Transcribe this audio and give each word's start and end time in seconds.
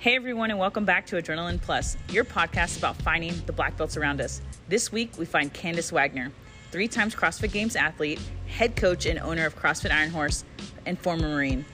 Hey 0.00 0.14
everyone, 0.14 0.52
and 0.52 0.60
welcome 0.60 0.84
back 0.84 1.06
to 1.06 1.16
Adrenaline 1.16 1.60
Plus, 1.60 1.96
your 2.10 2.24
podcast 2.24 2.78
about 2.78 2.94
finding 3.02 3.34
the 3.46 3.52
black 3.52 3.76
belts 3.76 3.96
around 3.96 4.20
us. 4.20 4.40
This 4.68 4.92
week 4.92 5.18
we 5.18 5.24
find 5.24 5.52
Candice 5.52 5.90
Wagner, 5.90 6.30
three 6.70 6.86
times 6.86 7.16
CrossFit 7.16 7.50
Games 7.50 7.74
athlete, 7.74 8.20
head 8.46 8.76
coach 8.76 9.06
and 9.06 9.18
owner 9.18 9.44
of 9.44 9.56
CrossFit 9.58 9.90
Iron 9.90 10.10
Horse, 10.10 10.44
and 10.86 10.96
former 11.00 11.26
Marine. 11.28 11.64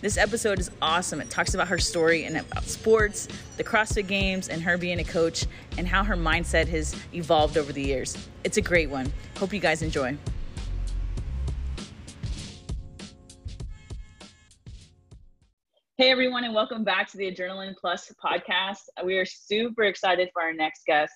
This 0.00 0.16
episode 0.16 0.60
is 0.60 0.70
awesome. 0.80 1.20
It 1.20 1.28
talks 1.28 1.52
about 1.52 1.68
her 1.68 1.76
story 1.78 2.24
and 2.24 2.38
about 2.38 2.64
sports, 2.64 3.28
the 3.58 3.64
CrossFit 3.64 4.06
Games, 4.06 4.48
and 4.48 4.62
her 4.62 4.78
being 4.78 5.00
a 5.00 5.04
coach, 5.04 5.44
and 5.76 5.86
how 5.86 6.04
her 6.04 6.16
mindset 6.16 6.68
has 6.68 6.96
evolved 7.12 7.58
over 7.58 7.70
the 7.70 7.82
years. 7.82 8.16
It's 8.44 8.56
a 8.56 8.62
great 8.62 8.88
one. 8.88 9.12
Hope 9.36 9.52
you 9.52 9.60
guys 9.60 9.82
enjoy. 9.82 10.16
Hey 15.96 16.10
everyone, 16.10 16.42
and 16.42 16.52
welcome 16.52 16.82
back 16.82 17.08
to 17.12 17.16
the 17.16 17.30
Adrenaline 17.30 17.76
Plus 17.80 18.12
podcast. 18.20 18.80
We 19.04 19.16
are 19.16 19.24
super 19.24 19.84
excited 19.84 20.28
for 20.32 20.42
our 20.42 20.52
next 20.52 20.82
guest. 20.88 21.12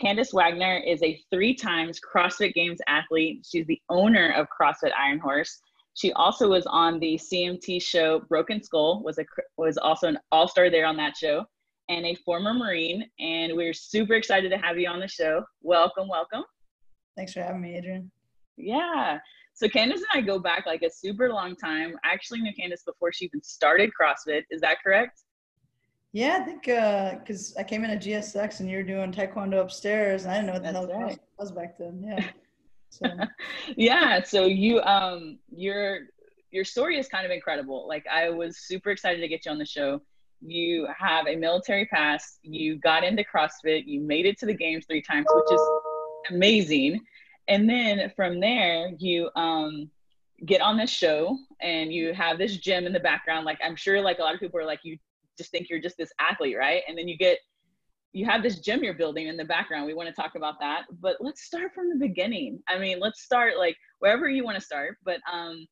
Candice 0.00 0.32
Wagner 0.32 0.80
is 0.86 1.02
a 1.02 1.20
three 1.28 1.56
times 1.56 1.98
CrossFit 1.98 2.54
Games 2.54 2.78
athlete. 2.86 3.44
She's 3.50 3.66
the 3.66 3.82
owner 3.88 4.32
of 4.36 4.46
CrossFit 4.46 4.92
Iron 4.96 5.18
Horse. 5.18 5.58
She 5.94 6.12
also 6.12 6.48
was 6.48 6.64
on 6.66 7.00
the 7.00 7.16
CMT 7.18 7.82
show 7.82 8.20
Broken 8.28 8.62
Skull, 8.62 9.02
was 9.02 9.18
a 9.18 9.24
was 9.56 9.76
also 9.76 10.06
an 10.06 10.18
all-star 10.30 10.70
there 10.70 10.86
on 10.86 10.96
that 10.98 11.16
show, 11.16 11.44
and 11.88 12.06
a 12.06 12.14
former 12.24 12.54
Marine. 12.54 13.04
And 13.18 13.56
we're 13.56 13.74
super 13.74 14.14
excited 14.14 14.52
to 14.52 14.56
have 14.58 14.78
you 14.78 14.88
on 14.88 15.00
the 15.00 15.08
show. 15.08 15.42
Welcome, 15.62 16.06
welcome. 16.06 16.44
Thanks 17.16 17.32
for 17.32 17.42
having 17.42 17.60
me, 17.60 17.76
Adrian. 17.76 18.12
Yeah. 18.56 19.18
So 19.54 19.68
Candace 19.68 20.02
and 20.12 20.22
I 20.22 20.26
go 20.26 20.38
back 20.38 20.66
like 20.66 20.82
a 20.82 20.90
super 20.90 21.28
long 21.28 21.54
time. 21.56 21.94
I 22.04 22.12
actually 22.12 22.40
knew 22.40 22.52
Candace 22.54 22.82
before 22.84 23.12
she 23.12 23.26
even 23.26 23.42
started 23.42 23.90
CrossFit. 23.98 24.42
Is 24.50 24.60
that 24.62 24.78
correct? 24.82 25.22
Yeah, 26.12 26.38
I 26.40 26.44
think 26.44 26.62
because 26.64 27.54
uh, 27.56 27.60
I 27.60 27.64
came 27.64 27.84
in 27.84 27.90
at 27.90 28.02
GSX 28.02 28.60
and 28.60 28.70
you 28.70 28.76
were 28.76 28.82
doing 28.82 29.12
Taekwondo 29.12 29.60
upstairs, 29.60 30.24
and 30.24 30.32
I 30.32 30.34
didn't 30.34 30.46
know 30.46 30.52
what 30.52 30.62
the 30.62 30.72
That's 30.72 30.92
hell 30.92 31.00
right. 31.00 31.18
was 31.38 31.52
back 31.52 31.78
then. 31.78 32.02
Yeah. 32.06 32.24
So. 32.92 33.06
yeah. 33.74 34.22
So 34.22 34.44
you 34.44 34.82
um 34.82 35.38
your 35.50 36.00
your 36.50 36.62
story 36.62 36.98
is 36.98 37.08
kind 37.08 37.24
of 37.24 37.32
incredible. 37.32 37.88
Like 37.88 38.04
I 38.06 38.28
was 38.28 38.58
super 38.58 38.90
excited 38.90 39.22
to 39.22 39.28
get 39.28 39.46
you 39.46 39.50
on 39.50 39.56
the 39.56 39.64
show. 39.64 40.02
You 40.42 40.86
have 40.94 41.26
a 41.26 41.34
military 41.34 41.86
past. 41.86 42.40
You 42.42 42.76
got 42.76 43.02
into 43.02 43.24
CrossFit. 43.24 43.84
You 43.86 44.02
made 44.02 44.26
it 44.26 44.38
to 44.40 44.44
the 44.44 44.52
games 44.52 44.84
three 44.86 45.00
times, 45.00 45.24
which 45.30 45.54
is 45.54 45.70
amazing 46.28 47.00
and 47.48 47.68
then 47.68 48.12
from 48.14 48.40
there 48.40 48.90
you 48.98 49.30
um 49.36 49.90
get 50.46 50.60
on 50.60 50.76
this 50.76 50.90
show 50.90 51.38
and 51.60 51.92
you 51.92 52.12
have 52.12 52.36
this 52.36 52.56
gym 52.56 52.84
in 52.84 52.92
the 52.92 53.00
background. 53.00 53.44
Like 53.44 53.58
i'm 53.64 53.76
sure 53.76 54.00
like 54.00 54.18
a 54.18 54.22
lot 54.22 54.34
of 54.34 54.40
people 54.40 54.58
are 54.60 54.66
like 54.66 54.80
you 54.82 54.98
just 55.38 55.50
think 55.50 55.68
you're 55.70 55.80
just 55.80 55.96
this 55.96 56.12
athlete 56.20 56.56
right? 56.56 56.82
And 56.88 56.96
then 56.96 57.08
you 57.08 57.16
get 57.16 57.38
you 58.12 58.26
have 58.26 58.42
this 58.42 58.60
gym 58.60 58.84
you're 58.84 58.92
building 58.92 59.28
in 59.28 59.38
the 59.38 59.44
background. 59.44 59.86
We 59.86 59.94
want 59.94 60.08
to 60.08 60.14
talk 60.14 60.34
about 60.34 60.60
that. 60.60 60.82
But 61.00 61.16
let's 61.20 61.44
start 61.44 61.72
from 61.74 61.88
the 61.88 61.96
beginning. 61.96 62.60
I 62.68 62.78
mean 62.78 63.00
let's 63.00 63.22
start 63.22 63.56
like 63.58 63.76
wherever 64.00 64.28
you 64.28 64.44
want 64.44 64.56
to 64.58 64.64
start. 64.64 64.98
But 65.04 65.20
um 65.30 65.66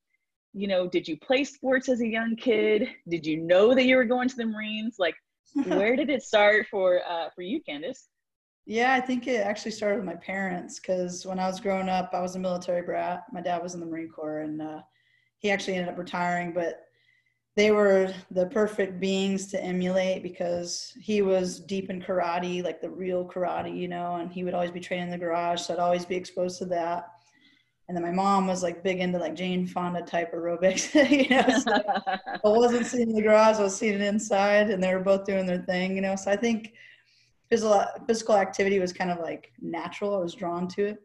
you 0.53 0.67
know 0.67 0.87
did 0.87 1.07
you 1.07 1.17
play 1.17 1.43
sports 1.43 1.89
as 1.89 2.01
a 2.01 2.07
young 2.07 2.35
kid? 2.35 2.87
Did 3.07 3.25
you 3.25 3.37
know 3.37 3.73
that 3.75 3.85
you 3.85 3.95
were 3.95 4.05
going 4.05 4.29
to 4.29 4.35
the 4.35 4.45
marines? 4.45 4.95
Like 4.99 5.15
where 5.65 5.95
did 5.97 6.09
it 6.09 6.23
start 6.23 6.67
for 6.71 7.01
uh 7.07 7.29
for 7.35 7.41
you 7.41 7.61
candice 7.67 8.07
yeah, 8.65 8.93
I 8.93 9.01
think 9.01 9.27
it 9.27 9.45
actually 9.45 9.71
started 9.71 9.97
with 9.97 10.05
my 10.05 10.15
parents 10.15 10.79
because 10.79 11.25
when 11.25 11.39
I 11.39 11.47
was 11.47 11.59
growing 11.59 11.89
up, 11.89 12.11
I 12.13 12.21
was 12.21 12.35
a 12.35 12.39
military 12.39 12.83
brat. 12.83 13.23
My 13.31 13.41
dad 13.41 13.61
was 13.61 13.73
in 13.73 13.79
the 13.79 13.85
Marine 13.85 14.09
Corps 14.09 14.41
and 14.41 14.61
uh, 14.61 14.81
he 15.39 15.49
actually 15.49 15.75
ended 15.75 15.89
up 15.91 15.97
retiring, 15.97 16.53
but 16.53 16.85
they 17.55 17.71
were 17.71 18.13
the 18.29 18.45
perfect 18.45 18.99
beings 18.99 19.47
to 19.47 19.61
emulate 19.61 20.23
because 20.23 20.93
he 21.01 21.21
was 21.21 21.59
deep 21.59 21.89
in 21.89 22.01
karate, 22.01 22.63
like 22.63 22.79
the 22.79 22.89
real 22.89 23.27
karate, 23.27 23.75
you 23.75 23.87
know, 23.87 24.15
and 24.15 24.31
he 24.31 24.43
would 24.43 24.53
always 24.53 24.71
be 24.71 24.79
training 24.79 25.05
in 25.05 25.11
the 25.11 25.17
garage. 25.17 25.61
So 25.61 25.73
I'd 25.73 25.79
always 25.79 26.05
be 26.05 26.15
exposed 26.15 26.59
to 26.59 26.65
that. 26.67 27.09
And 27.87 27.97
then 27.97 28.03
my 28.03 28.11
mom 28.11 28.47
was 28.47 28.63
like 28.63 28.83
big 28.83 28.99
into 28.99 29.17
like 29.17 29.35
Jane 29.35 29.67
Fonda 29.67 30.01
type 30.01 30.33
aerobics, 30.33 30.93
you 31.11 31.27
know. 31.27 31.59
So 31.59 31.73
I 32.45 32.57
wasn't 32.57 32.85
seeing 32.85 33.13
the 33.13 33.21
garage, 33.21 33.57
I 33.57 33.63
was 33.63 33.75
seeing 33.75 33.95
it 33.95 34.01
inside, 34.01 34.69
and 34.69 34.81
they 34.81 34.93
were 34.93 35.01
both 35.01 35.25
doing 35.25 35.45
their 35.45 35.63
thing, 35.63 35.95
you 35.95 36.01
know. 36.01 36.15
So 36.15 36.31
I 36.31 36.37
think 36.37 36.73
physical 37.51 37.85
physical 38.07 38.35
activity 38.35 38.79
was 38.79 38.93
kind 38.93 39.11
of 39.11 39.19
like 39.19 39.51
natural. 39.61 40.15
I 40.15 40.19
was 40.19 40.33
drawn 40.33 40.67
to 40.69 40.85
it, 40.85 40.97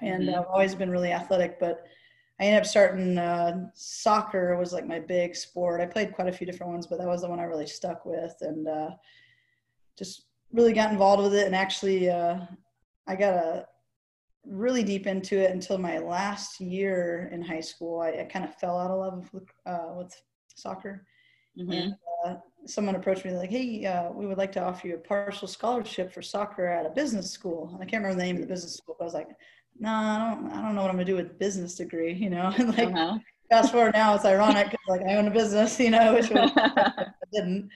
and 0.00 0.24
mm-hmm. 0.24 0.40
I've 0.40 0.46
always 0.46 0.74
been 0.74 0.90
really 0.90 1.12
athletic. 1.12 1.60
But 1.60 1.84
I 2.40 2.44
ended 2.44 2.62
up 2.62 2.66
starting 2.66 3.18
uh, 3.18 3.68
soccer 3.74 4.56
was 4.56 4.72
like 4.72 4.86
my 4.86 4.98
big 4.98 5.36
sport. 5.36 5.80
I 5.80 5.86
played 5.86 6.14
quite 6.14 6.28
a 6.28 6.32
few 6.32 6.46
different 6.46 6.72
ones, 6.72 6.86
but 6.86 6.98
that 6.98 7.06
was 7.06 7.20
the 7.20 7.28
one 7.28 7.38
I 7.38 7.44
really 7.44 7.66
stuck 7.66 8.06
with, 8.06 8.34
and 8.40 8.66
uh, 8.66 8.90
just 9.96 10.26
really 10.52 10.72
got 10.72 10.90
involved 10.90 11.22
with 11.22 11.34
it. 11.34 11.46
And 11.46 11.54
actually, 11.54 12.10
uh, 12.10 12.38
I 13.06 13.14
got 13.14 13.34
a 13.34 13.66
really 14.46 14.82
deep 14.82 15.06
into 15.06 15.38
it 15.38 15.50
until 15.50 15.78
my 15.78 15.98
last 15.98 16.60
year 16.60 17.28
in 17.32 17.42
high 17.42 17.60
school. 17.60 18.00
I, 18.00 18.20
I 18.20 18.24
kind 18.24 18.44
of 18.44 18.54
fell 18.56 18.78
out 18.78 18.90
of 18.90 18.98
love 18.98 19.30
with, 19.32 19.48
uh, 19.66 19.92
with 19.96 20.14
soccer. 20.54 21.06
Mm-hmm. 21.58 21.72
And 21.72 21.94
uh, 22.24 22.34
someone 22.66 22.94
approached 22.94 23.24
me 23.24 23.32
like, 23.32 23.50
"Hey, 23.50 23.84
uh, 23.84 24.10
we 24.12 24.26
would 24.26 24.38
like 24.38 24.52
to 24.52 24.62
offer 24.62 24.88
you 24.88 24.94
a 24.94 24.98
partial 24.98 25.48
scholarship 25.48 26.12
for 26.12 26.22
soccer 26.22 26.66
at 26.66 26.86
a 26.86 26.90
business 26.90 27.30
school." 27.30 27.70
And 27.72 27.82
I 27.82 27.86
can't 27.86 28.02
remember 28.02 28.20
the 28.20 28.26
name 28.26 28.36
of 28.36 28.42
the 28.42 28.48
business 28.48 28.74
school, 28.74 28.96
but 28.98 29.04
I 29.04 29.06
was 29.06 29.14
like, 29.14 29.28
"No, 29.78 29.90
I 29.90 30.18
don't. 30.18 30.50
I 30.52 30.62
don't 30.62 30.74
know 30.74 30.82
what 30.82 30.90
I'm 30.90 30.96
gonna 30.96 31.04
do 31.04 31.16
with 31.16 31.30
a 31.30 31.34
business 31.34 31.74
degree." 31.74 32.12
You 32.12 32.30
know, 32.30 32.52
and 32.58 32.76
like 32.76 32.88
uh-huh. 32.88 33.18
fast 33.50 33.72
forward 33.72 33.94
now, 33.94 34.14
it's 34.14 34.24
ironic 34.24 34.70
because 34.70 34.86
like 34.88 35.02
I 35.02 35.16
own 35.16 35.28
a 35.28 35.30
business, 35.30 35.78
you 35.86 35.90
know, 35.90 36.14
which 36.14 36.30
I 36.34 37.06
didn't. 37.32 37.70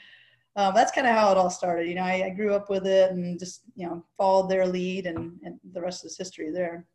Um, 0.57 0.75
that's 0.75 0.91
kind 0.91 1.07
of 1.07 1.15
how 1.15 1.31
it 1.31 1.37
all 1.37 1.51
started. 1.51 1.89
You 1.89 1.95
know, 1.95 2.03
I, 2.03 2.25
I, 2.27 2.31
grew 2.31 2.53
up 2.53 2.69
with 2.69 2.85
it 2.85 3.13
and 3.13 3.39
just 3.39 3.63
you 3.77 3.87
know 3.87 4.05
followed 4.17 4.51
their 4.51 4.67
lead, 4.67 5.07
and, 5.07 5.39
and 5.45 5.61
the 5.73 5.81
rest 5.81 6.05
is 6.05 6.19
history 6.19 6.51
there. 6.51 6.87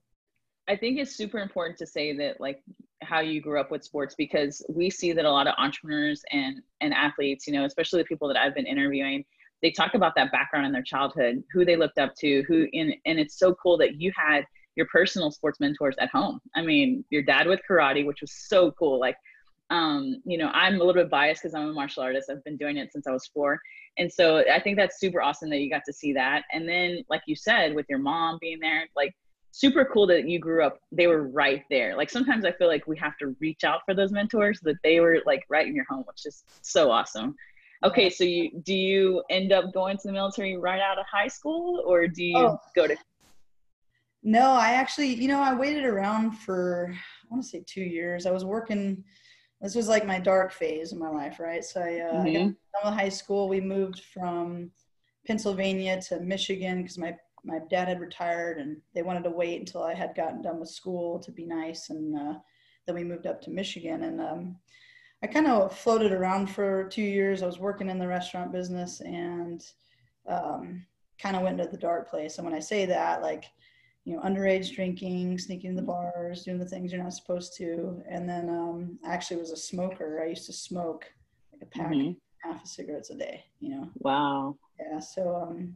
I 0.68 0.76
think 0.76 0.98
it's 0.98 1.16
super 1.16 1.40
important 1.40 1.78
to 1.80 1.88
say 1.88 2.16
that 2.18 2.40
like 2.40 2.62
how 3.02 3.20
you 3.20 3.42
grew 3.42 3.60
up 3.60 3.70
with 3.70 3.84
sports 3.84 4.16
because 4.16 4.66
we 4.70 4.90
see 4.90 5.12
that 5.12 5.26
a 5.26 5.32
lot 5.32 5.48
of 5.48 5.56
entrepreneurs 5.58 6.24
and 6.32 6.62
and 6.82 6.94
athletes, 6.94 7.48
you 7.48 7.54
know, 7.54 7.66
especially 7.66 8.02
the 8.02 8.08
people 8.08 8.28
that 8.30 8.38
I've 8.38 8.56
been 8.56 8.66
interviewing, 8.66 9.26
they 9.62 9.72
talk 9.72 9.94
about 9.94 10.14
that 10.16 10.32
background 10.32 10.66
in 10.66 10.72
their 10.72 10.84
childhood, 10.84 11.44
who 11.52 11.66
they 11.66 11.76
looked 11.76 11.98
up 11.98 12.16
to, 12.20 12.44
who 12.48 12.68
in 12.72 12.94
and 13.06 13.20
it's 13.20 13.38
so 13.38 13.54
cool 13.56 13.78
that 13.80 14.00
you 14.00 14.12
had 14.16 14.46
your 14.76 14.88
personal 14.88 15.32
sports 15.32 15.60
mentors 15.60 15.96
at 16.00 16.10
home. 16.10 16.40
I 16.56 16.62
mean, 16.62 17.06
your 17.10 17.22
dad 17.22 17.48
with 17.48 17.62
karate, 17.70 18.06
which 18.06 18.22
was 18.22 18.32
so 18.32 18.72
cool. 18.72 19.00
Like, 19.00 19.18
um, 19.70 20.22
you 20.26 20.38
know, 20.38 20.48
I'm 20.48 20.76
a 20.76 20.78
little 20.84 20.94
bit 20.94 21.10
biased 21.10 21.44
because 21.44 21.54
I'm 21.54 21.70
a 21.70 21.74
martial 21.74 22.04
artist. 22.04 22.30
I've 22.30 22.44
been 22.44 22.58
doing 22.58 22.78
it 22.78 22.92
since 22.92 23.06
I 23.06 23.12
was 23.12 23.28
four. 23.28 23.60
And 23.98 24.12
so 24.12 24.44
I 24.52 24.60
think 24.60 24.78
that's 24.78 25.00
super 25.00 25.22
awesome 25.22 25.50
that 25.52 25.60
you 25.60 25.70
got 25.70 25.84
to 25.86 25.94
see 25.94 26.14
that. 26.14 26.44
And 26.52 26.68
then, 26.68 27.04
like 27.10 27.22
you 27.28 27.36
said, 27.36 27.76
with 27.76 27.86
your 27.90 28.00
mom 28.00 28.40
being 28.42 28.60
there, 28.60 28.88
like 28.96 29.14
super 29.54 29.86
cool 29.86 30.08
that 30.08 30.28
you 30.28 30.40
grew 30.40 30.66
up 30.66 30.80
they 30.92 31.06
were 31.06 31.28
right 31.28 31.64
there. 31.70 31.96
Like 31.96 32.10
sometimes 32.10 32.44
i 32.44 32.52
feel 32.52 32.68
like 32.68 32.88
we 32.88 32.98
have 32.98 33.16
to 33.20 33.36
reach 33.40 33.64
out 33.64 33.82
for 33.86 33.94
those 33.94 34.12
mentors 34.12 34.60
that 34.64 34.76
they 34.84 35.00
were 35.00 35.20
like 35.28 35.44
right 35.48 35.68
in 35.68 35.76
your 35.76 35.86
home 35.88 36.04
which 36.08 36.26
is 36.26 36.44
so 36.62 36.92
awesome. 36.92 37.36
Okay 37.86 38.10
so 38.10 38.24
you 38.24 38.50
do 38.64 38.74
you 38.74 39.24
end 39.30 39.54
up 39.54 39.72
going 39.72 39.96
to 39.98 40.08
the 40.08 40.12
military 40.12 40.58
right 40.58 40.82
out 40.82 40.98
of 40.98 41.06
high 41.10 41.28
school 41.28 41.84
or 41.86 42.08
do 42.08 42.24
you 42.24 42.38
oh. 42.38 42.58
go 42.76 42.88
to 42.88 42.96
no 44.24 44.54
i 44.54 44.72
actually 44.72 45.14
you 45.14 45.28
know 45.28 45.42
i 45.42 45.54
waited 45.54 45.86
around 45.86 46.32
for 46.32 46.92
i 46.92 47.28
want 47.30 47.44
to 47.44 47.48
say 47.48 47.64
two 47.68 47.84
years. 47.84 48.26
I 48.26 48.32
was 48.32 48.44
working 48.44 49.04
this 49.62 49.76
was 49.76 49.88
like 49.88 50.06
my 50.06 50.20
dark 50.20 50.52
phase 50.52 50.92
of 50.92 50.98
my 50.98 51.10
life 51.10 51.40
right? 51.40 51.64
So 51.64 51.80
i, 51.80 52.00
uh, 52.00 52.24
mm-hmm. 52.24 52.50
I 52.50 52.82
got 52.84 52.92
with 52.92 53.00
high 53.00 53.10
school. 53.10 53.48
We 53.48 53.62
moved 53.62 54.02
from 54.14 54.72
pennsylvania 55.28 56.02
to 56.02 56.20
michigan 56.20 56.82
because 56.82 56.98
my 56.98 57.16
my 57.44 57.60
dad 57.70 57.88
had 57.88 58.00
retired 58.00 58.58
and 58.58 58.78
they 58.94 59.02
wanted 59.02 59.24
to 59.24 59.30
wait 59.30 59.60
until 59.60 59.84
I 59.84 59.94
had 59.94 60.16
gotten 60.16 60.42
done 60.42 60.60
with 60.60 60.70
school 60.70 61.20
to 61.20 61.32
be 61.32 61.46
nice. 61.46 61.90
And 61.90 62.18
uh, 62.18 62.40
then 62.86 62.96
we 62.96 63.04
moved 63.04 63.28
up 63.28 63.42
to 63.42 63.52
Michigan 63.52 64.04
and 64.04 64.22
um, 64.22 64.56
I 65.22 65.28
kind 65.28 65.48
of 65.48 65.78
floated 65.78 66.12
around 66.12 66.50
for 66.50 66.86
two 66.90 67.02
years. 67.02 67.44
I 67.44 67.46
was 67.46 67.60
working 67.60 67.90
in 67.90 68.00
the 68.00 68.08
restaurant 68.08 68.52
business 68.52 69.02
and 69.02 69.64
um, 70.28 70.86
kind 71.18 71.36
of 71.36 71.42
went 71.42 71.60
into 71.60 71.72
the 71.72 71.78
dark 71.78 72.10
place. 72.10 72.38
And 72.38 72.46
when 72.46 72.56
I 72.56 72.60
say 72.60 72.86
that, 72.86 73.22
like, 73.22 73.46
you 74.06 74.16
know, 74.16 74.22
underage 74.22 74.76
drinking, 74.76 75.40
sneaking 75.40 75.72
in 75.72 75.76
the 75.78 75.82
bars, 75.82 76.44
doing 76.44 76.60
the 76.60 76.66
things 76.66 76.92
you're 76.92 77.02
not 77.02 77.14
supposed 77.14 77.56
to. 77.58 78.02
And 78.10 78.28
then 78.28 78.50
um, 78.50 79.00
I 79.06 79.14
actually 79.14 79.38
was 79.38 79.52
a 79.52 79.58
smoker. 79.58 80.22
I 80.22 80.28
used 80.28 80.46
to 80.48 80.54
smoke 80.54 81.06
like 81.54 81.62
a 81.62 81.66
pack, 81.66 81.92
mm-hmm. 81.92 82.12
half 82.50 82.62
of 82.62 82.68
cigarettes 82.68 83.10
a 83.10 83.16
day, 83.16 83.46
you 83.62 83.70
know. 83.70 83.90
Wow. 84.00 84.58
Yeah. 84.78 85.00
So, 85.00 85.36
um, 85.36 85.76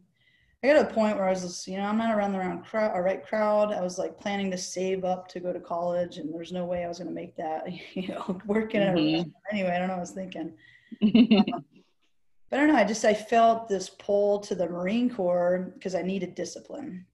I 0.63 0.67
got 0.67 0.73
to 0.73 0.89
a 0.89 0.93
point 0.93 1.17
where 1.17 1.27
I 1.27 1.29
was 1.29 1.41
just, 1.41 1.67
you 1.67 1.77
know, 1.77 1.83
I'm 1.83 1.99
not 1.99 2.15
around 2.15 2.33
the 2.33 2.39
wrong 2.39 2.63
crowd, 2.63 2.97
right 2.99 3.23
crowd. 3.23 3.71
I 3.71 3.81
was 3.81 3.99
like 3.99 4.19
planning 4.19 4.49
to 4.51 4.57
save 4.57 5.05
up 5.05 5.27
to 5.29 5.39
go 5.39 5.53
to 5.53 5.59
college, 5.59 6.17
and 6.17 6.33
there's 6.33 6.51
no 6.51 6.65
way 6.65 6.83
I 6.83 6.87
was 6.87 6.97
going 6.97 7.09
to 7.09 7.13
make 7.13 7.35
that, 7.37 7.67
you 7.93 8.07
know, 8.07 8.39
working 8.45 8.81
mm-hmm. 8.81 9.29
anyway. 9.51 9.69
I 9.69 9.77
don't 9.77 9.87
know 9.87 9.93
what 9.93 9.97
I 9.97 10.01
was 10.01 10.11
thinking. 10.11 10.53
um, 11.01 11.63
but 12.49 12.57
I 12.57 12.57
don't 12.57 12.69
know. 12.69 12.75
I 12.75 12.85
just 12.85 13.05
I 13.05 13.13
felt 13.13 13.67
this 13.67 13.89
pull 13.89 14.39
to 14.39 14.55
the 14.55 14.67
Marine 14.67 15.13
Corps 15.13 15.71
because 15.75 15.93
I 15.93 16.01
needed 16.01 16.33
discipline, 16.33 17.05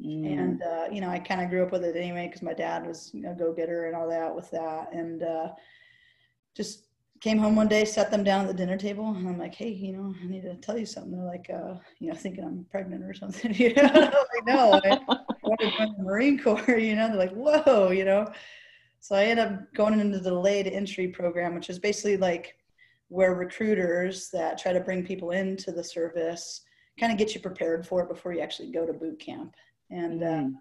mm. 0.00 0.38
and 0.38 0.62
uh, 0.62 0.84
you 0.92 1.00
know, 1.00 1.08
I 1.08 1.18
kind 1.18 1.40
of 1.40 1.50
grew 1.50 1.64
up 1.64 1.72
with 1.72 1.84
it 1.84 1.96
anyway 1.96 2.28
because 2.28 2.42
my 2.42 2.54
dad 2.54 2.86
was 2.86 3.12
a 3.14 3.34
go 3.34 3.52
getter 3.52 3.86
and 3.86 3.96
all 3.96 4.08
that 4.10 4.32
with 4.32 4.48
that, 4.52 4.92
and 4.92 5.24
uh, 5.24 5.48
just 6.54 6.84
came 7.22 7.38
home 7.38 7.54
one 7.54 7.68
day, 7.68 7.84
sat 7.84 8.10
them 8.10 8.24
down 8.24 8.42
at 8.42 8.48
the 8.48 8.54
dinner 8.54 8.76
table, 8.76 9.14
and 9.14 9.28
I'm 9.28 9.38
like, 9.38 9.54
hey, 9.54 9.68
you 9.68 9.92
know, 9.92 10.12
I 10.20 10.26
need 10.26 10.42
to 10.42 10.56
tell 10.56 10.76
you 10.76 10.84
something. 10.84 11.12
They're 11.12 11.24
like, 11.24 11.48
uh, 11.48 11.74
you 12.00 12.08
know, 12.08 12.14
thinking 12.14 12.42
I'm 12.42 12.66
pregnant 12.68 13.04
or 13.04 13.14
something. 13.14 13.54
you 13.58 13.72
know, 13.74 13.82
like, 13.84 14.44
no, 14.44 14.80
I 14.84 15.00
want 15.44 15.60
to 15.60 15.70
join 15.70 15.94
the 15.96 16.02
Marine 16.02 16.38
Corps. 16.38 16.78
You 16.82 16.96
know, 16.96 17.08
they're 17.08 17.16
like, 17.16 17.32
whoa, 17.32 17.90
you 17.92 18.04
know. 18.04 18.26
So 18.98 19.14
I 19.14 19.24
ended 19.24 19.46
up 19.46 19.72
going 19.74 20.00
into 20.00 20.18
the 20.18 20.30
delayed 20.30 20.66
entry 20.66 21.08
program, 21.08 21.54
which 21.54 21.70
is 21.70 21.78
basically 21.78 22.16
like 22.16 22.56
where 23.08 23.34
recruiters 23.34 24.28
that 24.30 24.58
try 24.58 24.72
to 24.72 24.80
bring 24.80 25.04
people 25.04 25.30
into 25.30 25.70
the 25.70 25.84
service 25.84 26.62
kind 26.98 27.12
of 27.12 27.18
get 27.18 27.34
you 27.34 27.40
prepared 27.40 27.86
for 27.86 28.02
it 28.02 28.08
before 28.08 28.32
you 28.32 28.40
actually 28.40 28.72
go 28.72 28.84
to 28.84 28.92
boot 28.92 29.20
camp. 29.20 29.54
And 29.90 30.22
uh, 30.22 30.26
mm. 30.26 30.54
uh, 30.54 30.58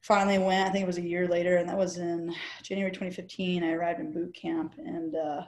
finally 0.00 0.38
went, 0.38 0.66
I 0.66 0.72
think 0.72 0.84
it 0.84 0.86
was 0.86 0.98
a 0.98 1.02
year 1.02 1.28
later, 1.28 1.56
and 1.56 1.68
that 1.68 1.76
was 1.76 1.98
in 1.98 2.34
January 2.62 2.90
2015. 2.90 3.62
I 3.62 3.72
arrived 3.72 4.00
in 4.00 4.12
boot 4.12 4.34
camp 4.34 4.74
and 4.78 5.14
uh, 5.14 5.42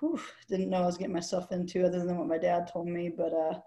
whew, 0.00 0.20
didn't 0.48 0.70
know 0.70 0.82
I 0.82 0.86
was 0.86 0.96
getting 0.96 1.12
myself 1.12 1.52
into 1.52 1.84
other 1.86 2.04
than 2.04 2.16
what 2.16 2.28
my 2.28 2.38
dad 2.38 2.70
told 2.72 2.88
me. 2.88 3.08
But 3.08 3.32
uh, 3.32 3.58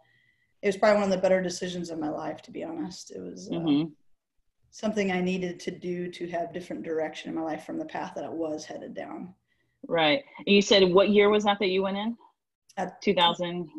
it 0.62 0.68
was 0.68 0.78
probably 0.78 1.02
one 1.02 1.12
of 1.12 1.16
the 1.16 1.22
better 1.22 1.42
decisions 1.42 1.90
of 1.90 2.00
my 2.00 2.10
life, 2.10 2.42
to 2.44 2.52
be 2.52 2.64
honest. 2.64 3.12
It 3.12 3.20
was 3.20 3.50
uh, 3.50 3.56
mm-hmm. 3.56 3.90
something 4.70 5.12
I 5.12 5.22
needed 5.22 5.60
to 5.62 5.72
do 5.72 6.10
to 6.12 6.30
have 6.30 6.54
different 6.54 6.84
direction 6.84 7.30
in 7.30 7.36
my 7.36 7.42
life 7.42 7.66
from 7.66 7.78
the 7.78 7.86
path 7.86 8.14
that 8.16 8.24
I 8.24 8.30
was 8.30 8.66
headed 8.66 8.94
down. 8.94 9.34
Right. 9.88 10.24
And 10.46 10.56
you 10.56 10.62
said 10.62 10.84
what 10.84 11.10
year 11.10 11.30
was 11.30 11.44
that 11.46 11.58
that 11.60 11.70
you 11.70 11.84
went 11.84 11.98
in? 11.98 12.16
At 12.78 13.02
2000. 13.02 13.70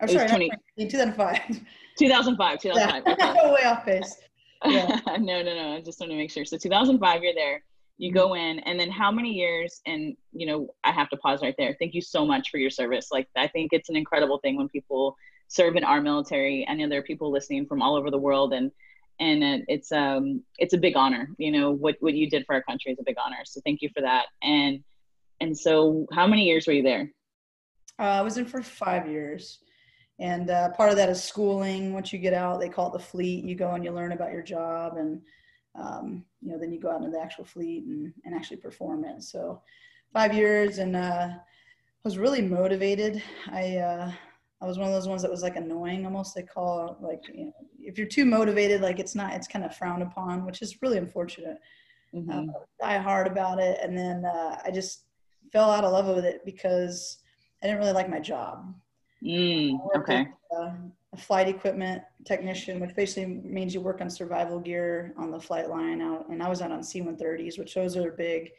I'm 0.00 0.08
sorry, 0.08 0.28
20, 0.28 0.50
2005. 0.78 1.40
2005. 1.98 2.60
2005. 2.60 3.02
Yeah. 3.06 3.12
Okay. 3.12 3.52
Way 3.52 3.64
off 3.64 3.84
base. 3.84 4.16
Yeah. 4.64 5.00
no, 5.18 5.42
no, 5.42 5.54
no. 5.54 5.76
I 5.76 5.80
just 5.80 6.00
want 6.00 6.10
to 6.12 6.16
make 6.16 6.30
sure. 6.30 6.44
So 6.44 6.56
2005, 6.56 7.22
you're 7.22 7.34
there 7.34 7.62
you 7.98 8.12
go 8.12 8.34
in 8.34 8.60
and 8.60 8.78
then 8.78 8.90
how 8.90 9.10
many 9.10 9.32
years 9.32 9.80
and 9.86 10.16
you 10.32 10.46
know 10.46 10.68
i 10.84 10.92
have 10.92 11.10
to 11.10 11.16
pause 11.16 11.42
right 11.42 11.54
there. 11.58 11.76
Thank 11.78 11.94
you 11.94 12.00
so 12.00 12.24
much 12.24 12.50
for 12.50 12.58
your 12.58 12.70
service. 12.70 13.08
Like 13.10 13.28
i 13.36 13.46
think 13.46 13.72
it's 13.72 13.88
an 13.88 13.96
incredible 13.96 14.38
thing 14.38 14.56
when 14.56 14.68
people 14.68 15.16
serve 15.48 15.76
in 15.76 15.84
our 15.84 16.00
military 16.02 16.66
i 16.68 16.74
know 16.74 16.86
there 16.88 16.98
are 16.98 17.10
people 17.10 17.32
listening 17.32 17.64
from 17.66 17.80
all 17.80 17.96
over 17.96 18.10
the 18.10 18.18
world 18.18 18.52
and 18.52 18.70
and 19.20 19.64
it's 19.68 19.90
um 19.92 20.42
it's 20.58 20.74
a 20.74 20.78
big 20.78 20.96
honor. 20.96 21.28
You 21.38 21.52
know 21.52 21.72
what 21.72 21.96
what 22.00 22.14
you 22.14 22.28
did 22.30 22.44
for 22.46 22.54
our 22.54 22.62
country 22.62 22.92
is 22.92 22.98
a 23.00 23.04
big 23.04 23.16
honor. 23.24 23.44
So 23.44 23.60
thank 23.64 23.82
you 23.82 23.90
for 23.94 24.00
that. 24.02 24.26
And 24.42 24.82
and 25.40 25.56
so 25.56 26.06
how 26.12 26.26
many 26.26 26.44
years 26.44 26.66
were 26.66 26.72
you 26.72 26.82
there? 26.82 27.10
Uh, 27.98 28.02
i 28.02 28.22
was 28.22 28.38
in 28.38 28.46
for 28.46 28.62
five 28.62 29.08
years. 29.08 29.58
And 30.20 30.50
uh, 30.50 30.70
part 30.70 30.90
of 30.90 30.96
that 30.96 31.08
is 31.08 31.22
schooling. 31.22 31.92
Once 31.92 32.12
you 32.12 32.18
get 32.18 32.34
out 32.34 32.60
they 32.60 32.68
call 32.68 32.88
it 32.88 32.98
the 32.98 33.04
fleet. 33.04 33.44
You 33.44 33.54
go 33.54 33.72
and 33.72 33.84
you 33.84 33.92
learn 33.92 34.12
about 34.12 34.32
your 34.32 34.42
job 34.42 34.96
and 34.96 35.20
um, 35.78 36.24
you 36.40 36.50
know, 36.50 36.58
then 36.58 36.72
you 36.72 36.80
go 36.80 36.90
out 36.90 36.98
into 36.98 37.10
the 37.10 37.20
actual 37.20 37.44
fleet 37.44 37.84
and, 37.84 38.12
and 38.24 38.34
actually 38.34 38.56
perform 38.58 39.04
it. 39.04 39.22
So 39.22 39.62
five 40.12 40.34
years 40.34 40.78
and 40.78 40.96
uh, 40.96 41.28
I 41.30 41.38
was 42.04 42.18
really 42.18 42.42
motivated. 42.42 43.22
I, 43.50 43.76
uh, 43.76 44.12
I 44.60 44.66
was 44.66 44.78
one 44.78 44.88
of 44.88 44.94
those 44.94 45.08
ones 45.08 45.22
that 45.22 45.30
was 45.30 45.42
like 45.42 45.56
annoying 45.56 46.04
almost 46.04 46.34
they 46.34 46.42
call 46.42 46.96
like 47.00 47.22
you 47.32 47.46
know, 47.46 47.52
if 47.80 47.96
you're 47.96 48.06
too 48.06 48.24
motivated 48.24 48.80
like 48.80 48.98
it's 48.98 49.14
not 49.14 49.34
it's 49.34 49.46
kind 49.46 49.64
of 49.64 49.76
frowned 49.76 50.02
upon 50.02 50.44
which 50.44 50.62
is 50.62 50.82
really 50.82 50.98
unfortunate 50.98 51.58
mm-hmm. 52.14 52.48
die 52.80 52.98
hard 52.98 53.26
about 53.26 53.60
it 53.60 53.78
and 53.82 53.96
then 53.96 54.24
uh, 54.24 54.58
i 54.64 54.70
just 54.70 55.04
fell 55.52 55.70
out 55.70 55.84
of 55.84 55.92
love 55.92 56.14
with 56.14 56.24
it 56.24 56.44
because 56.44 57.18
i 57.62 57.66
didn't 57.66 57.78
really 57.78 57.92
like 57.92 58.10
my 58.10 58.18
job 58.18 58.74
mm, 59.22 59.78
okay 59.96 60.26
uh, 60.56 60.72
a 61.14 61.16
flight 61.16 61.48
equipment 61.48 62.02
technician, 62.24 62.80
which 62.80 62.94
basically 62.94 63.40
means 63.44 63.72
you 63.72 63.80
work 63.80 64.00
on 64.00 64.10
survival 64.10 64.60
gear 64.60 65.14
on 65.16 65.30
the 65.30 65.40
flight 65.40 65.70
line 65.70 66.02
out. 66.02 66.28
And 66.28 66.42
I 66.42 66.48
was 66.48 66.60
out 66.60 66.72
on 66.72 66.82
C-130s, 66.82 67.58
which 67.58 67.74
those 67.74 67.96
are 67.96 68.12
big 68.12 68.50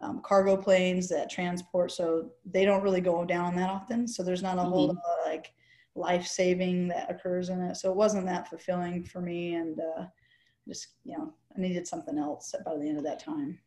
um, 0.00 0.20
cargo 0.22 0.56
planes 0.56 1.08
that 1.08 1.30
transport. 1.30 1.90
So 1.90 2.30
they 2.44 2.64
don't 2.66 2.82
really 2.82 3.00
go 3.00 3.24
down 3.24 3.56
that 3.56 3.70
often. 3.70 4.06
So 4.06 4.22
there's 4.22 4.42
not 4.42 4.58
a 4.58 4.60
mm-hmm. 4.60 4.70
whole 4.70 4.86
lot 4.88 4.96
of 4.96 5.26
like 5.26 5.52
life 5.94 6.26
saving 6.26 6.88
that 6.88 7.10
occurs 7.10 7.48
in 7.48 7.62
it. 7.62 7.76
So 7.76 7.90
it 7.90 7.96
wasn't 7.96 8.26
that 8.26 8.48
fulfilling 8.48 9.02
for 9.04 9.22
me. 9.22 9.54
And 9.54 9.80
uh, 9.80 10.04
just, 10.68 10.88
you 11.04 11.16
know, 11.16 11.32
I 11.56 11.60
needed 11.60 11.86
something 11.86 12.18
else 12.18 12.54
by 12.64 12.76
the 12.76 12.88
end 12.88 12.98
of 12.98 13.04
that 13.04 13.20
time. 13.20 13.58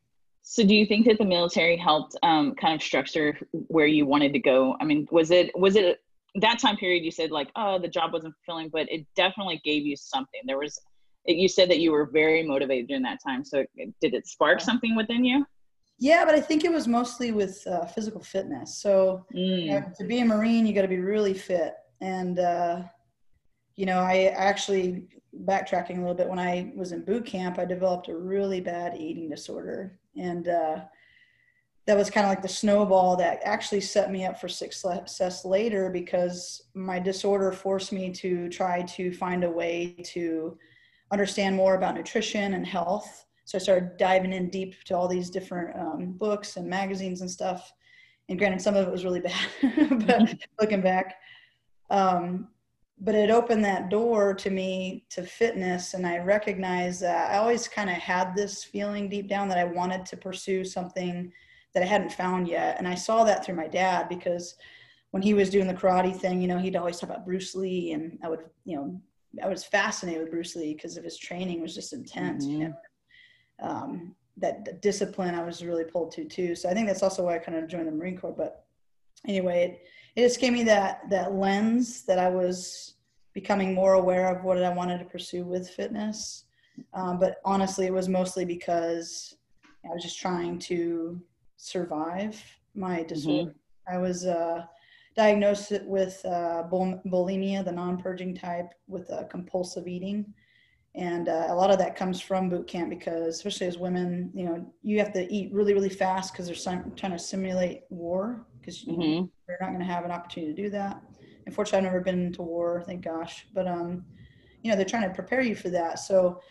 So 0.41 0.63
do 0.63 0.73
you 0.75 0.85
think 0.85 1.05
that 1.07 1.17
the 1.17 1.25
military 1.25 1.77
helped 1.77 2.15
um, 2.23 2.55
kind 2.55 2.73
of 2.73 2.81
structure 2.81 3.37
where 3.51 3.87
you 3.87 4.05
wanted 4.05 4.33
to 4.33 4.39
go? 4.39 4.75
I 4.79 4.85
mean, 4.85 5.07
was 5.11 5.31
it 5.31 5.51
was 5.57 5.75
it 5.75 5.99
that 6.35 6.59
time 6.59 6.77
period 6.77 7.03
you 7.03 7.11
said 7.11 7.31
like 7.31 7.49
oh 7.55 7.79
the 7.79 7.87
job 7.87 8.13
wasn't 8.13 8.33
fulfilling 8.35 8.69
but 8.69 8.91
it 8.91 9.05
definitely 9.15 9.61
gave 9.63 9.85
you 9.85 9.95
something. 9.95 10.41
There 10.45 10.57
was 10.57 10.79
you 11.25 11.47
said 11.47 11.69
that 11.69 11.79
you 11.79 11.91
were 11.91 12.09
very 12.11 12.43
motivated 12.43 12.87
during 12.87 13.03
that 13.03 13.19
time 13.25 13.43
so 13.43 13.65
did 13.77 14.13
it 14.13 14.27
spark 14.27 14.61
something 14.61 14.95
within 14.95 15.23
you? 15.23 15.45
Yeah 15.97 16.25
but 16.25 16.35
i 16.35 16.41
think 16.41 16.63
it 16.63 16.71
was 16.71 16.87
mostly 16.87 17.31
with 17.31 17.65
uh, 17.67 17.85
physical 17.85 18.21
fitness. 18.21 18.77
So 18.81 19.25
mm. 19.35 19.63
you 19.63 19.71
know, 19.71 19.83
to 19.97 20.03
be 20.05 20.19
a 20.19 20.25
marine 20.25 20.65
you 20.65 20.73
got 20.73 20.83
to 20.83 20.87
be 20.87 20.99
really 20.99 21.33
fit. 21.33 21.73
And 22.01 22.39
uh, 22.39 22.83
you 23.75 23.85
know 23.85 23.99
i 23.99 24.33
actually 24.35 25.07
backtracking 25.45 25.97
a 25.97 26.01
little 26.01 26.15
bit 26.15 26.27
when 26.27 26.39
i 26.39 26.71
was 26.75 26.91
in 26.91 27.05
boot 27.05 27.25
camp 27.25 27.59
i 27.59 27.65
developed 27.65 28.09
a 28.09 28.15
really 28.15 28.61
bad 28.61 28.97
eating 28.97 29.29
disorder. 29.29 29.99
And 30.17 30.47
uh, 30.47 30.81
that 31.85 31.97
was 31.97 32.09
kind 32.09 32.25
of 32.25 32.29
like 32.29 32.41
the 32.41 32.47
snowball 32.47 33.15
that 33.15 33.39
actually 33.43 33.81
set 33.81 34.11
me 34.11 34.25
up 34.25 34.39
for 34.39 34.47
success 34.47 35.43
later 35.43 35.89
because 35.89 36.63
my 36.75 36.99
disorder 36.99 37.51
forced 37.51 37.91
me 37.91 38.11
to 38.11 38.47
try 38.49 38.83
to 38.83 39.11
find 39.11 39.43
a 39.43 39.49
way 39.49 39.95
to 40.03 40.57
understand 41.11 41.55
more 41.55 41.75
about 41.75 41.95
nutrition 41.95 42.53
and 42.53 42.65
health. 42.65 43.25
So 43.45 43.57
I 43.57 43.59
started 43.59 43.97
diving 43.97 44.33
in 44.33 44.49
deep 44.49 44.83
to 44.85 44.95
all 44.95 45.07
these 45.07 45.31
different 45.31 45.75
um, 45.79 46.11
books 46.11 46.57
and 46.57 46.67
magazines 46.67 47.21
and 47.21 47.31
stuff. 47.31 47.73
And 48.27 48.37
granted, 48.37 48.61
some 48.61 48.75
of 48.75 48.87
it 48.87 48.91
was 48.91 49.03
really 49.03 49.19
bad, 49.21 50.05
but 50.05 50.35
looking 50.61 50.81
back, 50.81 51.15
um, 51.89 52.49
but 53.01 53.15
it 53.15 53.31
opened 53.31 53.63
that 53.65 53.89
door 53.89 54.33
to 54.35 54.49
me 54.49 55.05
to 55.09 55.23
fitness. 55.23 55.93
And 55.93 56.05
I 56.05 56.17
recognized 56.19 57.01
that 57.01 57.31
I 57.31 57.37
always 57.37 57.67
kind 57.67 57.89
of 57.89 57.95
had 57.95 58.35
this 58.35 58.63
feeling 58.63 59.09
deep 59.09 59.27
down 59.27 59.47
that 59.49 59.57
I 59.57 59.63
wanted 59.63 60.05
to 60.07 60.17
pursue 60.17 60.63
something 60.63 61.31
that 61.73 61.83
I 61.83 61.85
hadn't 61.85 62.11
found 62.11 62.47
yet. 62.47 62.77
And 62.77 62.87
I 62.87 62.95
saw 62.95 63.23
that 63.23 63.45
through 63.45 63.55
my 63.55 63.67
dad 63.67 64.09
because 64.09 64.55
when 65.11 65.23
he 65.23 65.33
was 65.33 65.49
doing 65.49 65.67
the 65.67 65.73
karate 65.73 66.15
thing, 66.15 66.41
you 66.41 66.47
know, 66.47 66.57
he'd 66.57 66.75
always 66.75 66.99
talk 66.99 67.09
about 67.09 67.25
Bruce 67.25 67.55
Lee, 67.55 67.93
and 67.93 68.19
I 68.23 68.29
would, 68.29 68.41
you 68.65 68.75
know, 68.75 69.01
I 69.43 69.47
was 69.47 69.63
fascinated 69.63 70.21
with 70.21 70.31
Bruce 70.31 70.55
Lee 70.55 70.73
because 70.73 70.97
of 70.97 71.03
his 71.03 71.17
training 71.17 71.61
was 71.61 71.75
just 71.75 71.93
intense. 71.93 72.45
Mm-hmm. 72.45 72.61
You 72.61 72.67
know, 72.67 72.73
um, 73.61 74.15
that, 74.37 74.81
discipline 74.81 75.35
I 75.35 75.43
was 75.43 75.63
really 75.63 75.83
pulled 75.83 76.11
to 76.13 76.25
too. 76.25 76.55
So 76.55 76.69
I 76.69 76.73
think 76.73 76.87
that's 76.87 77.03
also 77.03 77.25
why 77.25 77.35
I 77.35 77.39
kind 77.39 77.57
of 77.57 77.67
joined 77.67 77.87
the 77.87 77.91
Marine 77.91 78.17
Corps. 78.17 78.35
But 78.35 78.65
anyway, 79.27 79.63
it, 79.63 79.87
it 80.15 80.27
just 80.27 80.39
gave 80.39 80.53
me 80.53 80.63
that 80.63 81.01
that 81.09 81.33
lens 81.33 82.03
that 82.03 82.19
I 82.19 82.29
was 82.29 82.95
becoming 83.33 83.73
more 83.73 83.93
aware 83.93 84.27
of 84.27 84.43
what 84.43 84.61
I 84.61 84.73
wanted 84.73 84.99
to 84.99 85.05
pursue 85.05 85.43
with 85.43 85.69
fitness. 85.69 86.45
Um, 86.93 87.19
but 87.19 87.41
honestly, 87.45 87.85
it 87.85 87.93
was 87.93 88.07
mostly 88.07 88.45
because 88.45 89.35
I 89.85 89.93
was 89.93 90.03
just 90.03 90.19
trying 90.19 90.59
to 90.59 91.21
survive 91.59 92.41
my 92.73 93.03
disorder. 93.03 93.51
Mm-hmm. 93.51 93.95
I 93.95 93.97
was 93.97 94.25
uh, 94.25 94.63
diagnosed 95.15 95.73
with 95.85 96.21
uh, 96.25 96.63
bulimia, 96.71 97.65
the 97.65 97.71
non-purging 97.71 98.35
type, 98.35 98.73
with 98.87 99.11
uh, 99.11 99.23
compulsive 99.25 99.87
eating, 99.87 100.33
and 100.95 101.27
uh, 101.27 101.47
a 101.49 101.55
lot 101.55 101.69
of 101.69 101.77
that 101.79 101.95
comes 101.95 102.21
from 102.21 102.49
boot 102.49 102.67
camp 102.67 102.89
because, 102.89 103.35
especially 103.35 103.67
as 103.67 103.77
women, 103.77 104.31
you 104.33 104.45
know, 104.45 104.73
you 104.81 104.99
have 104.99 105.13
to 105.13 105.31
eat 105.31 105.53
really, 105.53 105.73
really 105.73 105.89
fast 105.89 106.31
because 106.31 106.47
they're 106.47 106.55
sim- 106.55 106.93
trying 106.95 107.11
to 107.11 107.19
simulate 107.19 107.81
war 107.89 108.45
because 108.59 108.83
you 108.83 108.93
mm-hmm. 108.93 109.51
are 109.51 109.57
not 109.59 109.69
going 109.69 109.79
to 109.79 109.85
have 109.93 110.05
an 110.05 110.11
opportunity 110.11 110.53
to 110.53 110.63
do 110.63 110.69
that. 110.69 111.01
Unfortunately, 111.45 111.79
I've 111.79 111.93
never 111.93 112.01
been 112.01 112.31
to 112.33 112.41
war, 112.41 112.83
thank 112.85 113.03
gosh, 113.03 113.47
but 113.53 113.67
um, 113.67 114.05
you 114.61 114.71
know, 114.71 114.77
they're 114.77 114.85
trying 114.85 115.07
to 115.07 115.15
prepare 115.15 115.41
you 115.41 115.55
for 115.55 115.69
that. 115.69 115.99
So 115.99 116.41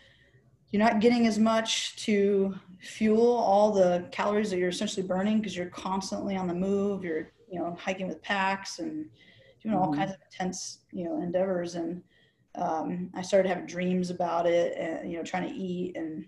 you're 0.69 0.83
not 0.83 0.99
getting 0.99 1.25
as 1.25 1.39
much 1.39 1.95
to 2.05 2.55
fuel 2.79 3.35
all 3.35 3.71
the 3.71 4.07
calories 4.11 4.49
that 4.49 4.57
you're 4.57 4.69
essentially 4.69 5.05
burning 5.05 5.37
because 5.37 5.55
you're 5.55 5.67
constantly 5.67 6.37
on 6.37 6.47
the 6.47 6.53
move 6.53 7.03
you're 7.03 7.29
you 7.51 7.59
know 7.59 7.75
hiking 7.79 8.07
with 8.07 8.21
packs 8.21 8.79
and 8.79 9.05
doing 9.61 9.75
all 9.75 9.87
mm-hmm. 9.87 9.99
kinds 9.99 10.11
of 10.11 10.17
intense 10.31 10.79
you 10.91 11.05
know 11.05 11.21
endeavors. 11.21 11.75
And 11.75 12.01
um, 12.55 13.09
i 13.13 13.21
started 13.21 13.47
having 13.47 13.65
dreams 13.65 14.09
about 14.09 14.45
it 14.45 14.75
and 14.77 15.11
you 15.11 15.17
know 15.17 15.23
trying 15.23 15.49
to 15.49 15.55
eat. 15.55 15.95
And 15.95 16.25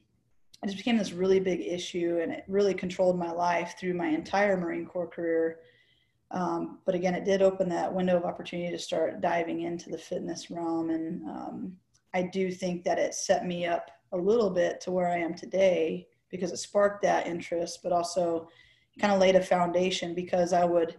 it 0.64 0.68
just 0.68 0.78
became 0.78 0.98
this 0.98 1.14
really 1.14 1.40
big 1.40 1.62
issue 1.62 2.20
and 2.22 2.32
it 2.32 2.44
really 2.48 2.74
controlled 2.74 3.18
my 3.18 3.32
life 3.32 3.76
through 3.80 3.96
my 3.96 4.08
entire 4.08 4.58
marine 4.58 4.86
corps 4.86 5.08
career. 5.08 5.60
Um, 6.32 6.80
but 6.86 6.96
again 6.96 7.16
it 7.16 7.26
did 7.26 7.42
open 7.42 7.70
that 7.70 7.94
window 7.94 8.18
of 8.18 8.26
opportunity 8.26 8.72
to 8.72 8.80
start 8.80 9.22
diving 9.22 9.62
into 9.62 9.90
the 9.90 9.98
fitness 9.98 10.52
realm. 10.52 10.90
And 10.90 11.24
um, 11.30 11.78
i 12.14 12.22
do 12.22 12.52
think 12.52 12.84
that 12.84 13.00
it 13.00 13.14
set 13.14 13.46
me 13.46 13.66
up 13.66 13.90
a 14.14 14.18
little 14.18 14.50
bit 14.50 14.82
to 14.82 14.92
where 14.92 15.08
I 15.08 15.18
am 15.18 15.34
today 15.34 16.08
because 16.32 16.52
it 16.52 16.58
sparked 16.58 17.02
that 17.04 17.28
interest, 17.28 17.80
but 17.84 17.92
also 17.92 18.48
kind 19.00 19.14
of 19.14 19.20
laid 19.20 19.36
a 19.36 19.42
foundation 19.42 20.14
because 20.16 20.54
I 20.54 20.66
would 20.66 20.96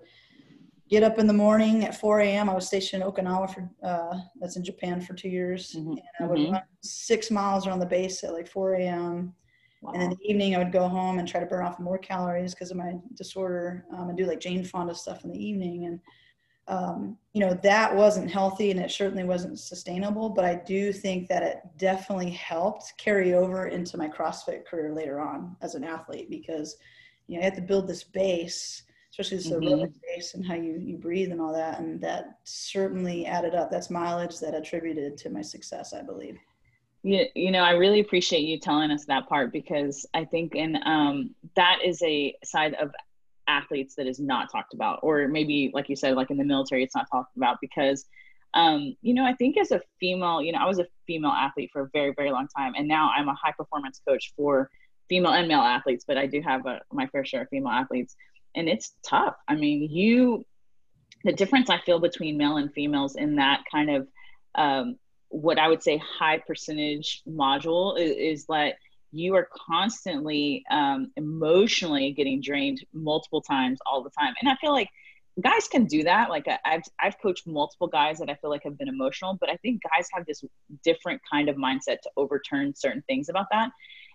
get 0.89 1.03
up 1.03 1.19
in 1.19 1.27
the 1.27 1.33
morning 1.33 1.85
at 1.85 1.99
4 1.99 2.21
a.m. 2.21 2.51
I 2.51 2.55
was 2.55 2.67
stationed 2.67 3.03
in 3.03 3.09
Okinawa 3.09 3.53
for 3.53 3.71
uh, 3.83 4.19
that's 4.41 4.57
in 4.57 4.65
Japan 4.65 5.01
for 5.01 5.15
two 5.15 5.29
years, 5.29 5.73
mm-hmm. 5.73 5.93
and 5.93 6.01
I 6.21 6.27
would 6.27 6.39
mm-hmm. 6.39 6.53
run 6.53 6.63
six 6.83 7.31
miles 7.31 7.67
around 7.67 7.81
the 7.81 7.87
base 7.87 8.23
at 8.25 8.33
like 8.33 8.47
4 8.47 8.75
a.m. 8.75 9.35
Wow. 9.81 9.93
And 9.95 10.03
in 10.03 10.11
the 10.11 10.19
evening, 10.23 10.55
I 10.55 10.59
would 10.59 10.73
go 10.73 10.87
home 10.87 11.19
and 11.19 11.27
try 11.27 11.41
to 11.41 11.47
burn 11.47 11.65
off 11.65 11.81
more 11.81 11.99
calories 11.99 12.55
because 12.55 12.71
of 12.71 12.77
my 12.77 12.95
disorder 13.15 13.85
um, 13.93 14.09
and 14.11 14.19
do 14.19 14.27
like 14.27 14.39
Jane 14.39 14.65
Fonda 14.65 14.95
stuff 14.95 15.25
in 15.25 15.33
the 15.33 15.45
evening. 15.45 15.87
And, 15.87 15.99
um, 16.69 17.17
you 17.33 17.41
know, 17.41 17.55
that 17.63 17.95
wasn't 17.95 18.31
healthy 18.31 18.71
and 18.71 18.79
it 18.79 18.91
certainly 18.91 19.25
wasn't 19.25 19.59
sustainable. 19.59 20.29
But 20.29 20.45
I 20.45 20.55
do 20.55 20.93
think 20.93 21.29
that 21.29 21.43
it 21.43 21.61
definitely 21.77 22.31
helped 22.31 22.95
carry 22.99 23.35
over 23.35 23.69
into 23.69 23.97
my 23.97 24.09
CrossFit 24.09 24.65
career 24.67 24.93
later 24.93 25.21
on 25.21 25.57
as 25.61 25.75
an 25.75 25.85
athlete 25.85 26.31
because, 26.31 26.77
you 27.27 27.37
know, 27.37 27.41
you 27.41 27.45
have 27.45 27.57
to 27.57 27.63
build 27.63 27.89
this 27.89 28.05
base, 28.05 28.85
especially 29.11 29.39
this 29.39 29.51
mm-hmm. 29.51 29.65
aerobic 29.65 29.93
base 30.07 30.35
and 30.35 30.47
how 30.47 30.55
you, 30.55 30.79
you 30.79 30.97
breathe 30.97 31.33
and 31.33 31.41
all 31.41 31.53
that. 31.53 31.81
And 31.81 32.01
that 32.01 32.39
certainly 32.45 33.27
added 33.27 33.55
up. 33.55 33.71
That's 33.71 33.91
mileage 33.91 34.39
that 34.41 34.55
attributed 34.55 35.17
to 35.19 35.31
my 35.31 35.43
success, 35.43 35.93
I 35.93 36.03
believe. 36.03 36.39
You, 37.03 37.27
you 37.35 37.51
know, 37.51 37.65
I 37.65 37.73
really 37.73 37.99
appreciate 37.99 38.43
you 38.43 38.61
telling 38.61 38.93
us 38.93 39.05
that 39.07 39.29
part 39.29 39.53
because 39.53 40.07
I 40.15 40.25
think 40.25 40.55
and 40.55 40.79
um, 40.85 41.35
that 41.57 41.79
is 41.85 42.01
a 42.03 42.37
side 42.45 42.75
of 42.75 42.93
athletes 43.59 43.95
that 43.97 44.07
is 44.13 44.19
not 44.19 44.51
talked 44.51 44.75
about, 44.75 44.97
or 45.03 45.29
maybe 45.29 45.57
like 45.77 45.89
you 45.91 45.97
said, 45.97 46.17
like 46.21 46.31
in 46.31 46.39
the 46.43 46.51
military, 46.55 46.83
it's 46.83 46.97
not 46.99 47.07
talked 47.11 47.37
about 47.37 47.57
because, 47.61 47.99
um, 48.55 48.81
you 49.07 49.15
know, 49.15 49.25
I 49.25 49.35
think 49.35 49.57
as 49.57 49.71
a 49.71 49.81
female, 50.01 50.39
you 50.43 50.53
know, 50.53 50.63
I 50.65 50.67
was 50.73 50.79
a 50.79 50.87
female 51.07 51.37
athlete 51.47 51.71
for 51.73 51.83
a 51.83 51.89
very, 51.93 52.13
very 52.21 52.31
long 52.37 52.49
time, 52.57 52.73
and 52.77 52.87
now 52.89 53.05
I'm 53.17 53.29
a 53.29 53.39
high 53.43 53.55
performance 53.61 54.01
coach 54.07 54.33
for 54.37 54.71
female 55.09 55.33
and 55.33 55.49
male 55.49 55.61
athletes, 55.77 56.05
but 56.09 56.17
I 56.17 56.27
do 56.27 56.41
have 56.51 56.67
a, 56.67 56.81
my 56.93 57.07
fair 57.09 57.25
share 57.25 57.43
of 57.43 57.49
female 57.49 57.73
athletes, 57.83 58.15
and 58.55 58.69
it's 58.69 58.95
tough. 59.07 59.37
I 59.49 59.55
mean, 59.55 59.79
you, 59.91 60.45
the 61.25 61.33
difference 61.33 61.69
I 61.71 61.79
feel 61.87 62.01
between 62.01 62.37
male 62.43 62.57
and 62.57 62.73
females 62.73 63.17
in 63.17 63.37
that 63.37 63.61
kind 63.71 63.91
of 63.97 64.09
um, 64.55 64.97
what 65.29 65.59
I 65.59 65.69
would 65.69 65.83
say 65.83 65.97
high 65.97 66.39
percentage 66.39 67.23
module 67.27 67.99
is, 67.99 68.13
is 68.41 68.47
that 68.47 68.77
you 69.13 69.35
are 69.35 69.49
constantly 69.53 70.65
um, 70.71 71.13
emotionally 71.17 72.13
getting 72.13 72.41
drained 72.41 72.85
multiple 72.93 73.43
times 73.43 73.79
all 73.87 74.03
the 74.03 74.11
time. 74.11 74.35
And 74.41 74.49
I 74.49 74.57
feel 74.57 74.73
like 74.73 74.89
guys 75.41 75.69
can 75.69 75.85
do 75.85 76.03
that. 76.05 76.31
Like 76.31 76.47
I've, 76.65 76.83
I've 76.99 77.21
coached 77.21 77.47
multiple 77.47 77.87
guys 77.87 78.19
that 78.19 78.31
I 78.31 78.35
feel 78.37 78.51
like 78.51 78.65
have 78.65 78.79
been 78.79 78.89
emotional, 78.89 79.37
but 79.39 79.51
I 79.51 79.57
think 79.57 79.83
guys 79.95 80.09
have 80.13 80.27
this 80.27 80.43
different 80.83 81.21
kind 81.31 81.49
of 81.49 81.57
mindset 81.57 82.01
to 82.03 82.11
overturn 82.17 82.75
certain 82.75 83.03
things 83.07 83.29
about 83.29 83.47
that. 83.53 83.71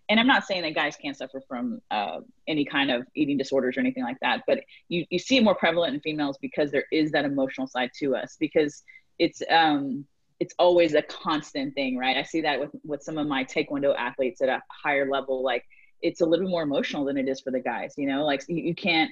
And 0.10 0.20
I'm 0.20 0.27
not 0.27 0.46
saying 0.46 0.62
that 0.62 0.74
guys 0.74 0.96
can't 0.96 1.18
suffer 1.18 1.42
from 1.48 1.82
uh, 1.92 2.20
any 2.48 2.66
kind 2.66 2.92
of 2.92 3.06
eating 3.13 3.38
disorders 3.38 3.77
or 3.77 3.82
anything 3.82 4.04
like 4.04 4.20
that, 4.22 4.44
but 4.48 4.62
you, 4.88 5.06
you 5.10 5.20
see 5.20 5.38
it 5.38 5.44
more 5.44 5.56
prevalent 5.56 5.94
in 5.94 6.01
females 6.01 6.38
because 6.42 6.72
there 6.72 6.86
is 6.92 7.12
that 7.12 7.25
emotional 7.25 7.68
side 7.68 7.92
to 8.00 8.16
us 8.16 8.38
because 8.39 8.84
it's, 9.20 9.42
um, 9.50 10.06
it's 10.39 10.53
always 10.60 10.94
a 10.94 11.01
constant 11.01 11.74
thing, 11.74 11.98
right? 11.98 12.17
I 12.17 12.24
see 12.24 12.41
that 12.41 12.60
with 12.60 12.72
with 12.84 13.01
some 13.01 13.17
of 13.17 13.27
my 13.27 13.44
taekwondo 13.44 13.96
athletes 13.98 14.41
at 14.41 14.50
a 14.50 14.62
higher 14.70 15.10
level. 15.10 15.44
Like 15.44 15.63
it's 16.01 16.22
a 16.22 16.25
little 16.25 16.48
more 16.48 16.63
emotional 16.63 17.06
than 17.06 17.17
it 17.17 17.27
is 17.27 17.41
for 17.41 17.51
the 17.51 17.60
guys. 17.60 17.94
You 17.98 18.08
know, 18.08 18.25
like 18.25 18.44
you, 18.48 18.58
you 18.58 18.75
can't 18.75 19.12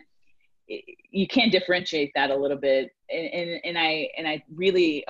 you 0.67 1.27
can't 1.27 1.51
differentiate 1.51 2.11
that 2.15 2.31
a 2.31 2.35
little 2.35 2.57
bit. 2.57 2.91
And, 3.09 3.27
and 3.27 3.61
and 3.63 3.77
I 3.77 4.09
and 4.17 4.27
I 4.27 4.43
really 4.53 5.05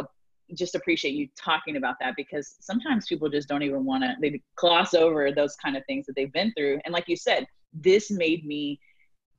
just 0.53 0.75
appreciate 0.75 1.15
you 1.15 1.27
talking 1.35 1.75
about 1.75 1.95
that 1.99 2.13
because 2.15 2.55
sometimes 2.59 3.07
people 3.07 3.29
just 3.29 3.49
don't 3.49 3.63
even 3.63 3.83
want 3.83 4.03
to 4.03 4.15
they 4.21 4.41
gloss 4.55 4.93
over 4.93 5.31
those 5.31 5.55
kind 5.55 5.75
of 5.75 5.83
things 5.85 6.05
that 6.05 6.15
they've 6.15 6.31
been 6.31 6.53
through. 6.55 6.79
And 6.85 6.93
like 6.93 7.07
you 7.07 7.17
said, 7.17 7.47
this 7.73 8.11
made 8.11 8.45
me 8.45 8.79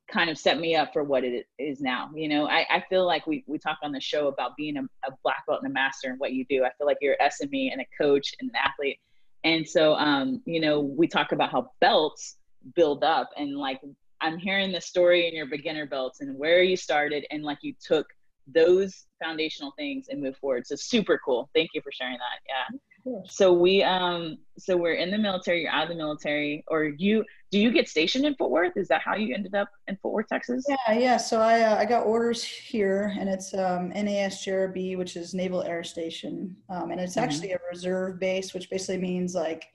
kind 0.09 0.31
of 0.31 0.39
set 0.39 0.59
me 0.61 0.77
up 0.77 0.93
for 0.93 1.03
what 1.03 1.25
it 1.25 1.47
is 1.59 1.81
now. 1.81 2.11
You 2.15 2.29
know, 2.29 2.49
I, 2.49 2.67
I 2.71 2.85
feel 2.89 3.07
like 3.07 3.27
we, 3.27 3.45
we 3.47 3.59
talk 3.59 3.79
on 3.83 3.93
the 3.93 4.01
show 4.01 4.29
about 4.29 4.57
being 4.57 4.77
a, 4.77 4.83
a, 5.07 5.13
black 5.23 5.45
belt 5.47 5.61
and 5.63 5.71
a 5.71 5.75
master 5.75 6.11
and 6.11 6.19
what 6.19 6.33
you 6.33 6.45
do. 6.49 6.65
I 6.65 6.71
feel 6.79 6.87
like 6.87 6.99
you're 7.01 7.17
SME 7.21 7.73
and 7.73 7.81
a 7.81 7.87
coach 8.01 8.35
and 8.41 8.51
an 8.51 8.57
athlete. 8.57 8.99
And 9.45 9.69
so, 9.69 9.95
um, 9.95 10.43
you 10.45 10.61
know, 10.61 10.81
we 10.81 11.07
talk 11.07 11.33
about 11.33 11.51
how 11.51 11.73
belts 11.81 12.37
build 12.75 13.05
up 13.05 13.31
and 13.37 13.57
like, 13.57 13.81
I'm 14.21 14.39
hearing 14.39 14.73
the 14.73 14.81
story 14.81 15.29
in 15.29 15.35
your 15.35 15.47
beginner 15.47 15.87
belts 15.87 16.21
and 16.21 16.39
where 16.39 16.63
you 16.63 16.77
started 16.77 17.27
and 17.31 17.43
like 17.43 17.59
you 17.61 17.75
took 17.81 18.07
those 18.47 19.07
foundational 19.23 19.73
things 19.77 20.07
and 20.09 20.23
move 20.23 20.37
forward. 20.37 20.67
So 20.67 20.77
super 20.77 21.21
cool. 21.25 21.51
Thank 21.55 21.71
you 21.75 21.83
for 21.83 21.93
sharing 21.93 22.17
that. 22.17 22.79
Yeah. 23.07 23.21
So 23.29 23.53
we 23.53 23.83
um 23.83 24.39
so 24.59 24.77
we're 24.77 24.95
in 24.95 25.11
the 25.11 25.19
military, 25.19 25.63
you're 25.63 25.71
out 25.71 25.85
of 25.85 25.89
the 25.91 25.95
military, 25.95 26.65
or 26.67 26.85
you 26.85 27.25
do 27.51 27.59
you 27.59 27.71
get 27.71 27.89
stationed 27.89 28.25
in 28.25 28.35
Fort 28.35 28.51
Worth? 28.51 28.77
Is 28.77 28.89
that 28.89 29.03
how 29.03 29.15
you 29.15 29.35
ended 29.35 29.55
up 29.55 29.69
in 29.87 29.97
Fort 29.97 30.15
Worth, 30.15 30.29
Texas? 30.29 30.65
Yeah, 30.69 30.99
yeah. 30.99 31.17
So 31.17 31.41
I 31.41 31.63
uh, 31.63 31.77
I 31.77 31.85
got 31.85 32.05
orders 32.05 32.43
here, 32.43 33.15
and 33.19 33.29
it's 33.29 33.55
um, 33.55 33.93
NASJRB, 33.93 34.99
which 34.99 35.17
is 35.17 35.33
Naval 35.33 35.63
Air 35.63 35.85
Station, 35.85 36.57
um, 36.69 36.91
and 36.91 37.01
it's 37.01 37.15
mm-hmm. 37.15 37.25
actually 37.25 37.53
a 37.53 37.59
reserve 37.71 38.19
base, 38.19 38.53
which 38.53 38.69
basically 38.69 38.99
means 38.99 39.35
like 39.35 39.69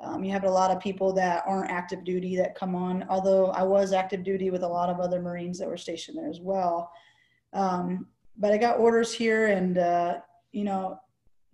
um, 0.00 0.24
you 0.24 0.32
have 0.32 0.44
a 0.44 0.50
lot 0.50 0.70
of 0.70 0.80
people 0.80 1.12
that 1.12 1.44
aren't 1.46 1.70
active 1.70 2.04
duty 2.04 2.36
that 2.36 2.54
come 2.54 2.74
on. 2.74 3.04
Although 3.10 3.46
I 3.48 3.64
was 3.64 3.92
active 3.92 4.24
duty 4.24 4.50
with 4.50 4.62
a 4.62 4.68
lot 4.68 4.88
of 4.88 4.98
other 4.98 5.20
Marines 5.20 5.58
that 5.58 5.68
were 5.68 5.76
stationed 5.76 6.16
there 6.16 6.30
as 6.30 6.40
well. 6.40 6.90
Um, 7.52 8.06
but 8.38 8.52
I 8.52 8.56
got 8.56 8.78
orders 8.78 9.12
here, 9.12 9.48
and 9.48 9.76
uh, 9.76 10.14
you 10.52 10.64
know 10.64 10.98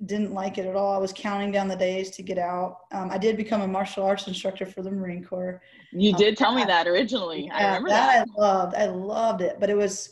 didn't 0.05 0.35
like 0.35 0.59
it 0.59 0.67
at 0.67 0.77
all. 0.77 0.95
I 0.95 0.99
was 0.99 1.13
counting 1.13 1.51
down 1.51 1.69
the 1.69 1.77
days 1.77 2.11
to 2.11 2.23
get 2.23 2.37
out. 2.37 2.81
Um, 2.93 3.11
I 3.11 3.17
did 3.17 3.37
become 3.37 3.63
a 3.63 3.67
martial 3.67 4.05
arts 4.05 4.29
instructor 4.29 4.67
for 4.67 4.83
the 4.83 4.91
Marine 4.91 5.25
Corps. 5.25 5.63
You 5.93 6.13
um, 6.13 6.19
did 6.19 6.37
tell 6.37 6.55
me 6.55 6.65
that 6.65 6.87
originally. 6.87 7.47
Yeah, 7.47 7.57
I 7.57 7.65
remember 7.67 7.89
that, 7.91 8.27
that. 8.27 8.29
I 8.37 8.41
loved. 8.41 8.75
I 8.75 8.87
loved 8.87 9.41
it, 9.41 9.57
but 9.59 9.71
it 9.71 9.77
was 9.77 10.11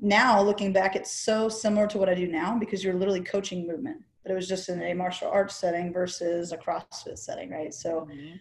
now 0.00 0.42
looking 0.42 0.72
back, 0.72 0.96
it's 0.96 1.12
so 1.12 1.48
similar 1.48 1.86
to 1.86 1.98
what 1.98 2.08
I 2.08 2.14
do 2.14 2.26
now 2.26 2.58
because 2.58 2.82
you're 2.82 2.94
literally 2.94 3.20
coaching 3.20 3.66
movement, 3.66 4.02
but 4.22 4.32
it 4.32 4.34
was 4.34 4.48
just 4.48 4.68
in 4.68 4.82
a 4.82 4.94
martial 4.94 5.30
arts 5.30 5.54
setting 5.54 5.92
versus 5.92 6.52
a 6.52 6.56
CrossFit 6.56 7.18
setting, 7.18 7.50
right? 7.50 7.72
So. 7.72 8.08
Mm-hmm. 8.10 8.36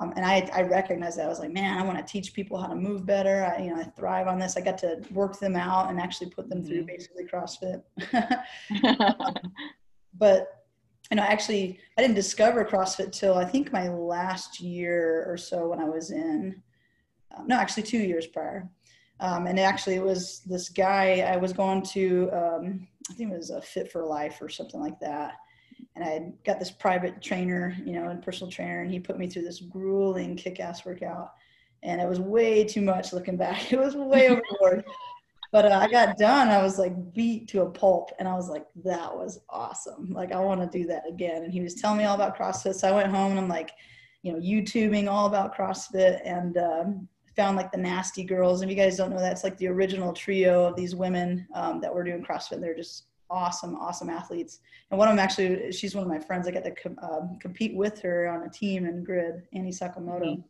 Um, 0.00 0.12
and 0.14 0.24
I, 0.24 0.48
I 0.54 0.62
recognized 0.62 1.18
that 1.18 1.26
I 1.26 1.28
was 1.28 1.40
like, 1.40 1.50
man, 1.50 1.76
I 1.76 1.82
want 1.84 1.98
to 1.98 2.04
teach 2.04 2.34
people 2.34 2.56
how 2.56 2.68
to 2.68 2.74
move 2.76 3.04
better. 3.04 3.44
I, 3.44 3.64
you 3.64 3.74
know, 3.74 3.80
I 3.80 3.82
thrive 3.82 4.28
on 4.28 4.38
this. 4.38 4.56
I 4.56 4.60
got 4.60 4.78
to 4.78 5.02
work 5.10 5.40
them 5.40 5.56
out 5.56 5.90
and 5.90 5.98
actually 5.98 6.30
put 6.30 6.48
them 6.48 6.60
mm-hmm. 6.60 6.68
through 6.68 6.84
basically 6.84 7.24
CrossFit. 7.24 7.82
but 10.16 10.62
you 11.10 11.16
know 11.16 11.22
actually 11.22 11.78
i 11.98 12.02
didn't 12.02 12.14
discover 12.14 12.64
crossfit 12.64 13.12
till 13.12 13.34
i 13.34 13.44
think 13.44 13.72
my 13.72 13.88
last 13.88 14.60
year 14.60 15.24
or 15.28 15.36
so 15.36 15.68
when 15.68 15.80
i 15.80 15.84
was 15.84 16.10
in 16.10 16.62
um, 17.36 17.46
no 17.46 17.56
actually 17.56 17.82
two 17.82 17.98
years 17.98 18.26
prior. 18.26 18.68
Um, 19.20 19.46
and 19.46 19.58
actually 19.58 19.94
it 19.94 20.02
was 20.02 20.40
this 20.46 20.68
guy 20.68 21.20
i 21.20 21.36
was 21.36 21.52
going 21.52 21.82
to 21.82 22.30
um, 22.32 22.88
i 23.10 23.14
think 23.14 23.30
it 23.30 23.36
was 23.36 23.50
a 23.50 23.62
fit 23.62 23.90
for 23.90 24.04
life 24.04 24.38
or 24.40 24.48
something 24.48 24.80
like 24.80 24.98
that. 25.00 25.34
And 25.94 26.04
i 26.04 26.32
got 26.44 26.58
this 26.58 26.70
private 26.70 27.22
trainer 27.22 27.76
you 27.84 27.92
know 27.92 28.08
and 28.08 28.22
personal 28.22 28.50
trainer 28.50 28.80
and 28.82 28.90
he 28.90 28.98
put 28.98 29.18
me 29.18 29.28
through 29.28 29.42
this 29.42 29.60
grueling 29.60 30.36
kick-ass 30.36 30.84
workout. 30.84 31.32
And 31.84 32.00
it 32.00 32.08
was 32.08 32.20
way 32.20 32.62
too 32.62 32.80
much 32.80 33.12
looking 33.12 33.36
back. 33.36 33.72
It 33.72 33.78
was 33.78 33.96
way 33.96 34.28
overboard 34.60 34.84
but 35.52 35.66
uh, 35.66 35.78
I 35.82 35.88
got 35.88 36.16
done. 36.16 36.48
I 36.48 36.62
was 36.62 36.78
like 36.78 37.12
beat 37.12 37.46
to 37.48 37.60
a 37.60 37.70
pulp, 37.70 38.10
and 38.18 38.26
I 38.26 38.34
was 38.34 38.48
like, 38.48 38.66
that 38.84 39.14
was 39.14 39.38
awesome. 39.50 40.10
Like 40.10 40.32
I 40.32 40.40
want 40.40 40.60
to 40.62 40.78
do 40.78 40.86
that 40.86 41.02
again. 41.06 41.44
And 41.44 41.52
he 41.52 41.60
was 41.60 41.74
telling 41.74 41.98
me 41.98 42.04
all 42.04 42.14
about 42.14 42.36
CrossFit. 42.36 42.74
So 42.74 42.88
I 42.88 42.92
went 42.92 43.10
home 43.10 43.32
and 43.32 43.38
I'm 43.38 43.48
like, 43.48 43.70
you 44.22 44.32
know, 44.32 44.40
YouTubing 44.40 45.10
all 45.10 45.26
about 45.26 45.54
CrossFit 45.54 46.20
and 46.24 46.56
um, 46.56 47.08
found 47.36 47.56
like 47.56 47.70
the 47.70 47.78
Nasty 47.78 48.24
Girls. 48.24 48.62
And 48.62 48.70
if 48.70 48.76
you 48.76 48.82
guys 48.82 48.96
don't 48.96 49.10
know 49.10 49.18
that, 49.18 49.32
it's 49.32 49.44
like 49.44 49.58
the 49.58 49.68
original 49.68 50.14
trio 50.14 50.64
of 50.64 50.74
these 50.74 50.94
women 50.94 51.46
um, 51.54 51.80
that 51.82 51.94
were 51.94 52.02
doing 52.02 52.24
CrossFit. 52.24 52.60
They're 52.60 52.74
just 52.74 53.04
awesome, 53.28 53.76
awesome 53.76 54.08
athletes. 54.08 54.60
And 54.90 54.98
one 54.98 55.08
of 55.08 55.12
them 55.12 55.22
actually, 55.22 55.70
she's 55.72 55.94
one 55.94 56.04
of 56.04 56.10
my 56.10 56.18
friends. 56.18 56.48
I 56.48 56.52
got 56.52 56.64
to 56.64 56.70
com- 56.70 56.98
uh, 57.02 57.20
compete 57.40 57.74
with 57.74 58.00
her 58.00 58.26
on 58.28 58.46
a 58.46 58.50
team 58.50 58.86
in 58.86 59.04
grid, 59.04 59.42
Annie 59.52 59.70
Sakamoto. 59.70 60.42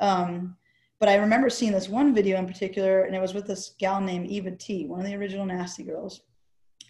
Mm-hmm. 0.00 0.04
Um, 0.04 0.56
but 1.02 1.08
I 1.08 1.16
remember 1.16 1.50
seeing 1.50 1.72
this 1.72 1.88
one 1.88 2.14
video 2.14 2.38
in 2.38 2.46
particular, 2.46 3.02
and 3.02 3.16
it 3.16 3.20
was 3.20 3.34
with 3.34 3.48
this 3.48 3.74
gal 3.80 4.00
named 4.00 4.28
Eva 4.28 4.52
T, 4.52 4.86
one 4.86 5.00
of 5.00 5.06
the 5.06 5.16
original 5.16 5.44
Nasty 5.44 5.82
Girls. 5.82 6.20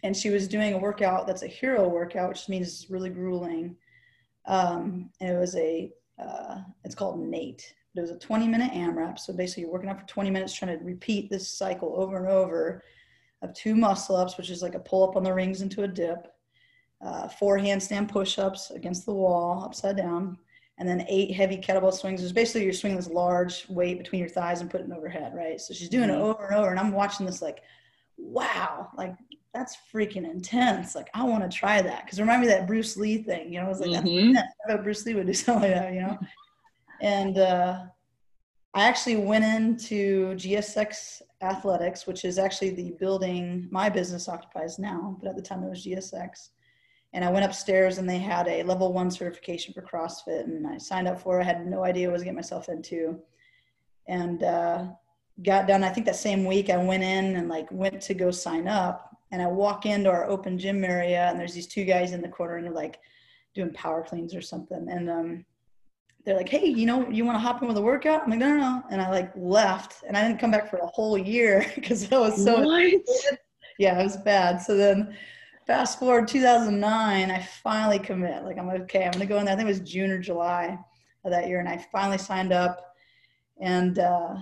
And 0.02 0.14
she 0.14 0.28
was 0.28 0.46
doing 0.46 0.74
a 0.74 0.78
workout 0.78 1.26
that's 1.26 1.44
a 1.44 1.46
hero 1.46 1.88
workout, 1.88 2.28
which 2.28 2.46
means 2.46 2.68
it's 2.68 2.90
really 2.90 3.08
grueling. 3.08 3.74
Um, 4.44 5.08
and 5.22 5.30
it 5.30 5.38
was 5.38 5.56
a, 5.56 5.90
uh, 6.22 6.58
it's 6.84 6.94
called 6.94 7.20
Nate. 7.20 7.74
It 7.96 8.02
was 8.02 8.10
a 8.10 8.18
20 8.18 8.48
minute 8.48 8.72
AMRAP. 8.72 9.18
So 9.18 9.32
basically, 9.32 9.62
you're 9.62 9.72
working 9.72 9.88
out 9.88 10.00
for 10.00 10.06
20 10.06 10.28
minutes 10.28 10.52
trying 10.52 10.78
to 10.78 10.84
repeat 10.84 11.30
this 11.30 11.48
cycle 11.48 11.94
over 11.96 12.18
and 12.18 12.28
over 12.28 12.82
of 13.40 13.54
two 13.54 13.74
muscle 13.74 14.16
ups, 14.16 14.36
which 14.36 14.50
is 14.50 14.60
like 14.60 14.74
a 14.74 14.80
pull 14.80 15.08
up 15.08 15.16
on 15.16 15.24
the 15.24 15.32
rings 15.32 15.62
into 15.62 15.84
a 15.84 15.88
dip, 15.88 16.30
uh, 17.00 17.28
four 17.28 17.58
handstand 17.58 18.10
push 18.10 18.38
ups 18.38 18.72
against 18.72 19.06
the 19.06 19.14
wall, 19.14 19.64
upside 19.64 19.96
down, 19.96 20.36
and 20.82 20.88
then 20.88 21.06
eight 21.08 21.32
heavy 21.32 21.56
kettlebell 21.56 21.94
swings. 21.94 22.24
It's 22.24 22.32
basically 22.32 22.64
you're 22.64 22.72
swinging 22.72 22.96
this 22.96 23.08
large 23.08 23.68
weight 23.68 23.98
between 23.98 24.18
your 24.18 24.28
thighs 24.28 24.60
and 24.60 24.68
putting 24.68 24.90
it 24.90 24.96
overhead, 24.96 25.32
right? 25.32 25.60
So 25.60 25.72
she's 25.72 25.88
doing 25.88 26.08
mm-hmm. 26.08 26.20
it 26.20 26.24
over 26.24 26.46
and 26.48 26.56
over, 26.56 26.70
and 26.70 26.80
I'm 26.80 26.90
watching 26.90 27.24
this 27.24 27.40
like, 27.40 27.62
wow, 28.18 28.90
like 28.98 29.14
that's 29.54 29.76
freaking 29.94 30.28
intense. 30.28 30.96
Like 30.96 31.08
I 31.14 31.22
want 31.22 31.48
to 31.48 31.56
try 31.56 31.80
that 31.82 32.04
because 32.04 32.18
remind 32.18 32.40
me 32.40 32.48
that 32.48 32.66
Bruce 32.66 32.96
Lee 32.96 33.18
thing. 33.18 33.52
You 33.52 33.60
know, 33.60 33.66
I 33.66 33.68
was 33.68 33.78
like, 33.78 33.90
mm-hmm. 33.90 34.32
that's 34.32 34.82
Bruce 34.82 35.06
Lee 35.06 35.14
would 35.14 35.28
do 35.28 35.34
something 35.34 35.70
like 35.70 35.80
that. 35.80 35.94
You 35.94 36.00
know, 36.00 36.18
and 37.00 37.38
uh, 37.38 37.84
I 38.74 38.82
actually 38.82 39.16
went 39.18 39.44
into 39.44 40.34
GSX 40.34 41.22
Athletics, 41.42 42.08
which 42.08 42.24
is 42.24 42.40
actually 42.40 42.70
the 42.70 42.90
building 42.98 43.68
my 43.70 43.88
business 43.88 44.28
occupies 44.28 44.80
now, 44.80 45.16
but 45.22 45.28
at 45.28 45.36
the 45.36 45.42
time 45.42 45.62
it 45.62 45.70
was 45.70 45.86
GSX 45.86 46.48
And 47.14 47.24
I 47.24 47.30
went 47.30 47.44
upstairs 47.44 47.98
and 47.98 48.08
they 48.08 48.18
had 48.18 48.48
a 48.48 48.62
level 48.62 48.92
one 48.92 49.10
certification 49.10 49.74
for 49.74 49.82
CrossFit 49.82 50.44
and 50.44 50.66
I 50.66 50.78
signed 50.78 51.08
up 51.08 51.20
for 51.20 51.38
it. 51.38 51.42
I 51.42 51.46
had 51.46 51.66
no 51.66 51.84
idea 51.84 52.06
what 52.06 52.12
I 52.12 52.14
was 52.14 52.22
getting 52.22 52.36
myself 52.36 52.68
into. 52.68 53.18
And 54.08 54.42
uh, 54.42 54.86
got 55.42 55.66
done. 55.66 55.84
I 55.84 55.90
think 55.90 56.06
that 56.06 56.16
same 56.16 56.44
week 56.44 56.70
I 56.70 56.76
went 56.78 57.02
in 57.02 57.36
and 57.36 57.48
like 57.48 57.70
went 57.70 58.00
to 58.02 58.14
go 58.14 58.30
sign 58.30 58.66
up. 58.66 59.10
And 59.30 59.40
I 59.40 59.46
walk 59.46 59.86
into 59.86 60.10
our 60.10 60.26
open 60.26 60.58
gym 60.58 60.84
area 60.84 61.28
and 61.28 61.38
there's 61.38 61.54
these 61.54 61.66
two 61.66 61.84
guys 61.84 62.12
in 62.12 62.20
the 62.20 62.28
corner 62.28 62.56
and 62.56 62.66
they're 62.66 62.72
like 62.72 62.98
doing 63.54 63.72
power 63.72 64.02
cleans 64.02 64.34
or 64.34 64.42
something. 64.42 64.88
And 64.90 65.10
um, 65.10 65.44
they're 66.24 66.36
like, 66.36 66.48
hey, 66.48 66.66
you 66.66 66.86
know, 66.86 67.08
you 67.10 67.24
want 67.24 67.36
to 67.36 67.40
hop 67.40 67.62
in 67.62 67.68
with 67.68 67.76
a 67.76 67.82
workout? 67.82 68.22
I'm 68.24 68.30
like, 68.30 68.38
no, 68.38 68.48
no, 68.48 68.56
no. 68.56 68.82
And 68.90 69.00
I 69.00 69.10
like 69.10 69.32
left 69.36 70.04
and 70.06 70.16
I 70.16 70.26
didn't 70.26 70.38
come 70.38 70.50
back 70.50 70.70
for 70.70 70.78
a 70.78 70.86
whole 70.86 71.18
year 71.18 71.66
because 71.74 72.10
I 72.12 72.18
was 72.18 72.42
so, 72.42 72.60
what? 72.60 72.92
yeah, 73.78 73.98
it 73.98 74.04
was 74.04 74.16
bad. 74.18 74.60
So 74.60 74.76
then 74.76 75.16
fast 75.66 75.98
forward 75.98 76.28
2009, 76.28 77.30
I 77.30 77.42
finally 77.62 77.98
commit. 77.98 78.44
Like, 78.44 78.58
I'm 78.58 78.68
okay, 78.68 79.04
I'm 79.04 79.12
to 79.12 79.26
go 79.26 79.38
in 79.38 79.44
there. 79.44 79.54
I 79.54 79.56
think 79.56 79.68
it 79.68 79.72
was 79.72 79.90
June 79.90 80.10
or 80.10 80.18
July 80.18 80.78
of 81.24 81.30
that 81.30 81.48
year. 81.48 81.60
And 81.60 81.68
I 81.68 81.84
finally 81.92 82.18
signed 82.18 82.52
up 82.52 82.94
and, 83.60 83.98
uh, 83.98 84.36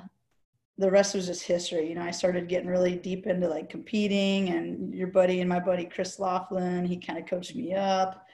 the 0.79 0.91
rest 0.91 1.15
was 1.15 1.27
just 1.27 1.43
history. 1.43 1.91
You 1.91 1.95
know, 1.95 2.03
I 2.03 2.11
started 2.11 2.49
getting 2.49 2.69
really 2.69 2.97
deep 2.97 3.27
into 3.27 3.47
like 3.47 3.69
competing 3.69 4.49
and 4.49 4.95
your 4.95 5.09
buddy 5.09 5.41
and 5.41 5.49
my 5.49 5.61
buddy, 5.61 5.85
Chris 5.85 6.19
Laughlin, 6.19 6.87
he 6.87 6.97
kind 6.97 7.19
of 7.19 7.27
coached 7.27 7.55
me 7.55 7.75
up 7.75 8.27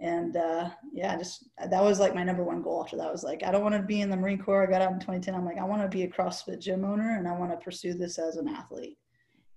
and 0.00 0.36
uh, 0.36 0.68
yeah, 0.92 1.16
just 1.16 1.44
that 1.70 1.82
was 1.82 2.00
like 2.00 2.14
my 2.14 2.22
number 2.22 2.44
one 2.44 2.60
goal 2.60 2.82
after 2.84 2.96
that 2.98 3.10
was 3.10 3.24
like, 3.24 3.42
I 3.42 3.50
don't 3.50 3.62
want 3.62 3.74
to 3.74 3.82
be 3.82 4.02
in 4.02 4.10
the 4.10 4.16
Marine 4.16 4.42
Corps. 4.42 4.62
I 4.62 4.70
got 4.70 4.82
out 4.82 4.92
in 4.92 4.98
2010. 4.98 5.34
I'm 5.34 5.46
like, 5.46 5.58
I 5.58 5.64
want 5.64 5.80
to 5.80 5.88
be 5.88 6.02
a 6.02 6.08
CrossFit 6.08 6.58
gym 6.60 6.84
owner 6.84 7.16
and 7.16 7.26
I 7.26 7.32
want 7.32 7.52
to 7.52 7.64
pursue 7.64 7.94
this 7.94 8.18
as 8.18 8.36
an 8.36 8.48
athlete. 8.48 8.98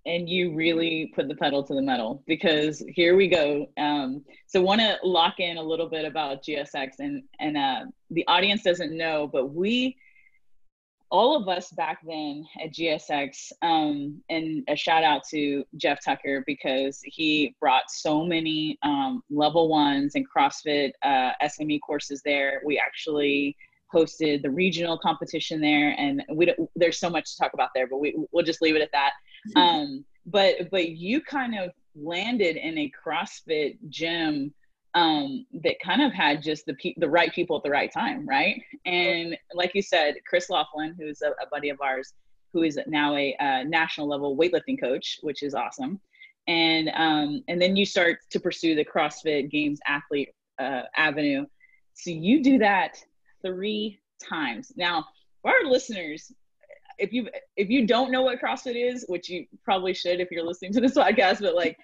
And 0.07 0.27
you 0.27 0.55
really 0.55 1.11
put 1.13 1.27
the 1.27 1.35
pedal 1.35 1.63
to 1.63 1.75
the 1.75 1.81
metal 1.81 2.23
because 2.25 2.83
here 2.87 3.15
we 3.15 3.27
go. 3.27 3.67
Um, 3.77 4.23
so 4.47 4.61
want 4.61 4.81
to 4.81 4.97
lock 5.03 5.39
in 5.39 5.57
a 5.57 5.61
little 5.61 5.89
bit 5.89 6.05
about 6.05 6.43
GSX 6.43 6.93
and, 6.99 7.23
and 7.39 7.57
uh, 7.57 7.85
the 8.09 8.25
audience 8.27 8.63
doesn't 8.63 8.95
know, 8.95 9.29
but 9.31 9.53
we, 9.53 9.97
all 11.09 11.35
of 11.35 11.47
us 11.47 11.71
back 11.71 11.99
then 12.05 12.45
at 12.61 12.73
GSX, 12.73 13.51
um, 13.61 14.21
and 14.29 14.63
a 14.67 14.75
shout 14.75 15.03
out 15.03 15.21
to 15.29 15.63
Jeff 15.77 16.03
Tucker 16.03 16.43
because 16.45 16.99
he 17.03 17.55
brought 17.59 17.89
so 17.89 18.25
many 18.25 18.77
um, 18.83 19.23
level 19.29 19.69
ones 19.69 20.15
and 20.15 20.25
CrossFit 20.29 20.91
uh, 21.03 21.31
SME 21.43 21.79
courses 21.85 22.21
there. 22.25 22.61
We 22.65 22.77
actually 22.77 23.55
hosted 23.93 24.41
the 24.41 24.49
regional 24.49 24.97
competition 24.97 25.61
there, 25.61 25.95
and 25.97 26.23
we 26.33 26.45
don't, 26.45 26.69
there's 26.75 26.99
so 26.99 27.09
much 27.09 27.31
to 27.31 27.37
talk 27.37 27.53
about 27.53 27.69
there, 27.73 27.87
but 27.87 27.99
we 27.99 28.15
we'll 28.31 28.45
just 28.45 28.61
leave 28.61 28.75
it 28.75 28.81
at 28.81 28.91
that. 28.91 29.11
Um, 29.55 30.05
but 30.25 30.69
but 30.71 30.89
you 30.89 31.21
kind 31.21 31.57
of 31.57 31.71
landed 31.95 32.57
in 32.57 32.77
a 32.77 32.91
CrossFit 33.05 33.77
gym 33.89 34.53
um, 34.93 35.45
that 35.63 35.75
kind 35.83 36.01
of 36.01 36.13
had 36.13 36.41
just 36.41 36.65
the 36.65 36.73
pe- 36.75 36.95
the 36.97 37.09
right 37.09 37.33
people 37.33 37.57
at 37.57 37.63
the 37.63 37.69
right 37.69 37.91
time, 37.91 38.27
right? 38.27 38.61
And 38.85 39.37
like 39.53 39.75
you 39.75 39.81
said, 39.81 40.15
Chris 40.27 40.49
Laughlin, 40.49 40.95
who's 40.99 41.21
a, 41.21 41.29
a 41.29 41.47
buddy 41.51 41.69
of 41.69 41.79
ours, 41.81 42.13
who 42.53 42.63
is 42.63 42.79
now 42.87 43.15
a 43.15 43.35
national 43.65 44.07
level 44.07 44.35
weightlifting 44.35 44.79
coach, 44.79 45.19
which 45.21 45.43
is 45.43 45.53
awesome. 45.53 45.99
And 46.47 46.89
um, 46.95 47.43
and 47.47 47.61
then 47.61 47.75
you 47.75 47.85
start 47.85 48.19
to 48.31 48.39
pursue 48.39 48.73
the 48.75 48.85
CrossFit 48.85 49.51
Games 49.51 49.79
athlete 49.85 50.29
uh, 50.59 50.83
avenue. 50.95 51.45
So 51.93 52.09
you 52.09 52.41
do 52.41 52.57
that 52.59 52.97
three 53.45 53.99
times. 54.23 54.71
Now, 54.75 55.05
for 55.41 55.51
our 55.51 55.69
listeners, 55.69 56.31
if 56.97 57.13
you 57.13 57.27
if 57.55 57.69
you 57.69 57.85
don't 57.85 58.11
know 58.11 58.23
what 58.23 58.41
CrossFit 58.41 58.75
is, 58.75 59.05
which 59.07 59.29
you 59.29 59.45
probably 59.63 59.93
should 59.93 60.19
if 60.19 60.29
you're 60.31 60.45
listening 60.45 60.73
to 60.73 60.81
this 60.81 60.93
podcast, 60.97 61.41
but 61.41 61.55
like 61.55 61.77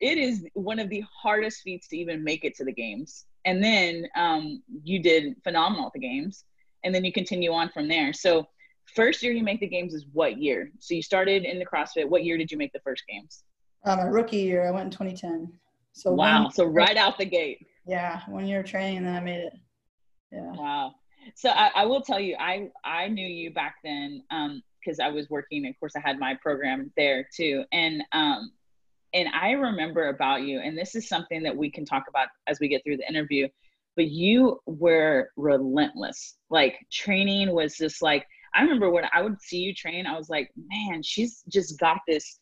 it 0.00 0.18
is 0.18 0.44
one 0.54 0.78
of 0.78 0.88
the 0.90 1.02
hardest 1.22 1.62
feats 1.62 1.88
to 1.88 1.96
even 1.96 2.22
make 2.22 2.44
it 2.44 2.54
to 2.56 2.64
the 2.64 2.72
games. 2.72 3.24
And 3.44 3.62
then 3.62 4.06
um, 4.16 4.62
you 4.82 5.00
did 5.00 5.36
phenomenal 5.42 5.86
at 5.86 5.92
the 5.92 6.00
games, 6.00 6.44
and 6.84 6.94
then 6.94 7.04
you 7.04 7.12
continue 7.12 7.52
on 7.52 7.70
from 7.70 7.88
there. 7.88 8.12
So 8.12 8.46
first 8.94 9.22
year 9.22 9.32
you 9.32 9.42
make 9.42 9.60
the 9.60 9.68
games 9.68 9.94
is 9.94 10.04
what 10.12 10.38
year? 10.38 10.70
So 10.80 10.94
you 10.94 11.02
started 11.02 11.44
in 11.44 11.58
the 11.58 11.66
CrossFit. 11.66 12.08
What 12.08 12.24
year 12.24 12.36
did 12.36 12.50
you 12.50 12.58
make 12.58 12.72
the 12.72 12.80
first 12.80 13.04
games? 13.08 13.44
Um, 13.84 13.98
my 13.98 14.04
rookie 14.04 14.38
year, 14.38 14.66
I 14.66 14.70
went 14.70 14.86
in 14.86 14.90
2010. 14.90 15.52
So 15.92 16.12
wow, 16.12 16.50
so 16.52 16.64
right 16.64 16.96
out 16.96 17.16
the 17.16 17.24
gate. 17.24 17.66
Yeah, 17.86 18.20
one 18.28 18.46
year 18.46 18.60
of 18.60 18.66
training, 18.66 18.98
and 18.98 19.06
then 19.06 19.14
I 19.14 19.20
made 19.20 19.40
it. 19.40 19.52
Yeah. 20.32 20.52
Wow. 20.52 20.94
So 21.34 21.50
I, 21.50 21.70
I 21.74 21.86
will 21.86 22.02
tell 22.02 22.20
you, 22.20 22.36
I 22.38 22.68
I 22.84 23.08
knew 23.08 23.26
you 23.26 23.50
back 23.52 23.76
then 23.82 24.22
because 24.80 24.98
um, 25.00 25.06
I 25.06 25.08
was 25.10 25.28
working. 25.28 25.66
Of 25.66 25.78
course, 25.80 25.94
I 25.96 26.00
had 26.00 26.18
my 26.18 26.34
program 26.42 26.92
there 26.96 27.28
too, 27.34 27.64
and 27.72 28.02
um, 28.12 28.52
and 29.14 29.28
I 29.28 29.52
remember 29.52 30.08
about 30.08 30.42
you, 30.42 30.60
and 30.60 30.76
this 30.76 30.94
is 30.94 31.08
something 31.08 31.42
that 31.42 31.56
we 31.56 31.70
can 31.70 31.84
talk 31.84 32.04
about 32.08 32.28
as 32.46 32.60
we 32.60 32.68
get 32.68 32.82
through 32.84 32.98
the 32.98 33.08
interview, 33.08 33.48
but 33.96 34.08
you 34.08 34.60
were 34.66 35.30
relentless. 35.36 36.36
Like 36.50 36.76
training 36.92 37.52
was 37.52 37.76
just 37.76 38.02
like, 38.02 38.26
I 38.54 38.62
remember 38.62 38.90
when 38.90 39.04
I 39.12 39.22
would 39.22 39.40
see 39.40 39.58
you 39.58 39.74
train, 39.74 40.06
I 40.06 40.16
was 40.18 40.28
like, 40.28 40.50
man, 40.56 41.02
she's 41.02 41.42
just 41.48 41.78
got 41.78 41.98
this 42.06 42.40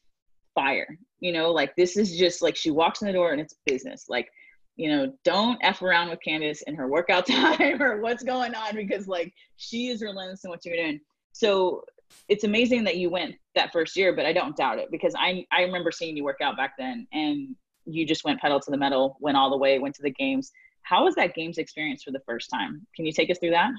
fire. 0.55 0.99
You 1.21 1.33
know, 1.33 1.53
like 1.53 1.75
this 1.77 1.97
is 1.97 2.17
just 2.17 2.43
like 2.43 2.57
she 2.57 2.71
walks 2.71 3.03
in 3.03 3.07
the 3.07 3.13
door 3.13 3.33
and 3.33 3.41
it's 3.41 3.55
business. 3.65 4.07
Like, 4.09 4.29
you 4.77 4.91
know, 4.91 5.13
don't 5.25 5.59
F 5.63 5.83
around 5.83 6.11
with 6.11 6.21
Candace 6.25 6.63
in 6.63 6.75
her 6.75 6.89
workout 6.89 7.27
time 7.29 7.81
or 7.81 8.01
what's 8.01 8.23
going 8.23 8.55
on 8.55 8.75
because 8.75 9.07
like 9.07 9.33
she 9.57 9.89
is 9.89 10.03
relentless 10.03 10.45
in 10.45 10.51
what 10.51 10.65
you're 10.65 10.77
doing. 10.77 11.01
So 11.33 11.85
it's 12.29 12.45
amazing 12.45 12.85
that 12.85 12.97
you 12.97 13.11
went 13.11 13.37
that 13.55 13.73
first 13.73 13.97
year, 13.97 14.15
but 14.15 14.27
I 14.27 14.33
don't 14.33 14.57
doubt 14.57 14.79
it 14.79 14.91
because 14.91 15.15
I 15.19 15.45
I 15.53 15.63
remember 15.63 15.91
seeing 15.91 16.17
you 16.17 16.25
work 16.25 16.41
out 16.41 16.57
back 16.57 16.75
then, 16.79 17.07
and 17.13 17.55
you 17.85 18.07
just 18.07 18.25
went 18.25 18.41
pedal 18.41 18.61
to 18.61 18.71
the 18.71 18.77
metal, 18.77 19.17
went 19.21 19.37
all 19.37 19.51
the 19.51 19.57
way, 19.57 19.79
went 19.79 19.95
to 19.97 20.03
the 20.03 20.11
games. 20.11 20.53
How 20.83 21.05
was 21.05 21.15
that 21.15 21.35
games 21.35 21.59
experience 21.59 22.03
for 22.03 22.11
the 22.11 22.21
first 22.27 22.51
time? 22.51 22.87
Can 22.95 23.07
you 23.07 23.13
take 23.13 23.31
us 23.31 23.39
through 23.39 23.51
that? 23.51 23.71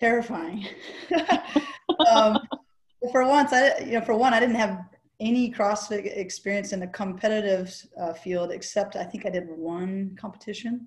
Terrifying. 0.00 0.66
um, 2.10 2.38
for 3.12 3.26
once, 3.26 3.52
I 3.52 3.78
you 3.80 3.92
know 3.92 4.00
for 4.00 4.14
one 4.14 4.34
I 4.34 4.40
didn't 4.40 4.56
have 4.56 4.78
any 5.20 5.50
CrossFit 5.50 6.16
experience 6.16 6.72
in 6.72 6.82
a 6.82 6.88
competitive 6.88 7.74
uh, 8.00 8.12
field 8.12 8.50
except 8.50 8.96
I 8.96 9.04
think 9.04 9.26
I 9.26 9.30
did 9.30 9.48
one 9.48 10.16
competition, 10.20 10.86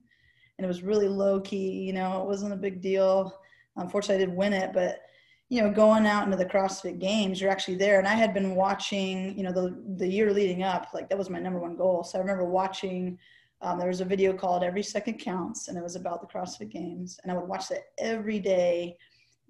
and 0.57 0.65
it 0.65 0.67
was 0.67 0.83
really 0.83 1.07
low 1.07 1.39
key. 1.39 1.71
You 1.83 1.93
know, 1.93 2.21
it 2.21 2.27
wasn't 2.27 2.53
a 2.53 2.57
big 2.57 2.81
deal. 2.81 3.39
Unfortunately, 3.75 4.23
I 4.23 4.25
did 4.25 4.35
win 4.35 4.53
it, 4.53 4.73
but 4.73 5.01
you 5.49 5.61
know, 5.61 5.71
going 5.71 6.05
out 6.05 6.25
into 6.25 6.35
the 6.35 6.45
CrossFit 6.45 6.99
games, 6.99 7.39
you're 7.39 7.51
actually 7.51 7.77
there. 7.77 7.99
And 7.99 8.07
I 8.07 8.15
had 8.15 8.33
been 8.33 8.55
watching, 8.55 9.37
you 9.37 9.43
know, 9.43 9.53
the, 9.53 9.81
the 9.95 10.07
year 10.07 10.33
leading 10.33 10.63
up, 10.63 10.89
like 10.93 11.07
that 11.09 11.17
was 11.17 11.29
my 11.29 11.39
number 11.39 11.59
one 11.59 11.77
goal. 11.77 12.03
So 12.03 12.17
I 12.17 12.21
remember 12.21 12.43
watching, 12.43 13.17
um, 13.61 13.79
there 13.79 13.87
was 13.87 14.01
a 14.01 14.05
video 14.05 14.33
called 14.33 14.61
Every 14.61 14.83
Second 14.83 15.19
Counts, 15.19 15.69
and 15.69 15.77
it 15.77 15.83
was 15.83 15.95
about 15.95 16.19
the 16.19 16.27
CrossFit 16.27 16.69
games. 16.69 17.17
And 17.23 17.31
I 17.31 17.35
would 17.35 17.47
watch 17.47 17.69
that 17.69 17.85
every 17.97 18.39
day, 18.39 18.97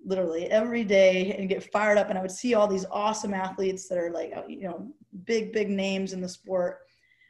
literally 0.08 0.46
every 0.46 0.84
day, 0.84 1.36
and 1.38 1.50
get 1.50 1.72
fired 1.72 1.98
up. 1.98 2.10
And 2.10 2.18
I 2.18 2.22
would 2.22 2.32
see 2.32 2.54
all 2.54 2.68
these 2.68 2.86
awesome 2.90 3.34
athletes 3.34 3.88
that 3.90 3.98
are 3.98 4.10
like, 4.10 4.34
you 4.48 4.64
know, 4.64 4.88
big, 5.26 5.52
big 5.54 5.70
names 5.70 6.14
in 6.14 6.22
the 6.22 6.30
sport. 6.30 6.80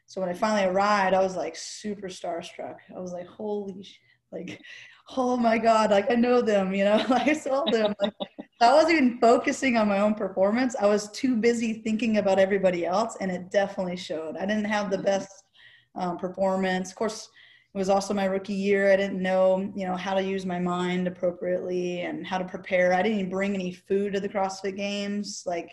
So 0.06 0.22
when 0.22 0.30
I 0.30 0.34
finally 0.34 0.64
arrived, 0.64 1.16
I 1.16 1.22
was 1.22 1.36
like 1.36 1.56
super 1.56 2.08
starstruck. 2.08 2.78
I 2.96 3.00
was 3.00 3.12
like, 3.12 3.28
holy, 3.28 3.86
like, 4.32 4.62
oh 5.18 5.36
my 5.36 5.58
God, 5.58 5.92
like 5.92 6.10
I 6.12 6.16
know 6.16 6.42
them, 6.42 6.74
you 6.74 6.86
know, 6.86 7.04
like 7.10 7.28
I 7.28 7.34
saw 7.34 7.66
them. 7.66 7.94
Like, 8.00 8.14
I 8.62 8.74
wasn't 8.74 8.94
even 8.94 9.20
focusing 9.20 9.78
on 9.78 9.88
my 9.88 10.00
own 10.00 10.16
performance. 10.16 10.76
I 10.80 10.88
was 10.88 11.12
too 11.12 11.36
busy 11.36 11.74
thinking 11.74 12.18
about 12.18 12.40
everybody 12.40 12.86
else, 12.86 13.18
and 13.20 13.32
it 13.32 13.52
definitely 13.52 13.98
showed. 13.98 14.38
I 14.38 14.46
didn't 14.46 14.66
have 14.66 14.90
the 14.90 14.98
best 14.98 15.30
um, 15.96 16.18
performance. 16.18 16.90
Of 16.90 16.96
course, 16.96 17.30
it 17.78 17.80
was 17.80 17.90
also 17.90 18.12
my 18.12 18.26
rookie 18.26 18.56
year. 18.56 18.92
I 18.92 18.96
didn't 18.96 19.22
know, 19.22 19.72
you 19.76 19.86
know, 19.86 19.96
how 19.96 20.16
to 20.16 20.24
use 20.24 20.48
my 20.48 20.58
mind 20.58 21.08
appropriately 21.08 22.02
and 22.02 22.26
how 22.26 22.40
to 22.40 22.44
prepare. 22.44 22.92
I 22.92 23.04
didn't 23.04 23.20
even 23.20 23.30
bring 23.30 23.54
any 23.54 23.72
food 23.72 24.14
to 24.14 24.20
the 24.20 24.28
CrossFit 24.28 24.76
Games. 24.76 25.44
Like, 25.46 25.70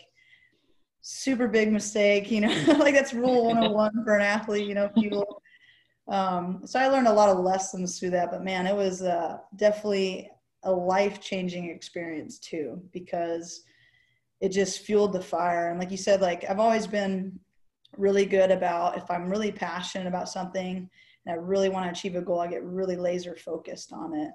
super 1.01 1.47
big 1.47 1.71
mistake. 1.71 2.29
You 2.29 2.41
know, 2.41 2.63
like 2.77 2.93
that's 2.93 3.15
rule 3.15 3.45
101 3.45 4.03
for 4.03 4.15
an 4.15 4.21
athlete. 4.21 4.67
You 4.67 4.75
know, 4.75 4.89
people. 4.89 5.41
Um, 6.07 6.61
so 6.65 6.79
I 6.79 6.89
learned 6.89 7.07
a 7.07 7.13
lot 7.13 7.29
of 7.29 7.39
lessons 7.39 7.99
through 7.99 8.11
that. 8.11 8.29
But 8.29 8.43
man, 8.43 8.67
it 8.67 8.75
was 8.75 9.01
uh, 9.01 9.39
definitely 9.55 10.29
a 10.61 10.71
life 10.71 11.19
changing 11.19 11.71
experience 11.71 12.37
too 12.37 12.79
because 12.93 13.63
it 14.41 14.49
just 14.49 14.81
fueled 14.81 15.13
the 15.13 15.21
fire 15.21 15.69
and 15.69 15.79
like 15.79 15.91
you 15.91 15.97
said 15.97 16.21
like 16.21 16.43
i've 16.49 16.59
always 16.59 16.87
been 16.87 17.39
really 17.97 18.25
good 18.25 18.51
about 18.51 18.97
if 18.97 19.09
i'm 19.09 19.29
really 19.29 19.51
passionate 19.51 20.07
about 20.07 20.27
something 20.27 20.89
and 21.25 21.33
i 21.33 21.37
really 21.41 21.69
want 21.69 21.85
to 21.85 21.91
achieve 21.91 22.15
a 22.15 22.21
goal 22.21 22.39
i 22.39 22.47
get 22.47 22.63
really 22.63 22.95
laser 22.95 23.35
focused 23.35 23.93
on 23.93 24.13
it 24.13 24.31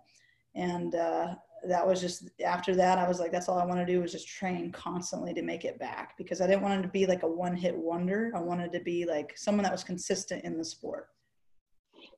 and 0.54 0.94
uh, 0.94 1.34
that 1.68 1.86
was 1.86 2.00
just 2.00 2.30
after 2.44 2.74
that 2.74 2.98
i 2.98 3.06
was 3.06 3.20
like 3.20 3.30
that's 3.30 3.48
all 3.48 3.58
i 3.58 3.64
want 3.64 3.78
to 3.78 3.86
do 3.86 4.02
is 4.02 4.12
just 4.12 4.28
train 4.28 4.72
constantly 4.72 5.34
to 5.34 5.42
make 5.42 5.64
it 5.64 5.78
back 5.78 6.16
because 6.16 6.40
i 6.40 6.46
didn't 6.46 6.62
want 6.62 6.78
it 6.78 6.82
to 6.82 6.88
be 6.88 7.06
like 7.06 7.22
a 7.22 7.28
one 7.28 7.54
hit 7.54 7.76
wonder 7.76 8.32
i 8.34 8.40
wanted 8.40 8.72
to 8.72 8.80
be 8.80 9.04
like 9.04 9.36
someone 9.36 9.62
that 9.62 9.72
was 9.72 9.84
consistent 9.84 10.44
in 10.44 10.56
the 10.56 10.64
sport 10.64 11.08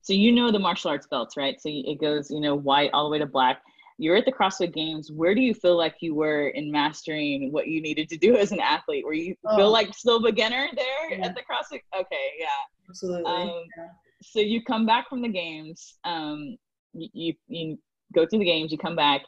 so 0.01 0.13
you 0.13 0.33
know 0.33 0.51
the 0.51 0.59
martial 0.59 0.91
arts 0.91 1.07
belts 1.07 1.37
right 1.37 1.61
so 1.61 1.69
it 1.69 2.01
goes 2.01 2.31
you 2.31 2.41
know 2.41 2.55
white 2.55 2.91
all 2.93 3.05
the 3.05 3.11
way 3.11 3.19
to 3.19 3.27
black 3.27 3.63
you're 3.99 4.17
at 4.17 4.25
the 4.25 4.33
CrossFit 4.33 4.75
Games. 4.75 5.13
Where 5.13 5.35
do 5.35 5.41
you 5.41 5.55
feel 5.55 5.77
like 5.77 5.97
you 6.01 6.15
were 6.15 6.49
in 6.49 6.73
mastering 6.73 7.53
what 7.53 7.69
you 7.69 7.81
needed 7.81 8.09
to 8.09 8.17
do 8.17 8.37
as 8.37 8.51
an 8.51 8.59
athlete? 8.59 9.05
Were 9.05 9.13
you 9.13 9.37
oh. 9.47 9.57
feel 9.57 9.71
like 9.71 9.95
still 9.95 10.21
beginner 10.21 10.69
there 10.75 11.11
yeah. 11.11 11.27
at 11.27 11.37
the 11.37 11.43
CrossFit? 11.43 11.83
Okay, 11.95 12.31
yeah, 12.39 12.47
absolutely. 12.89 13.31
Um, 13.31 13.65
yeah. 13.77 13.89
So 14.23 14.41
you 14.41 14.63
come 14.63 14.87
back 14.87 15.09
from 15.09 15.23
the 15.23 15.29
games. 15.29 15.95
Um, 16.05 16.57
you, 16.93 17.35
you 17.49 17.79
go 18.15 18.27
through 18.27 18.41
the 18.41 18.45
games. 18.45 18.73
You 18.73 18.79
come 18.79 18.97
back. 18.97 19.23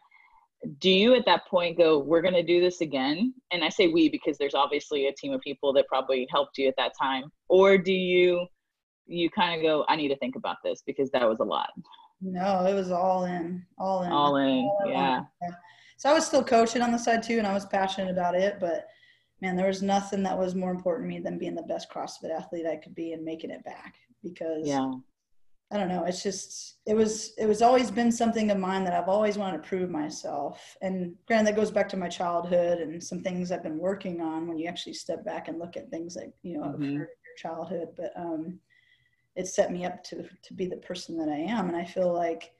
Do 0.80 0.90
you 0.90 1.14
at 1.14 1.26
that 1.26 1.46
point 1.46 1.76
go, 1.76 1.98
"We're 1.98 2.22
going 2.22 2.34
to 2.34 2.42
do 2.42 2.60
this 2.60 2.80
again"? 2.80 3.34
And 3.52 3.62
I 3.62 3.68
say 3.68 3.88
we 3.88 4.08
because 4.08 4.38
there's 4.38 4.54
obviously 4.54 5.06
a 5.06 5.12
team 5.12 5.32
of 5.32 5.40
people 5.40 5.72
that 5.74 5.86
probably 5.88 6.26
helped 6.30 6.56
you 6.58 6.68
at 6.68 6.74
that 6.78 6.92
time. 7.00 7.24
Or 7.48 7.76
do 7.76 7.92
you 7.92 8.46
you 9.06 9.28
kind 9.30 9.54
of 9.54 9.62
go, 9.62 9.84
"I 9.88 9.96
need 9.96 10.08
to 10.08 10.16
think 10.16 10.36
about 10.36 10.56
this 10.64 10.82
because 10.86 11.10
that 11.10 11.28
was 11.28 11.40
a 11.40 11.44
lot." 11.44 11.70
No, 12.22 12.64
it 12.64 12.74
was 12.74 12.90
all 12.90 13.24
in, 13.24 13.62
all 13.76 14.02
in, 14.02 14.12
all 14.12 14.36
in. 14.36 14.48
All 14.48 14.82
yeah. 14.86 15.20
yeah. 15.42 15.54
So 15.98 16.08
I 16.08 16.14
was 16.14 16.26
still 16.26 16.42
coaching 16.42 16.80
on 16.80 16.92
the 16.92 16.98
side 16.98 17.22
too, 17.22 17.38
and 17.38 17.46
I 17.46 17.52
was 17.52 17.66
passionate 17.66 18.10
about 18.10 18.34
it, 18.34 18.56
but 18.60 18.86
man, 19.40 19.56
there 19.56 19.66
was 19.66 19.82
nothing 19.82 20.22
that 20.22 20.38
was 20.38 20.54
more 20.54 20.70
important 20.70 21.08
to 21.10 21.14
me 21.14 21.20
than 21.20 21.38
being 21.38 21.54
the 21.54 21.62
best 21.62 21.90
CrossFit 21.90 22.30
athlete 22.30 22.66
I 22.66 22.76
could 22.76 22.94
be 22.94 23.12
and 23.12 23.24
making 23.24 23.50
it 23.50 23.64
back 23.64 23.94
because 24.22 24.66
yeah. 24.66 24.92
I 25.72 25.78
don't 25.78 25.88
know. 25.88 26.04
It's 26.04 26.22
just 26.22 26.76
it 26.86 26.94
was 26.94 27.32
it 27.36 27.46
was 27.46 27.62
always 27.62 27.90
been 27.90 28.12
something 28.12 28.50
of 28.50 28.58
mine 28.58 28.84
that 28.84 28.92
I've 28.92 29.08
always 29.08 29.36
wanted 29.36 29.62
to 29.62 29.68
prove 29.68 29.90
myself. 29.90 30.76
And 30.82 31.14
granted, 31.26 31.48
that 31.48 31.56
goes 31.56 31.70
back 31.70 31.88
to 31.90 31.96
my 31.96 32.08
childhood 32.08 32.78
and 32.78 33.02
some 33.02 33.22
things 33.22 33.50
I've 33.50 33.62
been 33.62 33.78
working 33.78 34.20
on. 34.20 34.46
When 34.46 34.58
you 34.58 34.68
actually 34.68 34.92
step 34.94 35.24
back 35.24 35.48
and 35.48 35.58
look 35.58 35.76
at 35.76 35.90
things 35.90 36.14
that 36.14 36.32
you 36.42 36.58
know 36.58 36.66
mm-hmm. 36.66 36.92
your 36.92 37.08
childhood, 37.36 37.88
but 37.96 38.12
um, 38.16 38.60
it 39.36 39.48
set 39.48 39.72
me 39.72 39.84
up 39.84 40.04
to 40.04 40.28
to 40.42 40.54
be 40.54 40.66
the 40.66 40.76
person 40.76 41.16
that 41.18 41.28
I 41.28 41.38
am. 41.38 41.68
And 41.68 41.76
I 41.76 41.84
feel 41.84 42.12
like 42.12 42.52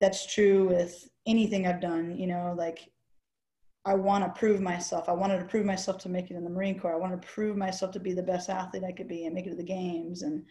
that's 0.00 0.32
true 0.32 0.68
with 0.68 1.08
anything 1.26 1.66
I've 1.66 1.80
done. 1.80 2.16
You 2.16 2.28
know, 2.28 2.54
like 2.56 2.88
I 3.84 3.94
want 3.94 4.24
to 4.24 4.38
prove 4.38 4.60
myself. 4.60 5.08
I 5.08 5.12
wanted 5.12 5.38
to 5.38 5.44
prove 5.44 5.66
myself 5.66 5.98
to 5.98 6.08
make 6.08 6.30
it 6.30 6.36
in 6.36 6.44
the 6.44 6.50
Marine 6.50 6.78
Corps. 6.78 6.94
I 6.94 6.98
wanted 6.98 7.20
to 7.20 7.28
prove 7.28 7.56
myself 7.56 7.90
to 7.92 8.00
be 8.00 8.12
the 8.12 8.22
best 8.22 8.48
athlete 8.48 8.84
I 8.86 8.92
could 8.92 9.08
be 9.08 9.26
and 9.26 9.34
make 9.34 9.46
it 9.46 9.50
to 9.50 9.56
the 9.56 9.62
games. 9.62 10.22
And 10.22 10.44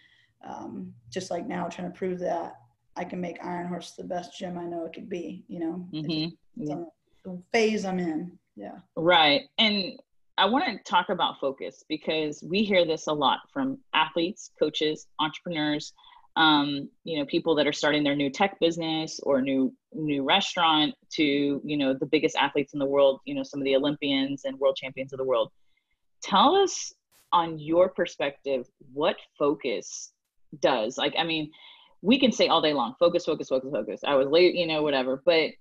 um, 0.45 0.93
just 1.09 1.31
like 1.31 1.47
now, 1.47 1.67
trying 1.67 1.91
to 1.91 1.97
prove 1.97 2.19
that 2.19 2.55
I 2.97 3.05
can 3.05 3.21
make 3.21 3.43
Iron 3.43 3.67
Horse 3.67 3.91
the 3.91 4.03
best 4.03 4.37
gym 4.37 4.57
I 4.57 4.65
know 4.65 4.85
it 4.85 4.93
could 4.93 5.09
be. 5.09 5.45
You 5.47 5.59
know, 5.59 5.87
mm-hmm. 5.93 6.29
yeah. 6.57 6.83
the 7.23 7.41
phase 7.53 7.85
I'm 7.85 7.99
in. 7.99 8.37
Yeah. 8.57 8.79
Right. 8.97 9.43
And 9.57 9.97
I 10.37 10.45
want 10.45 10.65
to 10.65 10.83
talk 10.83 11.09
about 11.09 11.39
focus 11.39 11.85
because 11.87 12.43
we 12.43 12.63
hear 12.63 12.85
this 12.85 13.07
a 13.07 13.13
lot 13.13 13.39
from 13.53 13.77
athletes, 13.93 14.51
coaches, 14.59 15.07
entrepreneurs 15.19 15.93
um, 16.35 16.89
you 17.03 17.19
know 17.19 17.25
people 17.25 17.55
that 17.55 17.67
are 17.67 17.73
starting 17.73 18.03
their 18.03 18.15
new 18.15 18.29
tech 18.29 18.59
business 18.59 19.19
or 19.23 19.41
new 19.41 19.73
new 19.93 20.23
restaurant 20.23 20.93
to 21.13 21.61
you 21.63 21.77
know 21.77 21.93
the 21.93 22.05
biggest 22.05 22.35
athletes 22.37 22.73
in 22.73 22.79
the 22.79 22.85
world 22.85 23.19
you 23.25 23.35
know 23.35 23.43
some 23.43 23.59
of 23.59 23.65
the 23.65 23.75
olympians 23.75 24.45
and 24.45 24.57
world 24.59 24.75
champions 24.75 25.13
of 25.13 25.17
the 25.17 25.25
world. 25.25 25.51
Tell 26.23 26.55
us 26.55 26.93
on 27.33 27.59
your 27.59 27.89
perspective 27.89 28.67
what 28.93 29.15
focus 29.39 30.11
does 30.59 30.97
like 30.97 31.13
i 31.17 31.23
mean 31.23 31.49
we 32.01 32.19
can 32.19 32.29
say 32.29 32.49
all 32.49 32.61
day 32.61 32.73
long 32.73 32.93
focus 32.99 33.25
focus 33.25 33.47
focus 33.47 33.69
focus. 33.71 34.01
I 34.05 34.15
was 34.15 34.27
late 34.27 34.53
you 34.55 34.67
know 34.67 34.83
whatever 34.83 35.21
but 35.25 35.51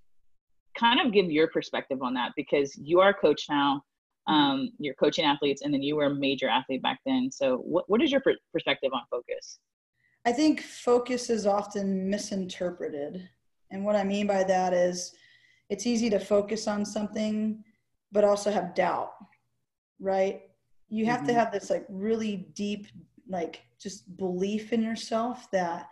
kind 0.77 0.99
of 0.99 1.13
give 1.13 1.31
your 1.31 1.47
perspective 1.47 2.01
on 2.01 2.13
that 2.15 2.31
because 2.35 2.77
you 2.77 2.99
are 2.99 3.09
a 3.09 3.13
coach 3.13 3.45
now 3.49 3.81
um, 4.27 4.71
you're 4.77 4.93
coaching 4.95 5.25
athletes 5.25 5.61
and 5.61 5.73
then 5.73 5.81
you 5.81 5.95
were 5.95 6.05
a 6.05 6.13
major 6.13 6.47
athlete 6.47 6.81
back 6.83 6.99
then. 7.05 7.29
So 7.31 7.57
what, 7.57 7.89
what 7.89 8.01
is 8.01 8.11
your 8.11 8.21
perspective 8.53 8.91
on 8.93 9.01
focus 9.09 9.59
I 10.25 10.31
think 10.31 10.61
focus 10.61 11.29
is 11.29 11.45
often 11.45 12.09
misinterpreted. 12.09 13.27
And 13.71 13.85
what 13.85 13.95
I 13.95 14.03
mean 14.03 14.27
by 14.27 14.43
that 14.43 14.73
is 14.73 15.13
it's 15.69 15.87
easy 15.87 16.09
to 16.09 16.19
focus 16.19 16.67
on 16.67 16.85
something, 16.85 17.63
but 18.11 18.23
also 18.23 18.51
have 18.51 18.75
doubt, 18.75 19.13
right? 19.99 20.41
You 20.89 21.05
have 21.05 21.19
mm-hmm. 21.19 21.27
to 21.27 21.33
have 21.33 21.51
this 21.51 21.69
like 21.69 21.85
really 21.89 22.49
deep, 22.53 22.87
like 23.27 23.61
just 23.79 24.15
belief 24.17 24.73
in 24.73 24.83
yourself 24.83 25.49
that 25.51 25.89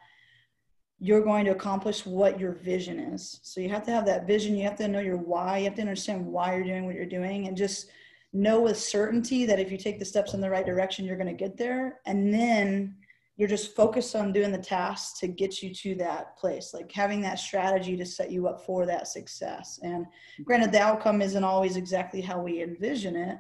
you're 1.00 1.24
going 1.24 1.46
to 1.46 1.52
accomplish 1.52 2.06
what 2.06 2.40
your 2.40 2.52
vision 2.52 3.00
is. 3.00 3.40
So 3.42 3.62
you 3.62 3.70
have 3.70 3.86
to 3.86 3.92
have 3.92 4.06
that 4.06 4.28
vision. 4.28 4.56
You 4.56 4.64
have 4.64 4.78
to 4.78 4.88
know 4.88 5.00
your 5.00 5.18
why. 5.18 5.60
You 5.60 5.64
have 5.64 5.76
to 5.76 5.82
understand 5.82 6.26
why 6.26 6.56
you're 6.56 6.66
doing 6.66 6.86
what 6.86 6.96
you're 6.96 7.06
doing 7.06 7.48
and 7.48 7.56
just 7.56 7.88
know 8.34 8.62
with 8.62 8.78
certainty 8.78 9.46
that 9.46 9.60
if 9.60 9.72
you 9.72 9.78
take 9.78 9.98
the 9.98 10.06
steps 10.06 10.34
in 10.34 10.42
the 10.42 10.50
right 10.50 10.66
direction, 10.66 11.06
you're 11.06 11.18
going 11.18 11.28
to 11.28 11.34
get 11.34 11.58
there. 11.58 12.02
And 12.06 12.34
then 12.34 12.96
you're 13.40 13.48
just 13.48 13.74
focused 13.74 14.18
on 14.18 14.34
doing 14.34 14.52
the 14.52 14.58
tasks 14.58 15.18
to 15.18 15.28
get 15.28 15.64
you 15.64 15.74
to 15.74 15.96
that 15.96 16.38
place 16.38 16.74
like 16.74 16.92
having 16.92 17.22
that 17.22 17.40
strategy 17.40 17.96
to 17.96 18.06
set 18.06 18.30
you 18.30 18.48
up 18.48 18.60
for 18.66 18.86
that 18.86 19.08
success. 19.08 19.80
And 19.82 20.06
granted 20.44 20.74
the 20.74 20.82
outcome 20.82 21.22
isn't 21.22 21.44
always 21.44 21.78
exactly 21.78 22.20
how 22.20 22.42
we 22.42 22.62
envision 22.62 23.16
it 23.16 23.40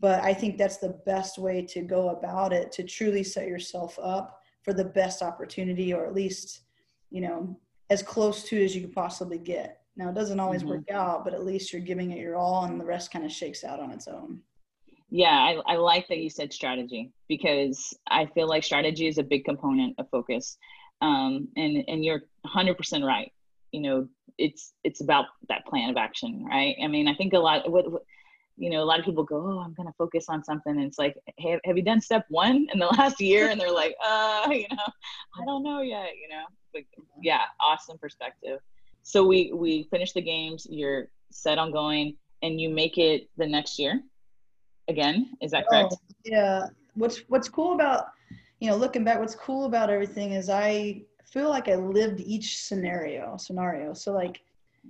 but 0.00 0.22
i 0.22 0.32
think 0.32 0.56
that's 0.56 0.78
the 0.78 1.00
best 1.06 1.38
way 1.38 1.62
to 1.62 1.82
go 1.82 2.10
about 2.10 2.52
it 2.52 2.70
to 2.72 2.82
truly 2.82 3.22
set 3.22 3.48
yourself 3.48 3.98
up 4.02 4.42
for 4.62 4.72
the 4.72 4.84
best 4.84 5.22
opportunity 5.22 5.92
or 5.92 6.06
at 6.06 6.14
least 6.14 6.60
you 7.10 7.20
know 7.20 7.58
as 7.90 8.02
close 8.02 8.44
to 8.44 8.62
as 8.62 8.74
you 8.74 8.82
could 8.82 8.92
possibly 8.92 9.38
get. 9.38 9.80
Now 9.96 10.10
it 10.10 10.14
doesn't 10.14 10.40
always 10.40 10.60
mm-hmm. 10.60 10.70
work 10.70 10.90
out 10.90 11.24
but 11.24 11.34
at 11.34 11.44
least 11.44 11.72
you're 11.72 11.82
giving 11.82 12.10
it 12.10 12.18
your 12.18 12.36
all 12.36 12.64
and 12.64 12.80
the 12.80 12.84
rest 12.84 13.10
kind 13.10 13.24
of 13.24 13.32
shakes 13.32 13.64
out 13.64 13.80
on 13.80 13.90
its 13.90 14.08
own 14.08 14.40
yeah 15.10 15.30
I, 15.66 15.74
I 15.74 15.76
like 15.76 16.08
that 16.08 16.18
you 16.18 16.30
said 16.30 16.52
strategy 16.52 17.12
because 17.28 17.94
i 18.10 18.26
feel 18.26 18.46
like 18.46 18.64
strategy 18.64 19.06
is 19.06 19.18
a 19.18 19.22
big 19.22 19.44
component 19.44 19.94
of 19.98 20.08
focus. 20.10 20.58
Um, 21.00 21.48
and 21.56 21.84
and 21.86 22.04
you're 22.04 22.22
100% 22.44 23.04
right. 23.04 23.32
You 23.72 23.80
know 23.82 24.08
it's 24.36 24.72
it's 24.84 25.00
about 25.00 25.26
that 25.48 25.66
plan 25.66 25.90
of 25.90 25.96
action 25.96 26.44
right? 26.44 26.76
I 26.82 26.86
mean 26.86 27.08
i 27.08 27.14
think 27.14 27.32
a 27.32 27.38
lot 27.38 27.70
what, 27.70 27.90
what 27.90 28.02
you 28.56 28.70
know 28.70 28.82
a 28.82 28.84
lot 28.84 28.98
of 28.98 29.04
people 29.04 29.24
go 29.24 29.36
oh 29.36 29.58
i'm 29.60 29.74
going 29.74 29.86
to 29.86 29.94
focus 29.96 30.26
on 30.28 30.42
something 30.44 30.72
and 30.72 30.84
it's 30.84 30.98
like 30.98 31.16
hey, 31.36 31.58
have 31.64 31.76
you 31.76 31.82
done 31.82 32.00
step 32.00 32.24
one 32.28 32.66
in 32.72 32.78
the 32.78 32.86
last 32.98 33.20
year? 33.20 33.50
And 33.50 33.60
they're 33.60 33.72
like 33.72 33.94
uh 34.04 34.48
you 34.50 34.66
know 34.70 34.88
i 35.40 35.44
don't 35.44 35.62
know 35.62 35.80
yet 35.80 36.10
you 36.20 36.28
know? 36.28 36.44
But 36.72 36.82
yeah 37.22 37.42
awesome 37.60 37.98
perspective. 37.98 38.60
So 39.02 39.26
we 39.26 39.52
we 39.52 39.88
finish 39.90 40.12
the 40.12 40.22
games 40.22 40.66
you're 40.68 41.08
set 41.30 41.58
on 41.58 41.72
going 41.72 42.16
and 42.42 42.60
you 42.60 42.68
make 42.68 42.98
it 42.98 43.28
the 43.36 43.46
next 43.46 43.78
year 43.78 44.02
again. 44.88 45.36
Is 45.40 45.50
that 45.52 45.64
oh, 45.66 45.70
correct? 45.70 45.94
Oh, 45.94 46.14
yeah. 46.24 46.66
What's 46.94 47.18
What's 47.28 47.48
cool 47.48 47.74
about 47.74 48.06
you 48.60 48.68
know 48.70 48.76
looking 48.76 49.04
back? 49.04 49.20
What's 49.20 49.34
cool 49.34 49.66
about 49.66 49.90
everything 49.90 50.32
is 50.32 50.50
I 50.50 51.02
feel 51.24 51.48
like 51.48 51.68
I 51.68 51.76
lived 51.76 52.20
each 52.20 52.62
scenario 52.62 53.36
scenario. 53.36 53.92
So 53.94 54.12
like, 54.12 54.40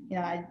you 0.08 0.16
know, 0.16 0.22
I 0.22 0.46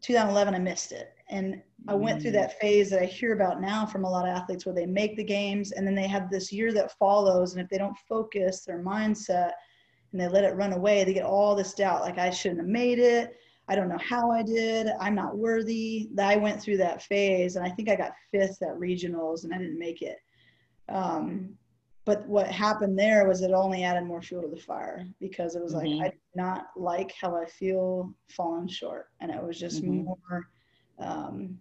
2011 0.00 0.54
I 0.54 0.58
missed 0.58 0.92
it, 0.92 1.14
and 1.28 1.62
I 1.88 1.94
went 1.94 2.20
through 2.20 2.32
mm. 2.32 2.34
that 2.34 2.58
phase 2.58 2.90
that 2.90 3.02
I 3.02 3.06
hear 3.06 3.32
about 3.32 3.60
now 3.60 3.86
from 3.86 4.04
a 4.04 4.10
lot 4.10 4.28
of 4.28 4.34
athletes 4.34 4.66
where 4.66 4.74
they 4.74 4.86
make 4.86 5.16
the 5.16 5.24
games 5.24 5.72
and 5.72 5.86
then 5.86 5.94
they 5.94 6.08
have 6.08 6.30
this 6.30 6.52
year 6.52 6.72
that 6.72 6.98
follows, 6.98 7.52
and 7.52 7.62
if 7.62 7.68
they 7.68 7.78
don't 7.78 7.96
focus 8.08 8.60
their 8.60 8.82
mindset 8.82 9.52
and 10.12 10.20
they 10.20 10.28
let 10.28 10.44
it 10.44 10.56
run 10.56 10.72
away, 10.72 11.04
they 11.04 11.14
get 11.14 11.24
all 11.24 11.54
this 11.54 11.74
doubt 11.74 12.00
like 12.00 12.18
I 12.18 12.30
shouldn't 12.30 12.60
have 12.60 12.68
made 12.68 12.98
it. 12.98 13.36
I 13.68 13.74
don't 13.74 13.88
know 13.88 13.98
how 13.98 14.30
I 14.30 14.42
did. 14.42 14.88
I'm 15.00 15.14
not 15.14 15.36
worthy. 15.36 16.08
I 16.18 16.36
went 16.36 16.62
through 16.62 16.76
that 16.78 17.02
phase, 17.02 17.56
and 17.56 17.66
I 17.66 17.70
think 17.70 17.88
I 17.88 17.96
got 17.96 18.12
fifth 18.30 18.62
at 18.62 18.76
regionals, 18.76 19.44
and 19.44 19.52
I 19.52 19.58
didn't 19.58 19.78
make 19.78 20.02
it. 20.02 20.18
Um, 20.88 21.56
but 22.04 22.26
what 22.28 22.46
happened 22.46 22.96
there 22.96 23.26
was 23.26 23.42
it 23.42 23.50
only 23.50 23.82
added 23.82 24.04
more 24.04 24.22
fuel 24.22 24.42
to 24.42 24.48
the 24.48 24.56
fire 24.60 25.04
because 25.20 25.56
it 25.56 25.62
was 25.62 25.74
mm-hmm. 25.74 25.98
like 25.98 26.06
I 26.06 26.10
did 26.10 26.20
not 26.36 26.66
like 26.76 27.12
how 27.20 27.36
I 27.36 27.46
feel 27.46 28.14
falling 28.30 28.68
short, 28.68 29.08
and 29.20 29.30
it 29.30 29.42
was 29.42 29.58
just 29.58 29.82
mm-hmm. 29.82 30.04
more 30.04 30.48
um, 31.00 31.58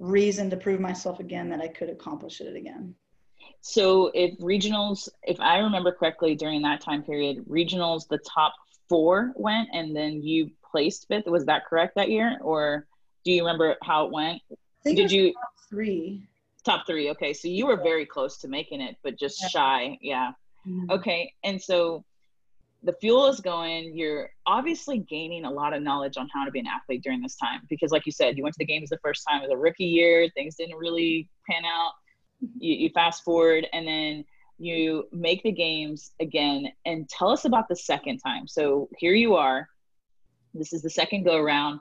reason 0.00 0.50
to 0.50 0.56
prove 0.56 0.80
myself 0.80 1.20
again 1.20 1.48
that 1.50 1.60
I 1.60 1.68
could 1.68 1.88
accomplish 1.88 2.40
it 2.40 2.56
again. 2.56 2.94
So, 3.60 4.10
if 4.14 4.36
regionals, 4.38 5.08
if 5.22 5.38
I 5.38 5.58
remember 5.58 5.92
correctly, 5.92 6.34
during 6.34 6.62
that 6.62 6.80
time 6.80 7.04
period, 7.04 7.44
regionals, 7.48 8.08
the 8.08 8.18
top 8.18 8.54
four 8.88 9.32
went, 9.36 9.68
and 9.72 9.94
then 9.94 10.20
you 10.20 10.50
placed 10.72 11.06
fifth. 11.06 11.26
Was 11.26 11.44
that 11.46 11.66
correct 11.66 11.94
that 11.94 12.10
year, 12.10 12.38
or 12.40 12.86
do 13.24 13.30
you 13.30 13.42
remember 13.42 13.76
how 13.82 14.06
it 14.06 14.12
went? 14.12 14.42
Did 14.84 15.12
you 15.12 15.32
top 15.32 15.54
three? 15.70 16.22
Top 16.64 16.86
three. 16.86 17.10
Okay, 17.10 17.32
so 17.32 17.46
you 17.46 17.66
were 17.66 17.76
very 17.76 18.06
close 18.06 18.38
to 18.38 18.48
making 18.48 18.80
it, 18.80 18.96
but 19.04 19.16
just 19.18 19.40
yeah. 19.40 19.48
shy. 19.48 19.98
Yeah. 20.00 20.32
Mm-hmm. 20.66 20.90
Okay, 20.90 21.32
and 21.44 21.60
so 21.60 22.04
the 22.82 22.92
fuel 22.94 23.26
is 23.28 23.40
going. 23.40 23.96
You're 23.96 24.30
obviously 24.46 24.98
gaining 24.98 25.44
a 25.44 25.50
lot 25.50 25.74
of 25.74 25.82
knowledge 25.82 26.16
on 26.16 26.28
how 26.34 26.44
to 26.44 26.50
be 26.50 26.58
an 26.58 26.66
athlete 26.66 27.02
during 27.02 27.20
this 27.20 27.36
time 27.36 27.60
because, 27.68 27.92
like 27.92 28.06
you 28.06 28.12
said, 28.12 28.36
you 28.36 28.42
went 28.42 28.54
to 28.54 28.58
the 28.58 28.64
games 28.64 28.90
the 28.90 28.98
first 28.98 29.24
time. 29.28 29.42
Was 29.42 29.50
a 29.50 29.56
rookie 29.56 29.84
year. 29.84 30.28
Things 30.34 30.56
didn't 30.56 30.76
really 30.76 31.28
pan 31.48 31.64
out. 31.64 31.92
Mm-hmm. 32.42 32.58
You, 32.60 32.74
you 32.74 32.90
fast 32.94 33.22
forward, 33.22 33.66
and 33.72 33.86
then 33.86 34.24
you 34.58 35.04
make 35.12 35.42
the 35.42 35.52
games 35.52 36.12
again. 36.20 36.68
And 36.86 37.08
tell 37.08 37.28
us 37.28 37.44
about 37.44 37.68
the 37.68 37.76
second 37.76 38.18
time. 38.18 38.48
So 38.48 38.88
here 38.98 39.14
you 39.14 39.34
are 39.34 39.68
this 40.54 40.72
is 40.72 40.82
the 40.82 40.90
second 40.90 41.24
go 41.24 41.36
around. 41.36 41.80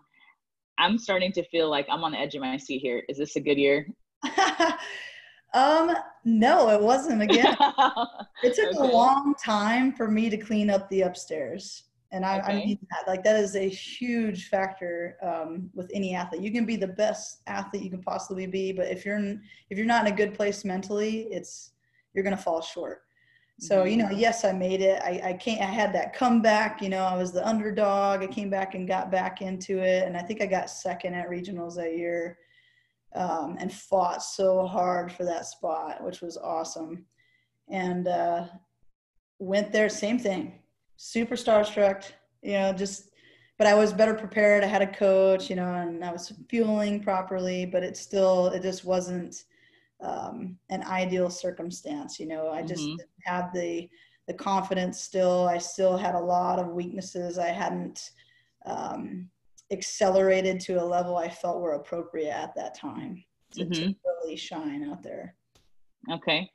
I'm 0.77 0.97
starting 0.97 1.31
to 1.33 1.43
feel 1.43 1.69
like 1.69 1.85
I'm 1.89 2.03
on 2.03 2.11
the 2.11 2.19
edge 2.19 2.35
of 2.35 2.41
my 2.41 2.57
seat 2.57 2.79
here. 2.79 3.03
Is 3.09 3.17
this 3.17 3.35
a 3.35 3.41
good 3.41 3.57
year? 3.57 3.87
um, 5.53 5.95
no, 6.25 6.69
it 6.69 6.81
wasn't 6.81 7.21
again. 7.21 7.55
it 8.43 8.55
took 8.55 8.75
okay. 8.75 8.77
a 8.77 8.83
long 8.91 9.35
time 9.43 9.93
for 9.93 10.09
me 10.09 10.29
to 10.29 10.37
clean 10.37 10.69
up 10.69 10.89
the 10.89 11.01
upstairs. 11.01 11.83
And 12.13 12.25
I, 12.25 12.39
okay. 12.39 12.51
I 12.51 12.55
mean 12.55 12.79
that 12.91 13.07
like 13.07 13.23
that 13.23 13.37
is 13.37 13.55
a 13.55 13.69
huge 13.69 14.49
factor 14.49 15.17
um, 15.21 15.69
with 15.73 15.89
any 15.93 16.13
athlete. 16.13 16.41
You 16.41 16.51
can 16.51 16.65
be 16.65 16.75
the 16.75 16.87
best 16.87 17.41
athlete 17.47 17.83
you 17.83 17.89
can 17.89 18.01
possibly 18.01 18.47
be, 18.47 18.73
but 18.73 18.87
if 18.87 19.05
you're 19.05 19.19
if 19.69 19.77
you're 19.77 19.85
not 19.85 20.05
in 20.05 20.11
a 20.11 20.15
good 20.15 20.33
place 20.33 20.65
mentally, 20.65 21.27
it's 21.31 21.71
you're 22.13 22.23
gonna 22.23 22.35
fall 22.35 22.61
short. 22.61 23.03
So, 23.61 23.83
you 23.83 23.95
know, 23.95 24.05
mm-hmm. 24.05 24.17
yes, 24.17 24.43
I 24.43 24.53
made 24.53 24.81
it. 24.81 24.99
I, 25.03 25.21
I 25.23 25.33
can't, 25.33 25.61
I 25.61 25.65
had 25.65 25.93
that 25.93 26.15
comeback, 26.15 26.81
you 26.81 26.89
know, 26.89 27.03
I 27.03 27.15
was 27.15 27.31
the 27.31 27.47
underdog. 27.47 28.23
I 28.23 28.27
came 28.27 28.49
back 28.49 28.73
and 28.73 28.87
got 28.87 29.11
back 29.11 29.43
into 29.43 29.77
it. 29.77 30.07
And 30.07 30.17
I 30.17 30.23
think 30.23 30.41
I 30.41 30.47
got 30.47 30.67
second 30.67 31.13
at 31.13 31.29
regionals 31.29 31.75
that 31.75 31.95
year 31.95 32.39
um, 33.13 33.57
and 33.59 33.71
fought 33.71 34.23
so 34.23 34.65
hard 34.65 35.11
for 35.11 35.25
that 35.25 35.45
spot, 35.45 36.03
which 36.03 36.21
was 36.21 36.37
awesome. 36.37 37.05
And 37.69 38.07
uh, 38.07 38.47
went 39.37 39.71
there, 39.71 39.89
same 39.89 40.17
thing, 40.17 40.59
super 40.97 41.35
starstruck, 41.35 42.03
you 42.41 42.53
know, 42.53 42.73
just, 42.73 43.11
but 43.59 43.67
I 43.67 43.75
was 43.75 43.93
better 43.93 44.15
prepared. 44.15 44.63
I 44.63 44.67
had 44.67 44.81
a 44.81 44.87
coach, 44.87 45.51
you 45.51 45.55
know, 45.55 45.71
and 45.75 46.03
I 46.03 46.11
was 46.11 46.33
fueling 46.49 46.99
properly, 46.99 47.67
but 47.67 47.83
it 47.83 47.95
still, 47.95 48.47
it 48.47 48.63
just 48.63 48.85
wasn't 48.85 49.43
um, 50.01 50.57
an 50.69 50.83
ideal 50.83 51.29
circumstance. 51.29 52.19
You 52.19 52.27
know, 52.27 52.49
I 52.49 52.61
just 52.61 52.83
mm-hmm. 52.83 52.97
didn't 52.97 53.09
have 53.25 53.53
the 53.53 53.89
the 54.27 54.33
confidence 54.33 55.01
still. 55.01 55.47
I 55.47 55.57
still 55.57 55.97
had 55.97 56.15
a 56.15 56.19
lot 56.19 56.59
of 56.59 56.69
weaknesses. 56.69 57.37
I 57.37 57.47
hadn't 57.47 58.11
um, 58.65 59.29
accelerated 59.71 60.59
to 60.61 60.81
a 60.81 60.85
level 60.85 61.17
I 61.17 61.29
felt 61.29 61.61
were 61.61 61.73
appropriate 61.73 62.33
at 62.33 62.55
that 62.55 62.75
time 62.75 63.23
to, 63.53 63.65
mm-hmm. 63.65 63.73
to 63.73 63.95
really 64.05 64.35
shine 64.35 64.89
out 64.89 65.03
there. 65.03 65.35
Okay, 66.11 66.49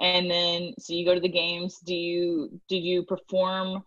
and 0.00 0.30
then 0.30 0.74
so 0.78 0.92
you 0.92 1.04
go 1.04 1.14
to 1.14 1.20
the 1.20 1.28
games. 1.28 1.78
Do 1.84 1.94
you 1.94 2.60
did 2.68 2.82
you 2.82 3.04
perform? 3.04 3.82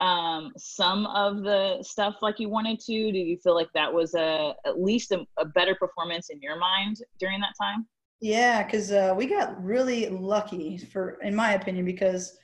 Um, 0.00 0.50
some 0.56 1.06
of 1.06 1.44
the 1.44 1.78
stuff 1.80 2.16
like 2.22 2.40
you 2.40 2.48
wanted 2.48 2.80
to? 2.80 3.12
Do 3.12 3.18
you 3.18 3.36
feel 3.36 3.54
like 3.54 3.68
that 3.74 3.92
was 3.92 4.14
a 4.14 4.52
at 4.66 4.80
least 4.80 5.12
a, 5.12 5.24
a 5.38 5.44
better 5.44 5.76
performance 5.76 6.28
in 6.28 6.42
your 6.42 6.58
mind 6.58 6.96
during 7.20 7.38
that 7.38 7.54
time? 7.56 7.86
Yeah, 8.22 8.62
because 8.62 8.92
uh, 8.92 9.14
we 9.16 9.26
got 9.26 9.62
really 9.62 10.08
lucky 10.08 10.78
for, 10.78 11.18
in 11.22 11.34
my 11.34 11.54
opinion, 11.54 11.84
because 11.84 12.38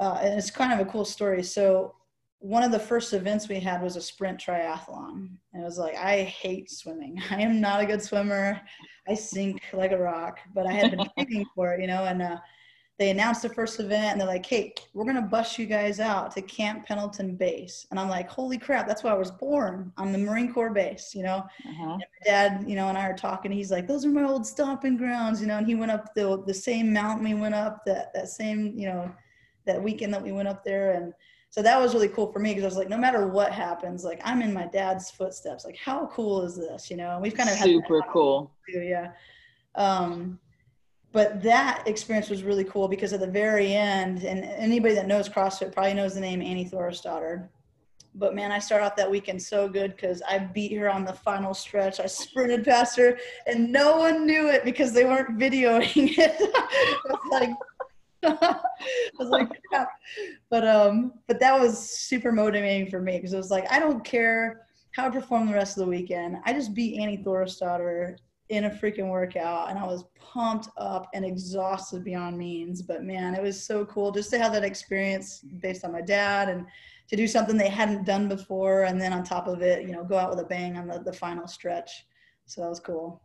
uh, 0.00 0.18
and 0.20 0.36
it's 0.36 0.50
kind 0.50 0.72
of 0.72 0.84
a 0.84 0.90
cool 0.90 1.04
story. 1.04 1.40
So 1.44 1.94
one 2.40 2.64
of 2.64 2.72
the 2.72 2.80
first 2.80 3.12
events 3.12 3.48
we 3.48 3.60
had 3.60 3.80
was 3.80 3.94
a 3.94 4.00
sprint 4.00 4.40
triathlon. 4.40 5.28
And 5.52 5.62
it 5.62 5.64
was 5.64 5.78
like, 5.78 5.94
I 5.94 6.24
hate 6.24 6.68
swimming. 6.68 7.22
I 7.30 7.40
am 7.40 7.60
not 7.60 7.80
a 7.80 7.86
good 7.86 8.02
swimmer. 8.02 8.60
I 9.08 9.14
sink 9.14 9.62
like 9.72 9.92
a 9.92 9.98
rock, 9.98 10.40
but 10.52 10.66
I 10.66 10.72
had 10.72 10.90
been 10.90 11.08
training 11.18 11.46
for 11.54 11.74
it, 11.74 11.80
you 11.80 11.86
know, 11.86 12.04
and 12.04 12.20
uh, 12.20 12.38
they 12.98 13.10
announced 13.10 13.42
the 13.42 13.48
first 13.48 13.80
event 13.80 14.12
and 14.12 14.20
they're 14.20 14.28
like, 14.28 14.46
hey, 14.46 14.72
we're 14.92 15.04
going 15.04 15.16
to 15.16 15.22
bus 15.22 15.58
you 15.58 15.66
guys 15.66 15.98
out 15.98 16.30
to 16.32 16.42
Camp 16.42 16.86
Pendleton 16.86 17.34
Base. 17.34 17.86
And 17.90 17.98
I'm 17.98 18.08
like, 18.08 18.28
holy 18.28 18.56
crap, 18.56 18.86
that's 18.86 19.02
where 19.02 19.12
I 19.12 19.16
was 19.16 19.32
born 19.32 19.92
on 19.96 20.12
the 20.12 20.18
Marine 20.18 20.52
Corps 20.52 20.70
base, 20.70 21.12
you 21.12 21.24
know? 21.24 21.44
Uh-huh. 21.68 21.98
dad, 22.24 22.64
you 22.68 22.76
know, 22.76 22.88
and 22.88 22.96
I 22.96 23.08
are 23.08 23.16
talking. 23.16 23.50
He's 23.50 23.72
like, 23.72 23.88
those 23.88 24.06
are 24.06 24.10
my 24.10 24.22
old 24.22 24.46
stomping 24.46 24.96
grounds, 24.96 25.40
you 25.40 25.48
know? 25.48 25.58
And 25.58 25.66
he 25.66 25.74
went 25.74 25.90
up 25.90 26.14
the, 26.14 26.42
the 26.46 26.54
same 26.54 26.92
mountain 26.92 27.24
we 27.24 27.34
went 27.34 27.54
up 27.54 27.84
that, 27.86 28.14
that 28.14 28.28
same, 28.28 28.78
you 28.78 28.86
know, 28.86 29.12
that 29.66 29.82
weekend 29.82 30.14
that 30.14 30.22
we 30.22 30.30
went 30.30 30.46
up 30.46 30.62
there. 30.62 30.92
And 30.92 31.12
so 31.50 31.62
that 31.62 31.80
was 31.80 31.94
really 31.94 32.08
cool 32.08 32.30
for 32.30 32.38
me 32.38 32.50
because 32.50 32.62
I 32.62 32.68
was 32.68 32.76
like, 32.76 32.88
no 32.88 32.98
matter 32.98 33.26
what 33.26 33.52
happens, 33.52 34.04
like 34.04 34.20
I'm 34.24 34.40
in 34.40 34.52
my 34.52 34.66
dad's 34.66 35.10
footsteps. 35.10 35.64
Like, 35.64 35.76
how 35.76 36.06
cool 36.12 36.42
is 36.42 36.56
this, 36.56 36.90
you 36.92 36.96
know? 36.96 37.14
And 37.14 37.22
we've 37.22 37.34
kind 37.34 37.48
of 37.48 37.56
super 37.56 38.02
cool. 38.12 38.52
Too, 38.70 38.82
yeah. 38.82 39.12
Um, 39.74 40.38
but 41.14 41.40
that 41.44 41.84
experience 41.86 42.28
was 42.28 42.42
really 42.42 42.64
cool 42.64 42.88
because 42.88 43.12
at 43.12 43.20
the 43.20 43.26
very 43.26 43.72
end, 43.72 44.24
and 44.24 44.44
anybody 44.44 44.96
that 44.96 45.06
knows 45.06 45.28
CrossFit 45.28 45.72
probably 45.72 45.94
knows 45.94 46.14
the 46.14 46.20
name 46.20 46.42
Annie 46.42 46.68
Thorisdottir. 46.68 47.48
But 48.16 48.34
man, 48.34 48.50
I 48.50 48.58
started 48.58 48.84
off 48.84 48.96
that 48.96 49.08
weekend 49.08 49.40
so 49.40 49.68
good 49.68 49.92
because 49.92 50.22
I 50.28 50.38
beat 50.40 50.76
her 50.76 50.90
on 50.90 51.04
the 51.04 51.12
final 51.12 51.54
stretch. 51.54 52.00
I 52.00 52.06
sprinted 52.06 52.64
past 52.64 52.96
her, 52.98 53.16
and 53.46 53.70
no 53.70 53.96
one 53.96 54.26
knew 54.26 54.48
it 54.48 54.64
because 54.64 54.92
they 54.92 55.04
weren't 55.04 55.38
videoing 55.38 56.18
it. 56.18 56.34
I 56.54 56.98
was 57.08 57.28
like, 57.30 57.50
I 58.42 58.60
was 59.16 59.28
like, 59.28 59.48
yeah. 59.70 59.86
but 60.50 60.66
um, 60.66 61.12
but 61.28 61.38
that 61.38 61.58
was 61.58 61.78
super 61.78 62.32
motivating 62.32 62.90
for 62.90 63.00
me 63.00 63.18
because 63.18 63.32
it 63.32 63.36
was 63.36 63.52
like 63.52 63.70
I 63.70 63.78
don't 63.78 64.04
care 64.04 64.66
how 64.90 65.06
I 65.06 65.10
perform 65.10 65.46
the 65.46 65.54
rest 65.54 65.78
of 65.78 65.84
the 65.84 65.90
weekend. 65.90 66.38
I 66.44 66.52
just 66.52 66.74
beat 66.74 67.00
Annie 67.00 67.18
Thorisdottir 67.18 68.16
in 68.50 68.64
a 68.64 68.70
freaking 68.70 69.08
workout 69.08 69.70
and 69.70 69.78
I 69.78 69.86
was 69.86 70.04
pumped 70.20 70.68
up 70.76 71.08
and 71.14 71.24
exhausted 71.24 72.04
beyond 72.04 72.36
means. 72.36 72.82
But 72.82 73.02
man, 73.02 73.34
it 73.34 73.42
was 73.42 73.62
so 73.62 73.84
cool 73.86 74.10
just 74.10 74.30
to 74.30 74.38
have 74.38 74.52
that 74.52 74.64
experience 74.64 75.40
based 75.60 75.84
on 75.84 75.92
my 75.92 76.02
dad 76.02 76.48
and 76.48 76.66
to 77.08 77.16
do 77.16 77.26
something 77.26 77.56
they 77.56 77.68
hadn't 77.68 78.04
done 78.04 78.28
before. 78.28 78.84
And 78.84 79.00
then 79.00 79.12
on 79.12 79.24
top 79.24 79.46
of 79.46 79.62
it, 79.62 79.82
you 79.82 79.92
know, 79.92 80.04
go 80.04 80.16
out 80.18 80.30
with 80.30 80.40
a 80.40 80.44
bang 80.44 80.76
on 80.76 80.86
the, 80.86 80.98
the 80.98 81.12
final 81.12 81.46
stretch. 81.46 82.06
So 82.46 82.60
that 82.60 82.68
was 82.68 82.80
cool. 82.80 83.22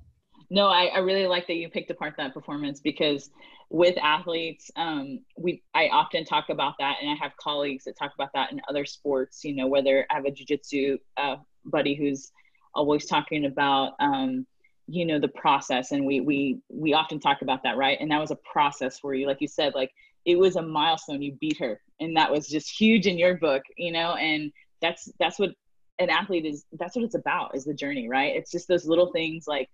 No, 0.49 0.67
I, 0.67 0.85
I 0.85 0.99
really 0.99 1.27
like 1.27 1.47
that 1.47 1.55
you 1.55 1.69
picked 1.69 1.91
apart 1.91 2.15
that 2.17 2.33
performance 2.33 2.79
because 2.79 3.29
with 3.69 3.97
athletes, 4.01 4.71
um, 4.75 5.19
we 5.37 5.61
I 5.75 5.89
often 5.89 6.25
talk 6.25 6.49
about 6.49 6.73
that, 6.79 6.97
and 7.01 7.09
I 7.09 7.15
have 7.21 7.37
colleagues 7.37 7.83
that 7.83 7.97
talk 7.97 8.13
about 8.15 8.29
that 8.33 8.51
in 8.51 8.59
other 8.67 8.83
sports. 8.83 9.43
You 9.43 9.53
know, 9.55 9.67
whether 9.67 10.07
I 10.09 10.15
have 10.15 10.25
a 10.25 10.31
jujitsu 10.31 10.97
uh, 11.17 11.35
buddy 11.65 11.93
who's 11.93 12.31
always 12.73 13.05
talking 13.05 13.45
about 13.45 13.93
um, 13.99 14.47
you 14.89 15.05
know 15.05 15.19
the 15.19 15.27
process 15.27 15.91
and 15.91 16.05
we 16.05 16.19
we 16.19 16.59
we 16.69 16.93
often 16.93 17.19
talk 17.19 17.41
about 17.41 17.63
that 17.63 17.77
right? 17.77 17.97
And 17.99 18.11
that 18.11 18.19
was 18.19 18.31
a 18.31 18.37
process 18.51 18.99
for 18.99 19.13
you 19.13 19.27
like 19.27 19.41
you 19.41 19.47
said 19.47 19.73
like 19.75 19.91
it 20.25 20.37
was 20.37 20.55
a 20.55 20.61
milestone 20.61 21.21
you 21.21 21.33
beat 21.39 21.57
her 21.59 21.79
and 21.99 22.15
that 22.17 22.31
was 22.31 22.47
just 22.47 22.69
huge 22.69 23.07
in 23.07 23.17
your 23.17 23.35
book 23.35 23.63
you 23.77 23.91
know 23.91 24.15
and 24.15 24.51
that's 24.81 25.11
that's 25.19 25.39
what 25.39 25.51
an 25.99 26.09
athlete 26.09 26.45
is 26.45 26.65
that's 26.73 26.95
what 26.95 27.05
it's 27.05 27.15
about 27.15 27.55
is 27.55 27.65
the 27.65 27.73
journey 27.73 28.07
right? 28.09 28.35
It's 28.35 28.51
just 28.51 28.67
those 28.67 28.85
little 28.85 29.11
things 29.11 29.45
like 29.47 29.69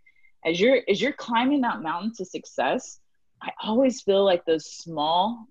as 0.46 0.60
you're 0.60 0.82
as 0.90 1.02
you're 1.02 1.14
climbing 1.14 1.62
that 1.62 1.82
mountain 1.82 2.12
to 2.18 2.26
success 2.26 3.00
i 3.42 3.50
always 3.64 4.02
feel 4.02 4.24
like 4.24 4.46
those 4.46 4.66
small 4.66 5.48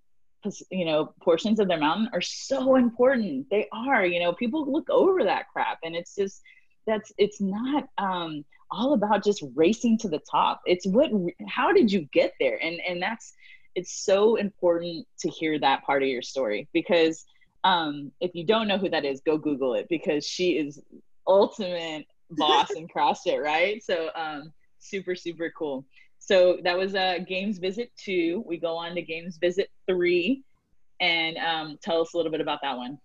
you 0.71 0.85
know 0.85 1.13
portions 1.23 1.61
of 1.61 1.69
their 1.69 1.79
mountain 1.79 2.09
are 2.13 2.21
so 2.21 2.77
important. 2.77 3.47
They 3.51 3.69
are 3.73 4.05
you 4.05 4.21
know 4.21 4.33
people 4.33 4.71
look 4.71 4.89
over 4.91 5.25
that 5.25 5.49
crap 5.53 5.79
and 5.83 5.95
it's 5.95 6.15
just 6.15 6.43
that's 6.87 7.13
it's 7.19 7.41
not 7.41 7.85
um 7.99 8.45
all 8.75 8.93
about 8.93 9.25
just 9.25 9.43
racing 9.55 9.99
to 9.99 10.09
the 10.09 10.21
top. 10.31 10.61
It's 10.67 10.87
what 10.87 11.11
how 11.49 11.73
did 11.73 11.91
you 11.93 12.09
get 12.13 12.33
there? 12.41 12.59
And 12.63 12.81
and 12.87 13.01
that's 13.01 13.33
it's 13.75 14.05
so 14.05 14.37
important 14.37 15.07
to 15.21 15.29
hear 15.29 15.59
that 15.59 15.85
part 15.85 16.03
of 16.03 16.09
your 16.09 16.23
story 16.23 16.69
because 16.73 17.25
um 17.65 18.13
if 18.21 18.35
you 18.35 18.45
don't 18.45 18.69
know 18.69 18.79
who 18.79 18.89
that 18.89 19.05
is 19.05 19.21
go 19.25 19.37
google 19.37 19.75
it 19.75 19.87
because 19.89 20.25
she 20.27 20.59
is 20.59 20.81
ultimate 21.27 22.07
boss 22.31 22.71
in 22.73 22.87
crossfit 22.95 23.43
right? 23.43 23.83
So 23.83 24.11
um 24.15 24.53
super 24.79 25.15
super 25.15 25.53
cool. 25.57 25.85
So 26.19 26.59
that 26.65 26.77
was 26.77 26.95
a 26.95 27.17
uh, 27.17 27.19
games 27.19 27.59
visit 27.59 27.93
two. 27.97 28.43
We 28.47 28.57
go 28.57 28.77
on 28.77 28.95
to 28.95 29.03
games 29.03 29.37
visit 29.37 29.71
three. 29.87 30.43
And 31.01 31.37
um, 31.37 31.79
tell 31.83 32.01
us 32.01 32.15
a 32.15 32.17
little 32.17 32.33
bit 32.33 32.41
about 32.41 32.61
that 32.63 32.77
one. 32.77 32.99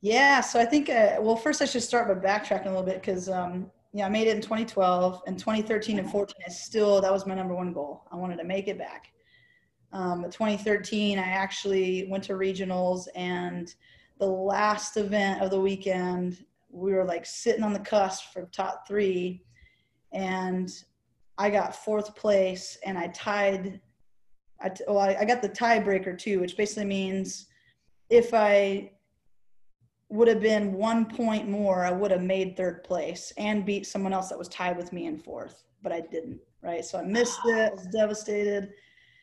Yeah, 0.00 0.40
so 0.40 0.58
I 0.58 0.64
think, 0.64 0.88
uh, 0.88 1.16
well, 1.20 1.36
first 1.36 1.60
I 1.60 1.66
should 1.66 1.82
start 1.82 2.08
by 2.08 2.14
backtracking 2.14 2.66
a 2.66 2.70
little 2.70 2.82
bit 2.82 3.02
because, 3.02 3.28
um, 3.28 3.70
yeah, 3.92 4.06
I 4.06 4.08
made 4.08 4.26
it 4.26 4.36
in 4.36 4.42
2012 4.42 5.22
and 5.26 5.38
2013 5.38 5.98
and 5.98 6.10
14 6.10 6.34
is 6.46 6.58
still, 6.58 7.00
that 7.00 7.12
was 7.12 7.26
my 7.26 7.34
number 7.34 7.54
one 7.54 7.72
goal. 7.72 8.04
I 8.10 8.16
wanted 8.16 8.38
to 8.38 8.44
make 8.44 8.66
it 8.66 8.78
back. 8.78 9.12
Um, 9.92 10.24
2013, 10.24 11.18
I 11.18 11.22
actually 11.22 12.06
went 12.08 12.24
to 12.24 12.32
regionals 12.32 13.06
and 13.14 13.72
the 14.18 14.26
last 14.26 14.96
event 14.96 15.42
of 15.42 15.50
the 15.50 15.60
weekend, 15.60 16.44
we 16.70 16.94
were 16.94 17.04
like 17.04 17.26
sitting 17.26 17.62
on 17.62 17.74
the 17.74 17.78
cusp 17.78 18.32
for 18.32 18.46
top 18.46 18.88
three 18.88 19.44
and 20.12 20.70
I 21.36 21.50
got 21.50 21.76
fourth 21.76 22.16
place 22.16 22.78
and 22.86 22.96
I 22.96 23.08
tied, 23.08 23.80
I, 24.62 24.70
well, 24.86 25.00
I, 25.00 25.16
I 25.20 25.24
got 25.26 25.42
the 25.42 25.48
tiebreaker 25.50 26.18
too, 26.18 26.40
which 26.40 26.56
basically 26.56 26.86
means 26.86 27.48
if 28.08 28.32
I 28.32 28.92
would 30.12 30.28
have 30.28 30.42
been 30.42 30.74
one 30.74 31.06
point 31.06 31.48
more, 31.48 31.86
I 31.86 31.90
would 31.90 32.10
have 32.10 32.20
made 32.20 32.54
third 32.54 32.84
place 32.84 33.32
and 33.38 33.64
beat 33.64 33.86
someone 33.86 34.12
else 34.12 34.28
that 34.28 34.38
was 34.38 34.48
tied 34.48 34.76
with 34.76 34.92
me 34.92 35.06
in 35.06 35.16
fourth, 35.16 35.64
but 35.82 35.90
I 35.90 36.00
didn't, 36.00 36.38
right? 36.60 36.84
So 36.84 36.98
I 36.98 37.02
missed 37.02 37.40
it, 37.46 37.72
I 37.72 37.74
was 37.74 37.86
devastated. 37.86 38.74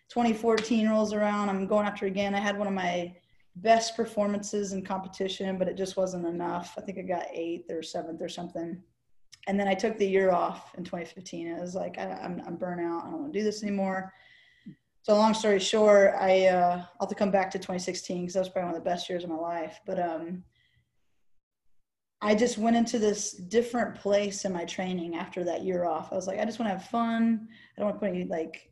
2014 0.09 0.89
rolls 0.89 1.13
around, 1.13 1.47
I'm 1.49 1.67
going 1.67 1.85
after 1.85 2.07
again. 2.07 2.33
I 2.33 2.39
had 2.39 2.57
one 2.57 2.67
of 2.67 2.73
my 2.73 3.13
best 3.57 3.95
performances 3.95 4.73
in 4.73 4.83
competition, 4.83 5.59
but 5.59 5.67
it 5.67 5.77
just 5.77 5.95
wasn't 5.95 6.25
enough. 6.25 6.73
I 6.75 6.81
think 6.81 6.97
I 6.97 7.03
got 7.03 7.27
eighth 7.31 7.69
or 7.69 7.83
seventh 7.83 8.19
or 8.19 8.29
something. 8.29 8.81
And 9.45 9.59
then 9.59 9.67
I 9.67 9.75
took 9.75 9.95
the 9.99 10.07
year 10.07 10.31
off 10.31 10.73
in 10.75 10.83
2015. 10.83 11.49
It 11.49 11.61
was 11.61 11.75
like, 11.75 11.99
I, 11.99 12.03
am 12.03 12.41
I'm, 12.41 12.47
I'm 12.47 12.57
burnout. 12.57 13.05
I 13.05 13.11
don't 13.11 13.21
want 13.21 13.33
to 13.33 13.39
do 13.39 13.45
this 13.45 13.61
anymore. 13.61 14.11
So 15.03 15.15
long 15.15 15.35
story 15.35 15.59
short, 15.59 16.15
I, 16.19 16.47
uh, 16.47 16.77
I'll 16.99 17.05
have 17.05 17.09
to 17.09 17.15
come 17.15 17.29
back 17.29 17.51
to 17.51 17.59
2016 17.59 18.21
because 18.21 18.33
that 18.33 18.39
was 18.39 18.49
probably 18.49 18.71
one 18.71 18.77
of 18.77 18.83
the 18.83 18.89
best 18.89 19.07
years 19.07 19.23
of 19.23 19.29
my 19.29 19.37
life. 19.37 19.79
But 19.85 19.99
um, 19.99 20.43
I 22.21 22.35
just 22.35 22.57
went 22.57 22.75
into 22.75 22.99
this 22.99 23.31
different 23.31 23.95
place 23.95 24.43
in 24.43 24.51
my 24.51 24.65
training 24.65 25.15
after 25.15 25.43
that 25.45 25.63
year 25.63 25.85
off. 25.85 26.11
I 26.11 26.15
was 26.15 26.27
like, 26.27 26.39
I 26.39 26.45
just 26.45 26.59
want 26.59 26.69
to 26.69 26.77
have 26.77 26.89
fun. 26.89 27.47
I 27.49 27.79
don't 27.79 27.89
want 27.89 28.01
to 28.01 28.07
put 28.07 28.13
any 28.13 28.25
like, 28.25 28.71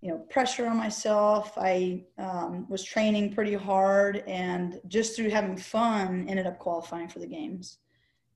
you 0.00 0.10
know, 0.10 0.18
pressure 0.30 0.66
on 0.66 0.76
myself. 0.76 1.52
I 1.56 2.04
um, 2.18 2.66
was 2.68 2.82
training 2.82 3.34
pretty 3.34 3.54
hard, 3.54 4.24
and 4.26 4.80
just 4.88 5.14
through 5.14 5.30
having 5.30 5.56
fun, 5.56 6.26
ended 6.28 6.46
up 6.46 6.58
qualifying 6.58 7.08
for 7.08 7.20
the 7.20 7.26
games. 7.26 7.78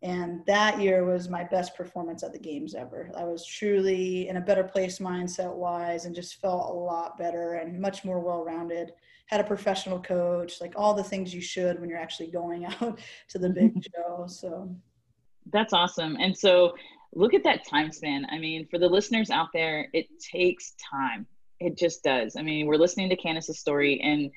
And 0.02 0.46
that 0.46 0.80
year 0.80 1.04
was 1.04 1.28
my 1.28 1.42
best 1.42 1.74
performance 1.74 2.22
at 2.22 2.32
the 2.32 2.38
games 2.38 2.76
ever. 2.76 3.11
I 3.16 3.24
was 3.24 3.44
truly 3.44 4.28
in 4.28 4.37
a 4.37 4.40
better 4.40 4.62
place 4.62 5.00
mindset 5.00 5.52
wise, 5.52 6.04
and 6.04 6.14
just 6.14 6.40
felt 6.40 6.70
a 6.70 6.78
lot 6.78 7.18
better 7.18 7.54
and 7.54 7.80
much 7.80 8.04
more 8.04 8.20
well 8.20 8.44
rounded. 8.44 8.92
Had 9.26 9.40
a 9.40 9.44
professional 9.44 10.00
coach, 10.00 10.60
like 10.60 10.72
all 10.76 10.94
the 10.94 11.04
things 11.04 11.34
you 11.34 11.40
should 11.40 11.80
when 11.80 11.88
you're 11.88 11.98
actually 11.98 12.28
going 12.28 12.64
out 12.80 12.98
to 13.28 13.38
the 13.38 13.48
big 13.48 13.84
show. 13.94 14.26
So 14.26 14.74
that's 15.52 15.72
awesome. 15.72 16.16
And 16.18 16.36
so 16.36 16.74
look 17.14 17.34
at 17.34 17.44
that 17.44 17.66
time 17.66 17.92
span. 17.92 18.26
I 18.30 18.38
mean, 18.38 18.66
for 18.70 18.78
the 18.78 18.88
listeners 18.88 19.30
out 19.30 19.48
there, 19.52 19.88
it 19.92 20.06
takes 20.20 20.74
time. 20.90 21.26
It 21.60 21.76
just 21.76 22.02
does. 22.02 22.36
I 22.36 22.42
mean, 22.42 22.66
we're 22.66 22.76
listening 22.76 23.08
to 23.08 23.16
Candace's 23.16 23.58
story, 23.58 24.00
and 24.02 24.30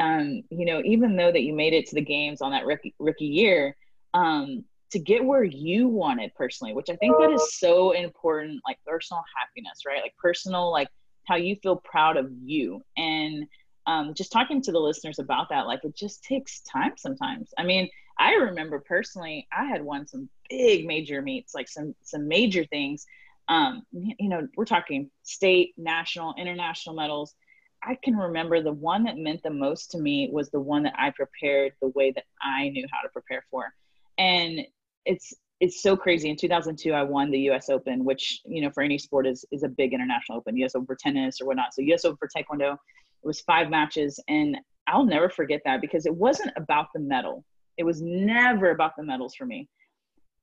um, 0.00 0.42
you 0.50 0.66
know, 0.66 0.82
even 0.84 1.16
though 1.16 1.32
that 1.32 1.42
you 1.42 1.54
made 1.54 1.72
it 1.72 1.86
to 1.86 1.94
the 1.94 2.02
games 2.02 2.42
on 2.42 2.52
that 2.52 2.66
rookie 2.66 2.94
rookie 2.98 3.24
year, 3.24 3.74
um, 4.12 4.64
to 4.90 4.98
get 4.98 5.24
where 5.24 5.44
you 5.44 5.88
wanted 5.88 6.34
personally, 6.34 6.74
which 6.74 6.90
I 6.90 6.96
think 6.96 7.16
that 7.18 7.30
is 7.30 7.58
so 7.58 7.92
important, 7.92 8.60
like 8.66 8.78
personal 8.86 9.22
happiness, 9.38 9.80
right? 9.86 10.02
Like 10.02 10.14
personal, 10.18 10.70
like 10.70 10.88
how 11.26 11.36
you 11.36 11.56
feel 11.56 11.76
proud 11.76 12.16
of 12.16 12.30
you. 12.42 12.82
And 12.96 13.46
um, 13.88 14.12
just 14.12 14.30
talking 14.30 14.60
to 14.60 14.70
the 14.70 14.78
listeners 14.78 15.18
about 15.18 15.48
that, 15.48 15.66
like 15.66 15.82
it 15.82 15.96
just 15.96 16.22
takes 16.22 16.60
time 16.60 16.92
sometimes. 16.98 17.54
I 17.56 17.64
mean, 17.64 17.88
I 18.18 18.34
remember 18.34 18.80
personally, 18.80 19.48
I 19.50 19.64
had 19.64 19.82
won 19.82 20.06
some 20.06 20.28
big 20.50 20.86
major 20.86 21.22
meets, 21.22 21.54
like 21.54 21.70
some 21.70 21.94
some 22.02 22.28
major 22.28 22.66
things. 22.66 23.06
Um, 23.48 23.84
you 23.92 24.28
know, 24.28 24.46
we're 24.56 24.66
talking 24.66 25.10
state, 25.22 25.72
national, 25.78 26.34
international 26.36 26.96
medals. 26.96 27.34
I 27.82 27.96
can 28.04 28.14
remember 28.14 28.62
the 28.62 28.72
one 28.72 29.04
that 29.04 29.16
meant 29.16 29.42
the 29.42 29.50
most 29.50 29.92
to 29.92 29.98
me 29.98 30.28
was 30.30 30.50
the 30.50 30.60
one 30.60 30.82
that 30.82 30.94
I 30.98 31.10
prepared 31.10 31.72
the 31.80 31.88
way 31.88 32.10
that 32.10 32.24
I 32.42 32.68
knew 32.68 32.86
how 32.92 33.00
to 33.00 33.08
prepare 33.10 33.46
for. 33.50 33.72
And 34.18 34.60
it's 35.06 35.32
it's 35.60 35.82
so 35.82 35.96
crazy. 35.96 36.28
In 36.28 36.36
2002, 36.36 36.92
I 36.92 37.04
won 37.04 37.30
the 37.30 37.40
U.S. 37.40 37.70
Open, 37.70 38.04
which 38.04 38.42
you 38.44 38.60
know 38.60 38.70
for 38.70 38.82
any 38.82 38.98
sport 38.98 39.26
is 39.26 39.46
is 39.50 39.62
a 39.62 39.68
big 39.68 39.94
international 39.94 40.36
open. 40.36 40.58
U.S. 40.58 40.74
Open 40.74 40.84
for 40.84 40.96
tennis 40.96 41.40
or 41.40 41.46
whatnot. 41.46 41.72
So 41.72 41.80
U.S. 41.80 42.04
Open 42.04 42.18
for 42.18 42.28
taekwondo, 42.28 42.76
it 43.22 43.26
was 43.26 43.40
five 43.40 43.70
matches, 43.70 44.20
and 44.28 44.56
I'll 44.86 45.04
never 45.04 45.28
forget 45.28 45.60
that 45.64 45.80
because 45.80 46.06
it 46.06 46.14
wasn't 46.14 46.52
about 46.56 46.86
the 46.94 47.00
medal. 47.00 47.44
It 47.76 47.84
was 47.84 48.00
never 48.02 48.70
about 48.70 48.92
the 48.96 49.04
medals 49.04 49.34
for 49.34 49.46
me. 49.46 49.68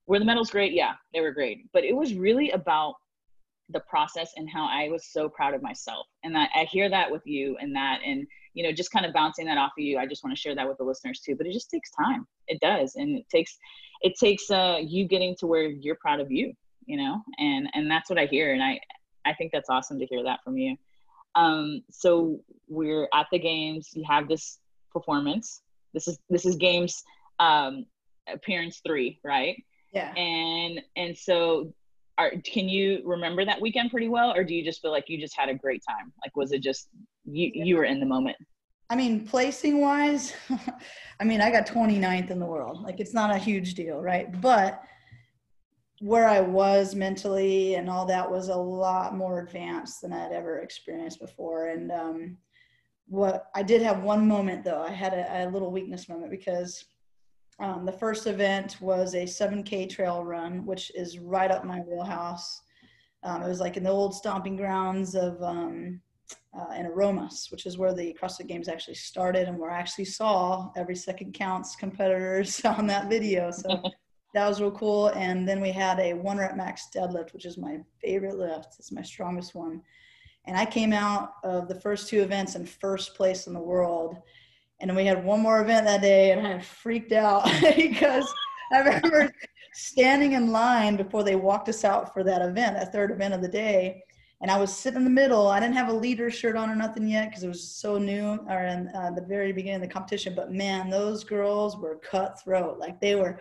Were 0.07 0.19
the 0.19 0.25
medals 0.25 0.51
great? 0.51 0.73
Yeah, 0.73 0.93
they 1.13 1.21
were 1.21 1.31
great. 1.31 1.71
But 1.73 1.83
it 1.83 1.95
was 1.95 2.13
really 2.13 2.51
about 2.51 2.95
the 3.69 3.79
process 3.81 4.31
and 4.35 4.47
how 4.47 4.67
I 4.69 4.89
was 4.89 5.07
so 5.07 5.27
proud 5.27 5.55
of 5.55 5.63
myself. 5.63 6.05
And 6.23 6.37
I, 6.37 6.47
I 6.55 6.65
hear 6.65 6.89
that 6.89 7.09
with 7.09 7.23
you 7.25 7.57
and 7.59 7.75
that, 7.75 8.01
and 8.05 8.27
you 8.53 8.63
know, 8.63 8.71
just 8.71 8.91
kind 8.91 9.05
of 9.05 9.13
bouncing 9.13 9.45
that 9.47 9.57
off 9.57 9.71
of 9.77 9.83
you. 9.83 9.97
I 9.97 10.05
just 10.05 10.23
want 10.23 10.35
to 10.35 10.39
share 10.41 10.55
that 10.55 10.67
with 10.67 10.77
the 10.77 10.83
listeners 10.83 11.19
too. 11.19 11.35
But 11.35 11.47
it 11.47 11.53
just 11.53 11.69
takes 11.69 11.89
time. 11.91 12.27
It 12.47 12.59
does, 12.61 12.95
and 12.95 13.17
it 13.17 13.27
takes 13.29 13.57
it 14.01 14.13
takes 14.19 14.49
uh, 14.51 14.77
you 14.81 15.07
getting 15.07 15.35
to 15.39 15.47
where 15.47 15.67
you're 15.67 15.95
proud 15.95 16.19
of 16.19 16.31
you. 16.31 16.53
You 16.85 16.97
know, 16.97 17.21
and 17.39 17.67
and 17.73 17.89
that's 17.89 18.09
what 18.09 18.19
I 18.19 18.27
hear, 18.27 18.53
and 18.53 18.63
I 18.63 18.79
I 19.25 19.33
think 19.33 19.51
that's 19.51 19.69
awesome 19.69 19.99
to 19.99 20.05
hear 20.05 20.23
that 20.23 20.39
from 20.43 20.57
you. 20.57 20.77
Um, 21.35 21.81
so 21.91 22.39
we're 22.67 23.07
at 23.13 23.27
the 23.31 23.39
games. 23.39 23.89
You 23.93 24.03
have 24.07 24.27
this 24.27 24.59
performance. 24.91 25.61
This 25.93 26.07
is 26.07 26.19
this 26.29 26.45
is 26.45 26.55
games 26.55 27.03
um, 27.39 27.85
appearance 28.27 28.81
three, 28.85 29.19
right? 29.23 29.61
Yeah. 29.93 30.13
And 30.15 30.81
and 30.95 31.17
so 31.17 31.73
are, 32.17 32.31
can 32.43 32.69
you 32.69 33.01
remember 33.03 33.45
that 33.45 33.59
weekend 33.59 33.91
pretty 33.91 34.07
well 34.07 34.33
or 34.35 34.43
do 34.43 34.53
you 34.53 34.63
just 34.63 34.81
feel 34.81 34.91
like 34.91 35.09
you 35.09 35.19
just 35.19 35.35
had 35.37 35.49
a 35.49 35.53
great 35.53 35.83
time 35.87 36.11
like 36.23 36.35
was 36.35 36.51
it 36.51 36.59
just 36.59 36.89
you 37.25 37.51
yeah. 37.53 37.63
you 37.63 37.75
were 37.75 37.83
in 37.83 37.99
the 37.99 38.05
moment 38.05 38.37
i 38.89 38.95
mean 38.95 39.25
placing 39.25 39.81
wise 39.81 40.33
i 41.19 41.23
mean 41.23 41.41
i 41.41 41.51
got 41.51 41.67
29th 41.67 42.29
in 42.29 42.39
the 42.39 42.45
world 42.45 42.81
like 42.83 42.99
it's 42.99 43.13
not 43.13 43.35
a 43.35 43.37
huge 43.37 43.73
deal 43.73 44.01
right 44.01 44.39
but 44.41 44.81
where 46.05 46.27
i 46.27 46.39
was 46.39 46.93
mentally 46.93 47.75
and 47.75 47.89
all 47.89 48.05
that 48.05 48.29
was 48.29 48.49
a 48.49 48.55
lot 48.55 49.15
more 49.15 49.39
advanced 49.39 50.01
than 50.01 50.13
i'd 50.13 50.31
ever 50.31 50.59
experienced 50.59 51.19
before 51.19 51.67
and 51.69 51.91
um, 51.91 52.37
what 53.07 53.47
i 53.55 53.63
did 53.63 53.81
have 53.81 54.03
one 54.03 54.27
moment 54.27 54.63
though 54.63 54.81
i 54.81 54.91
had 54.91 55.13
a, 55.13 55.45
a 55.45 55.49
little 55.49 55.71
weakness 55.71 56.07
moment 56.07 56.29
because 56.29 56.85
um, 57.59 57.85
the 57.85 57.91
first 57.91 58.27
event 58.27 58.77
was 58.81 59.13
a 59.13 59.23
7K 59.23 59.89
trail 59.89 60.25
run, 60.25 60.65
which 60.65 60.91
is 60.93 61.19
right 61.19 61.49
up 61.49 61.63
my 61.63 61.79
wheelhouse. 61.79 62.61
Um, 63.23 63.43
it 63.43 63.47
was 63.47 63.61
like 63.61 63.77
in 63.77 63.83
the 63.83 63.89
old 63.89 64.13
stomping 64.13 64.57
grounds 64.57 65.15
of 65.15 65.41
um, 65.41 66.01
uh, 66.57 66.73
in 66.73 66.85
Aromas, 66.85 67.47
which 67.51 67.65
is 67.65 67.77
where 67.77 67.93
the 67.93 68.15
CrossFit 68.21 68.47
Games 68.47 68.67
actually 68.67 68.95
started, 68.95 69.47
and 69.47 69.57
where 69.57 69.71
I 69.71 69.79
actually 69.79 70.05
saw 70.05 70.69
every 70.75 70.95
second 70.95 71.33
counts 71.33 71.75
competitors 71.75 72.63
on 72.65 72.87
that 72.87 73.09
video. 73.09 73.51
So 73.51 73.81
that 74.35 74.47
was 74.47 74.61
real 74.61 74.71
cool. 74.71 75.07
And 75.07 75.47
then 75.47 75.59
we 75.59 75.71
had 75.71 75.99
a 75.99 76.13
one 76.13 76.37
rep 76.37 76.55
max 76.55 76.89
deadlift, 76.93 77.33
which 77.33 77.45
is 77.45 77.57
my 77.57 77.79
favorite 77.99 78.37
lift. 78.37 78.75
It's 78.77 78.91
my 78.91 79.01
strongest 79.01 79.55
one. 79.55 79.81
And 80.45 80.55
I 80.55 80.65
came 80.65 80.93
out 80.93 81.33
of 81.43 81.67
the 81.67 81.79
first 81.81 82.07
two 82.07 82.21
events 82.21 82.55
in 82.55 82.67
first 82.67 83.15
place 83.15 83.47
in 83.47 83.53
the 83.53 83.59
world 83.59 84.21
and 84.79 84.89
then 84.89 84.95
we 84.95 85.05
had 85.05 85.23
one 85.23 85.41
more 85.41 85.61
event 85.61 85.85
that 85.85 86.01
day, 86.01 86.31
and 86.31 86.45
I 86.45 86.59
freaked 86.59 87.11
out 87.11 87.49
because 87.75 88.31
I 88.73 88.79
remember 88.79 89.31
standing 89.73 90.33
in 90.33 90.51
line 90.51 90.95
before 90.95 91.23
they 91.23 91.35
walked 91.35 91.69
us 91.69 91.83
out 91.83 92.13
for 92.13 92.23
that 92.23 92.41
event, 92.41 92.75
that 92.75 92.91
third 92.91 93.11
event 93.11 93.33
of 93.33 93.41
the 93.41 93.47
day. 93.47 94.03
And 94.41 94.51
I 94.51 94.59
was 94.59 94.75
sitting 94.75 94.97
in 94.97 95.03
the 95.05 95.09
middle. 95.09 95.47
I 95.47 95.59
didn't 95.61 95.75
have 95.75 95.87
a 95.87 95.93
leader 95.93 96.29
shirt 96.29 96.57
on 96.57 96.69
or 96.69 96.75
nothing 96.75 97.07
yet 97.07 97.29
because 97.29 97.43
it 97.43 97.47
was 97.47 97.67
so 97.67 97.97
new 97.97 98.37
or 98.49 98.63
in 98.65 98.89
uh, 98.89 99.11
the 99.15 99.21
very 99.21 99.53
beginning 99.53 99.81
of 99.81 99.87
the 99.87 99.93
competition. 99.93 100.35
But 100.35 100.51
man, 100.51 100.89
those 100.89 101.23
girls 101.23 101.77
were 101.77 101.95
cutthroat. 101.95 102.77
Like 102.77 102.99
they 102.99 103.15
were, 103.15 103.39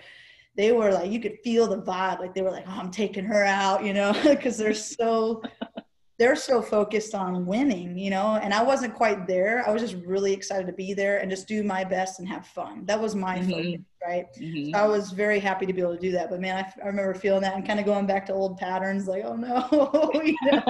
they 0.56 0.72
were 0.72 0.92
like 0.92 1.10
you 1.10 1.20
could 1.20 1.38
feel 1.42 1.66
the 1.66 1.80
vibe. 1.80 2.20
Like 2.20 2.34
they 2.34 2.42
were 2.42 2.50
like, 2.50 2.64
oh, 2.66 2.78
I'm 2.78 2.90
taking 2.90 3.24
her 3.24 3.44
out, 3.44 3.84
you 3.84 3.92
know, 3.92 4.12
because 4.28 4.56
they're 4.56 4.74
so 4.74 5.42
they're 6.18 6.36
so 6.36 6.62
focused 6.62 7.14
on 7.14 7.44
winning, 7.44 7.98
you 7.98 8.08
know, 8.08 8.38
and 8.40 8.54
I 8.54 8.62
wasn't 8.62 8.94
quite 8.94 9.26
there. 9.26 9.66
I 9.66 9.72
was 9.72 9.82
just 9.82 9.96
really 10.06 10.32
excited 10.32 10.66
to 10.68 10.72
be 10.72 10.94
there 10.94 11.18
and 11.18 11.28
just 11.28 11.48
do 11.48 11.64
my 11.64 11.82
best 11.82 12.20
and 12.20 12.28
have 12.28 12.46
fun. 12.46 12.86
That 12.86 13.00
was 13.00 13.16
my 13.16 13.38
mm-hmm. 13.38 13.50
focus, 13.50 13.80
right? 14.06 14.26
Mm-hmm. 14.40 14.70
So 14.70 14.78
I 14.78 14.86
was 14.86 15.10
very 15.10 15.40
happy 15.40 15.66
to 15.66 15.72
be 15.72 15.80
able 15.80 15.96
to 15.96 16.00
do 16.00 16.12
that. 16.12 16.30
But 16.30 16.40
man, 16.40 16.64
I, 16.64 16.82
I 16.82 16.86
remember 16.86 17.14
feeling 17.14 17.42
that 17.42 17.56
and 17.56 17.66
kind 17.66 17.80
of 17.80 17.86
going 17.86 18.06
back 18.06 18.26
to 18.26 18.32
old 18.32 18.58
patterns, 18.58 19.08
like, 19.08 19.24
oh 19.24 19.34
no, 19.34 20.10
you 20.22 20.36
know, 20.52 20.62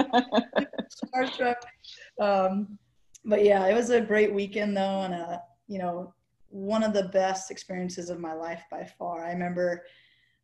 um, 2.21 2.79
but 3.27 3.45
yeah, 3.45 3.67
it 3.67 3.75
was 3.75 3.91
a 3.91 4.01
great 4.01 4.33
weekend 4.33 4.75
though, 4.77 5.03
and 5.03 5.13
a, 5.13 5.43
you 5.69 5.79
know, 5.79 6.15
one 6.55 6.85
of 6.85 6.93
the 6.93 7.09
best 7.09 7.51
experiences 7.51 8.11
of 8.11 8.21
my 8.21 8.33
life 8.33 8.63
by 8.71 8.85
far. 8.85 9.25
I 9.25 9.33
remember 9.33 9.83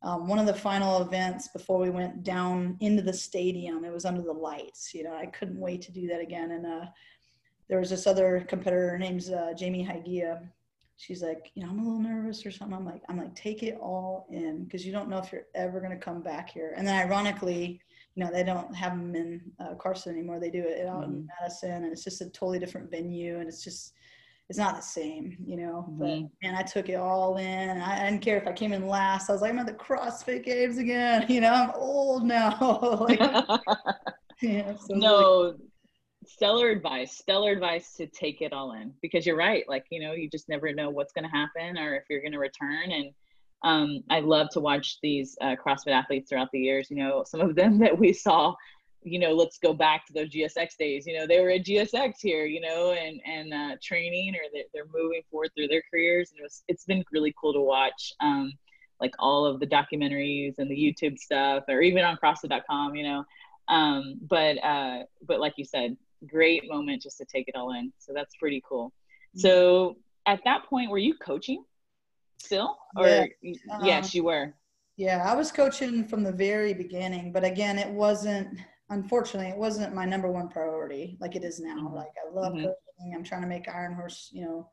um, 0.02 0.26
one 0.26 0.40
of 0.40 0.46
the 0.46 0.54
final 0.54 1.02
events 1.02 1.46
before 1.48 1.78
we 1.78 1.88
went 1.88 2.24
down 2.24 2.76
into 2.80 3.00
the 3.00 3.12
stadium. 3.12 3.84
It 3.84 3.92
was 3.92 4.04
under 4.04 4.20
the 4.20 4.32
lights. 4.32 4.92
You 4.92 5.04
know, 5.04 5.14
I 5.14 5.26
couldn't 5.26 5.60
wait 5.60 5.82
to 5.82 5.92
do 5.92 6.08
that 6.08 6.20
again. 6.20 6.50
And 6.50 6.66
uh, 6.66 6.86
there 7.68 7.78
was 7.78 7.90
this 7.90 8.08
other 8.08 8.44
competitor. 8.48 8.90
Her 8.90 8.98
name's 8.98 9.30
uh, 9.30 9.52
Jamie 9.56 9.86
Hagiya. 9.86 10.48
She's 10.96 11.22
like, 11.22 11.52
you 11.54 11.62
know, 11.62 11.70
I'm 11.70 11.78
a 11.78 11.84
little 11.84 12.00
nervous 12.00 12.44
or 12.44 12.50
something. 12.50 12.76
I'm 12.76 12.84
like, 12.84 13.02
I'm 13.08 13.16
like, 13.16 13.36
take 13.36 13.62
it 13.62 13.78
all 13.80 14.26
in 14.32 14.64
because 14.64 14.84
you 14.84 14.90
don't 14.90 15.08
know 15.08 15.18
if 15.18 15.30
you're 15.30 15.46
ever 15.54 15.78
going 15.78 15.96
to 15.96 16.04
come 16.04 16.22
back 16.22 16.50
here. 16.50 16.74
And 16.76 16.84
then 16.84 17.06
ironically, 17.06 17.80
you 18.16 18.24
know, 18.24 18.32
they 18.32 18.42
don't 18.42 18.74
have 18.74 18.98
them 18.98 19.14
in 19.14 19.40
uh, 19.60 19.74
Carson 19.76 20.12
anymore. 20.12 20.40
They 20.40 20.50
do 20.50 20.64
it 20.64 20.88
out 20.88 21.02
mm-hmm. 21.02 21.12
in 21.12 21.28
Madison, 21.40 21.84
and 21.84 21.92
it's 21.92 22.02
just 22.02 22.20
a 22.20 22.28
totally 22.30 22.58
different 22.58 22.90
venue, 22.90 23.38
and 23.38 23.48
it's 23.48 23.62
just 23.62 23.94
it's 24.50 24.58
not 24.58 24.74
the 24.74 24.82
same, 24.82 25.36
you 25.46 25.56
know. 25.56 25.86
Mm-hmm. 25.88 25.98
But 25.98 26.30
man, 26.42 26.56
I 26.56 26.62
took 26.62 26.88
it 26.88 26.96
all 26.96 27.36
in. 27.36 27.80
I, 27.80 28.02
I, 28.02 28.10
didn't 28.10 28.20
care 28.20 28.36
if 28.36 28.48
I 28.48 28.52
came 28.52 28.72
in 28.72 28.88
last. 28.88 29.30
I 29.30 29.32
was 29.32 29.42
like, 29.42 29.52
I'm 29.52 29.60
at 29.60 29.66
the 29.66 29.72
CrossFit 29.72 30.44
Games 30.44 30.76
again. 30.76 31.24
You 31.30 31.40
know, 31.40 31.52
I'm 31.52 31.70
old 31.76 32.24
now. 32.24 32.58
like, 33.08 33.20
yeah, 34.42 34.74
so 34.74 34.94
no, 34.94 35.38
like, 35.40 35.54
stellar 36.26 36.70
advice. 36.70 37.16
Stellar 37.16 37.52
advice 37.52 37.94
to 37.98 38.08
take 38.08 38.42
it 38.42 38.52
all 38.52 38.72
in 38.72 38.92
because 39.00 39.24
you're 39.24 39.36
right. 39.36 39.62
Like 39.68 39.84
you 39.90 40.00
know, 40.00 40.14
you 40.14 40.28
just 40.28 40.48
never 40.48 40.72
know 40.72 40.90
what's 40.90 41.12
going 41.12 41.30
to 41.30 41.30
happen 41.30 41.78
or 41.78 41.94
if 41.94 42.02
you're 42.10 42.20
going 42.20 42.32
to 42.32 42.38
return. 42.40 42.90
And 42.90 43.12
um, 43.62 44.02
I 44.10 44.18
love 44.18 44.48
to 44.54 44.60
watch 44.60 44.98
these 45.00 45.38
uh, 45.40 45.54
CrossFit 45.64 45.92
athletes 45.92 46.28
throughout 46.28 46.50
the 46.52 46.58
years. 46.58 46.90
You 46.90 46.96
know, 46.96 47.22
some 47.24 47.40
of 47.40 47.54
them 47.54 47.78
that 47.78 47.96
we 47.96 48.12
saw 48.12 48.56
you 49.02 49.18
know, 49.18 49.32
let's 49.32 49.58
go 49.58 49.72
back 49.72 50.06
to 50.06 50.12
those 50.12 50.30
GSX 50.30 50.76
days. 50.78 51.06
You 51.06 51.18
know, 51.18 51.26
they 51.26 51.40
were 51.40 51.50
at 51.50 51.64
GSX 51.64 52.14
here, 52.20 52.44
you 52.44 52.60
know, 52.60 52.92
and 52.92 53.20
and 53.24 53.54
uh, 53.54 53.76
training, 53.82 54.34
or 54.34 54.42
they're, 54.52 54.64
they're 54.74 54.92
moving 54.92 55.22
forward 55.30 55.50
through 55.56 55.68
their 55.68 55.82
careers. 55.90 56.30
And 56.30 56.40
it 56.40 56.42
was, 56.42 56.62
it's 56.68 56.84
been 56.84 57.04
really 57.12 57.34
cool 57.40 57.52
to 57.52 57.60
watch, 57.60 58.12
um, 58.20 58.52
like 59.00 59.14
all 59.18 59.46
of 59.46 59.60
the 59.60 59.66
documentaries 59.66 60.58
and 60.58 60.70
the 60.70 60.76
YouTube 60.76 61.18
stuff, 61.18 61.64
or 61.68 61.80
even 61.80 62.04
on 62.04 62.18
CrossFit.com, 62.22 62.94
you 62.94 63.04
know. 63.04 63.24
Um, 63.68 64.16
but 64.28 64.62
uh, 64.62 65.04
but 65.26 65.40
like 65.40 65.54
you 65.56 65.64
said, 65.64 65.96
great 66.26 66.68
moment 66.68 67.02
just 67.02 67.18
to 67.18 67.24
take 67.24 67.48
it 67.48 67.56
all 67.56 67.72
in. 67.72 67.92
So 67.98 68.12
that's 68.14 68.36
pretty 68.36 68.62
cool. 68.68 68.88
Mm-hmm. 68.88 69.40
So 69.40 69.96
at 70.26 70.40
that 70.44 70.64
point, 70.64 70.90
were 70.90 70.98
you 70.98 71.14
coaching 71.14 71.64
still, 72.38 72.76
or 72.96 73.28
yeah. 73.42 73.54
Um, 73.72 73.84
yes, 73.84 74.14
you 74.14 74.24
were. 74.24 74.54
Yeah, 74.96 75.24
I 75.26 75.34
was 75.34 75.50
coaching 75.50 76.04
from 76.04 76.22
the 76.22 76.32
very 76.32 76.74
beginning, 76.74 77.32
but 77.32 77.42
again, 77.42 77.78
it 77.78 77.88
wasn't 77.88 78.58
unfortunately, 78.90 79.50
it 79.50 79.56
wasn't 79.56 79.94
my 79.94 80.04
number 80.04 80.30
one 80.30 80.48
priority 80.48 81.16
like 81.20 81.36
it 81.36 81.44
is 81.44 81.60
now. 81.60 81.76
Mm-hmm. 81.76 81.94
Like 81.94 82.12
I 82.24 82.34
love 82.34 82.52
mm-hmm. 82.52 82.66
coaching. 82.66 83.14
I'm 83.14 83.24
trying 83.24 83.42
to 83.42 83.48
make 83.48 83.68
Iron 83.68 83.94
Horse, 83.94 84.30
you 84.32 84.44
know, 84.44 84.68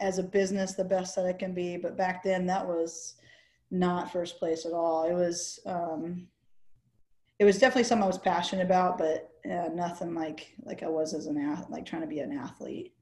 as 0.00 0.18
a 0.18 0.22
business 0.22 0.74
the 0.74 0.84
best 0.84 1.14
that 1.16 1.26
it 1.26 1.38
can 1.38 1.54
be. 1.54 1.76
But 1.76 1.96
back 1.96 2.22
then, 2.22 2.46
that 2.46 2.66
was 2.66 3.14
not 3.70 4.12
first 4.12 4.38
place 4.38 4.66
at 4.66 4.72
all. 4.72 5.04
It 5.04 5.14
was, 5.14 5.60
um, 5.66 6.26
it 7.38 7.44
was 7.44 7.58
definitely 7.58 7.84
something 7.84 8.04
I 8.04 8.08
was 8.08 8.18
passionate 8.18 8.64
about, 8.64 8.98
but 8.98 9.30
uh, 9.50 9.68
nothing 9.72 10.14
like 10.14 10.54
like 10.64 10.82
I 10.82 10.88
was 10.88 11.14
as 11.14 11.26
an 11.26 11.38
ath- 11.38 11.70
like 11.70 11.86
trying 11.86 12.02
to 12.02 12.08
be 12.08 12.20
an 12.20 12.32
athlete. 12.32 12.92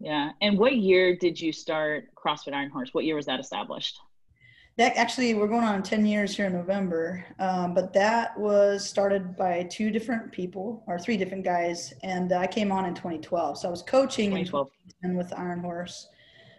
Yeah. 0.00 0.32
And 0.40 0.58
what 0.58 0.76
year 0.76 1.16
did 1.16 1.40
you 1.40 1.52
start 1.52 2.08
CrossFit 2.14 2.54
Iron 2.54 2.70
Horse? 2.70 2.90
What 2.92 3.04
year 3.04 3.16
was 3.16 3.26
that 3.26 3.40
established? 3.40 3.98
That 4.78 4.94
actually, 4.96 5.32
we're 5.32 5.48
going 5.48 5.64
on 5.64 5.82
10 5.82 6.04
years 6.04 6.36
here 6.36 6.46
in 6.46 6.52
November, 6.52 7.24
um, 7.38 7.72
but 7.72 7.94
that 7.94 8.38
was 8.38 8.86
started 8.86 9.34
by 9.34 9.62
two 9.70 9.90
different 9.90 10.30
people 10.30 10.84
or 10.86 10.98
three 10.98 11.16
different 11.16 11.44
guys. 11.44 11.94
And 12.02 12.30
I 12.32 12.46
came 12.46 12.70
on 12.70 12.84
in 12.84 12.94
2012. 12.94 13.58
So 13.58 13.68
I 13.68 13.70
was 13.70 13.80
coaching 13.80 14.30
2012. 14.30 14.70
in 15.04 15.16
with 15.16 15.32
Iron 15.34 15.60
Horse, 15.60 16.08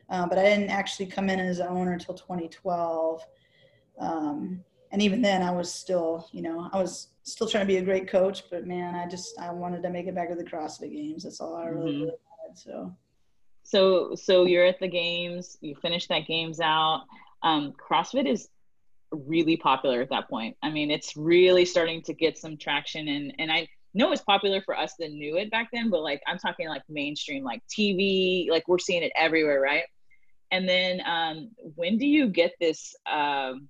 uh, 0.09 0.25
but 0.25 0.39
I 0.39 0.43
didn't 0.43 0.71
actually 0.71 1.05
come 1.05 1.29
in 1.29 1.39
as 1.39 1.59
an 1.59 1.67
owner 1.67 1.93
until 1.93 2.15
2012. 2.15 3.21
Um, 3.99 4.63
and 4.91 4.99
even 4.99 5.21
then 5.21 5.43
I 5.43 5.51
was 5.51 5.71
still, 5.71 6.27
you 6.31 6.41
know, 6.41 6.71
I 6.73 6.81
was 6.81 7.09
still 7.21 7.47
trying 7.47 7.67
to 7.67 7.71
be 7.71 7.77
a 7.77 7.83
great 7.83 8.07
coach, 8.07 8.45
but 8.49 8.65
man, 8.65 8.95
I 8.95 9.07
just, 9.07 9.39
I 9.39 9.51
wanted 9.51 9.83
to 9.83 9.91
make 9.91 10.07
it 10.07 10.15
back 10.15 10.29
to 10.29 10.35
the 10.35 10.43
CrossFit 10.43 10.91
games. 10.91 11.23
That's 11.23 11.39
all 11.39 11.55
I 11.55 11.67
really, 11.67 11.91
mm-hmm. 11.91 12.05
wanted. 12.05 12.57
So 12.57 12.95
so 13.67 14.15
so 14.15 14.45
you're 14.45 14.65
at 14.65 14.79
the 14.79 14.87
games 14.87 15.57
you 15.59 15.75
finish 15.75 16.07
that 16.07 16.25
games 16.25 16.61
out 16.61 17.03
um, 17.47 17.73
crossfit 17.73 18.27
is 18.27 18.49
really 19.11 19.57
popular 19.57 20.01
at 20.01 20.09
that 20.09 20.29
point. 20.29 20.55
I 20.61 20.69
mean 20.69 20.91
it's 20.91 21.15
really 21.15 21.65
starting 21.65 22.01
to 22.03 22.13
get 22.13 22.37
some 22.37 22.57
traction 22.57 23.07
and 23.07 23.33
and 23.39 23.51
i 23.51 23.67
know 23.93 24.11
it's 24.11 24.21
popular 24.21 24.61
for 24.61 24.77
us 24.77 24.93
that 24.99 25.11
knew 25.11 25.37
it 25.37 25.49
back 25.49 25.69
then 25.73 25.89
but 25.89 26.03
like 26.03 26.21
i'm 26.27 26.37
talking 26.37 26.67
like 26.67 26.83
mainstream 26.87 27.43
like 27.43 27.63
tv 27.67 28.47
like 28.49 28.67
we're 28.67 28.77
seeing 28.77 29.01
it 29.03 29.11
everywhere 29.15 29.61
right? 29.61 29.83
And 30.49 30.67
then 30.67 31.01
um, 31.05 31.51
when 31.75 31.97
do 31.97 32.07
you 32.07 32.29
get 32.29 32.53
this 32.61 32.95
um, 33.05 33.67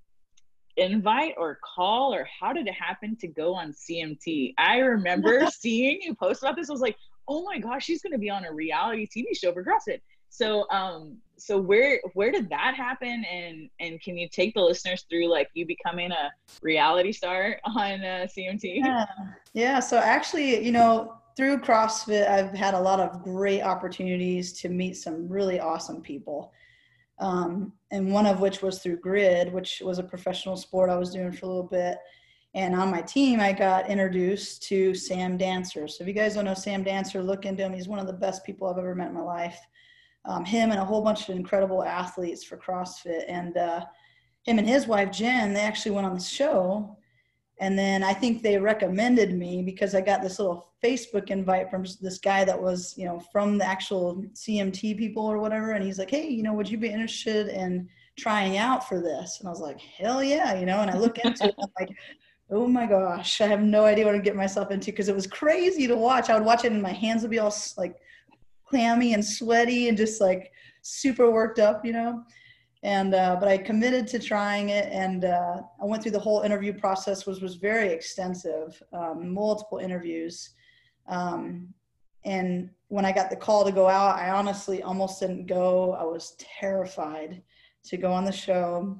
invite 0.75 1.33
or 1.37 1.57
call 1.75 2.13
or 2.13 2.27
how 2.39 2.53
did 2.53 2.67
it 2.67 2.73
happen 2.73 3.15
to 3.21 3.27
go 3.27 3.55
on 3.55 3.73
cmt 3.73 4.53
i 4.59 4.77
remember 4.77 5.47
seeing 5.51 5.99
you 6.01 6.13
post 6.13 6.43
about 6.43 6.55
this. 6.55 6.69
I 6.69 6.73
was 6.73 6.81
like 6.81 6.97
oh 7.27 7.43
my 7.43 7.59
gosh, 7.59 7.85
she's 7.85 8.01
going 8.01 8.13
to 8.13 8.19
be 8.19 8.29
on 8.29 8.45
a 8.45 8.53
reality 8.53 9.07
TV 9.07 9.37
show 9.37 9.51
for 9.53 9.63
CrossFit. 9.63 10.01
So, 10.29 10.69
um, 10.69 11.17
so 11.37 11.59
where 11.59 11.99
where 12.13 12.31
did 12.31 12.49
that 12.49 12.75
happen? 12.75 13.25
And 13.25 13.69
and 13.79 14.01
can 14.01 14.17
you 14.17 14.27
take 14.29 14.53
the 14.53 14.61
listeners 14.61 15.05
through 15.09 15.29
like 15.29 15.49
you 15.53 15.65
becoming 15.65 16.11
a 16.11 16.31
reality 16.61 17.11
star 17.11 17.59
on 17.63 18.01
uh, 18.01 18.27
CMT? 18.35 18.79
Yeah, 18.83 19.05
yeah. 19.53 19.79
So 19.79 19.97
actually, 19.97 20.63
you 20.63 20.71
know, 20.71 21.17
through 21.35 21.59
CrossFit, 21.59 22.27
I've 22.27 22.53
had 22.53 22.73
a 22.73 22.79
lot 22.79 22.99
of 22.99 23.21
great 23.23 23.61
opportunities 23.61 24.53
to 24.61 24.69
meet 24.69 24.97
some 24.97 25.29
really 25.29 25.59
awesome 25.59 26.01
people. 26.01 26.51
Um, 27.19 27.73
and 27.91 28.11
one 28.11 28.25
of 28.25 28.39
which 28.39 28.61
was 28.61 28.79
through 28.79 28.97
Grid, 28.97 29.53
which 29.53 29.81
was 29.83 29.99
a 29.99 30.03
professional 30.03 30.55
sport 30.55 30.89
I 30.89 30.97
was 30.97 31.11
doing 31.11 31.31
for 31.31 31.45
a 31.45 31.49
little 31.49 31.63
bit. 31.63 31.97
And 32.53 32.75
on 32.75 32.89
my 32.89 33.01
team, 33.01 33.39
I 33.39 33.53
got 33.53 33.89
introduced 33.89 34.63
to 34.63 34.95
Sam 34.95 35.37
Dancer. 35.37 35.87
So 35.87 36.03
if 36.03 36.07
you 36.07 36.13
guys 36.13 36.33
don't 36.33 36.45
know 36.45 36.53
Sam 36.53 36.83
Dancer, 36.83 37.21
look 37.21 37.45
into 37.45 37.63
him. 37.63 37.73
He's 37.73 37.87
one 37.87 37.99
of 37.99 38.07
the 38.07 38.13
best 38.13 38.43
people 38.43 38.67
I've 38.67 38.79
ever 38.79 38.95
met 38.95 39.09
in 39.09 39.13
my 39.13 39.21
life. 39.21 39.59
Um, 40.27 40.43
him 40.43 40.71
and 40.71 40.79
a 40.79 40.85
whole 40.85 41.01
bunch 41.01 41.29
of 41.29 41.35
incredible 41.35 41.83
athletes 41.83 42.43
for 42.43 42.57
CrossFit. 42.57 43.23
And 43.27 43.55
uh, 43.57 43.85
him 44.43 44.59
and 44.59 44.67
his 44.67 44.85
wife, 44.85 45.11
Jen, 45.11 45.53
they 45.53 45.61
actually 45.61 45.91
went 45.91 46.05
on 46.05 46.13
the 46.13 46.19
show. 46.19 46.97
And 47.59 47.77
then 47.77 48.03
I 48.03 48.13
think 48.13 48.43
they 48.43 48.57
recommended 48.57 49.33
me 49.33 49.63
because 49.63 49.95
I 49.95 50.01
got 50.01 50.21
this 50.21 50.37
little 50.37 50.73
Facebook 50.83 51.31
invite 51.31 51.71
from 51.71 51.85
this 52.01 52.19
guy 52.19 52.43
that 52.43 52.61
was, 52.61 52.93
you 52.97 53.05
know, 53.05 53.19
from 53.31 53.57
the 53.57 53.65
actual 53.65 54.23
CMT 54.33 54.97
people 54.97 55.25
or 55.25 55.39
whatever. 55.39 55.71
And 55.71 55.83
he's 55.83 55.97
like, 55.97 56.11
hey, 56.11 56.27
you 56.27 56.43
know, 56.43 56.53
would 56.53 56.69
you 56.69 56.77
be 56.77 56.89
interested 56.89 57.47
in 57.47 57.89
trying 58.17 58.57
out 58.57 58.87
for 58.87 59.01
this? 59.01 59.39
And 59.39 59.47
I 59.47 59.51
was 59.51 59.61
like, 59.61 59.79
hell 59.79 60.23
yeah, 60.23 60.59
you 60.59 60.65
know, 60.65 60.81
and 60.81 60.91
I 60.91 60.97
look 60.97 61.17
into 61.17 61.45
it, 61.45 61.55
I'm 61.59 61.69
like, 61.79 61.89
oh 62.51 62.67
my 62.67 62.85
gosh, 62.85 63.41
I 63.41 63.47
have 63.47 63.61
no 63.61 63.85
idea 63.85 64.05
what 64.05 64.13
to 64.13 64.19
get 64.19 64.35
myself 64.35 64.71
into 64.71 64.91
because 64.91 65.09
it 65.09 65.15
was 65.15 65.27
crazy 65.27 65.87
to 65.87 65.95
watch. 65.95 66.29
I 66.29 66.35
would 66.35 66.45
watch 66.45 66.63
it 66.63 66.71
and 66.71 66.81
my 66.81 66.93
hands 66.93 67.21
would 67.23 67.31
be 67.31 67.39
all 67.39 67.53
like 67.77 67.95
clammy 68.67 69.13
and 69.13 69.23
sweaty 69.23 69.89
and 69.89 69.97
just 69.97 70.21
like 70.21 70.51
super 70.81 71.31
worked 71.31 71.59
up, 71.59 71.85
you 71.85 71.93
know. 71.93 72.23
And 72.83 73.15
uh, 73.15 73.37
but 73.39 73.47
I 73.47 73.57
committed 73.57 74.07
to 74.09 74.19
trying 74.19 74.69
it, 74.69 74.87
and 74.91 75.25
uh, 75.25 75.61
I 75.81 75.85
went 75.85 76.03
through 76.03 76.11
the 76.11 76.19
whole 76.19 76.41
interview 76.41 76.73
process, 76.73 77.25
was 77.25 77.41
was 77.41 77.55
very 77.55 77.89
extensive, 77.89 78.81
um, 78.93 79.33
multiple 79.33 79.79
interviews. 79.79 80.51
Um, 81.07 81.73
and 82.23 82.69
when 82.89 83.05
I 83.05 83.11
got 83.11 83.29
the 83.29 83.35
call 83.35 83.65
to 83.65 83.71
go 83.71 83.87
out, 83.87 84.17
I 84.17 84.29
honestly 84.29 84.83
almost 84.83 85.19
didn't 85.19 85.47
go. 85.47 85.93
I 85.93 86.03
was 86.03 86.35
terrified 86.37 87.41
to 87.85 87.97
go 87.97 88.11
on 88.13 88.25
the 88.25 88.31
show, 88.31 88.95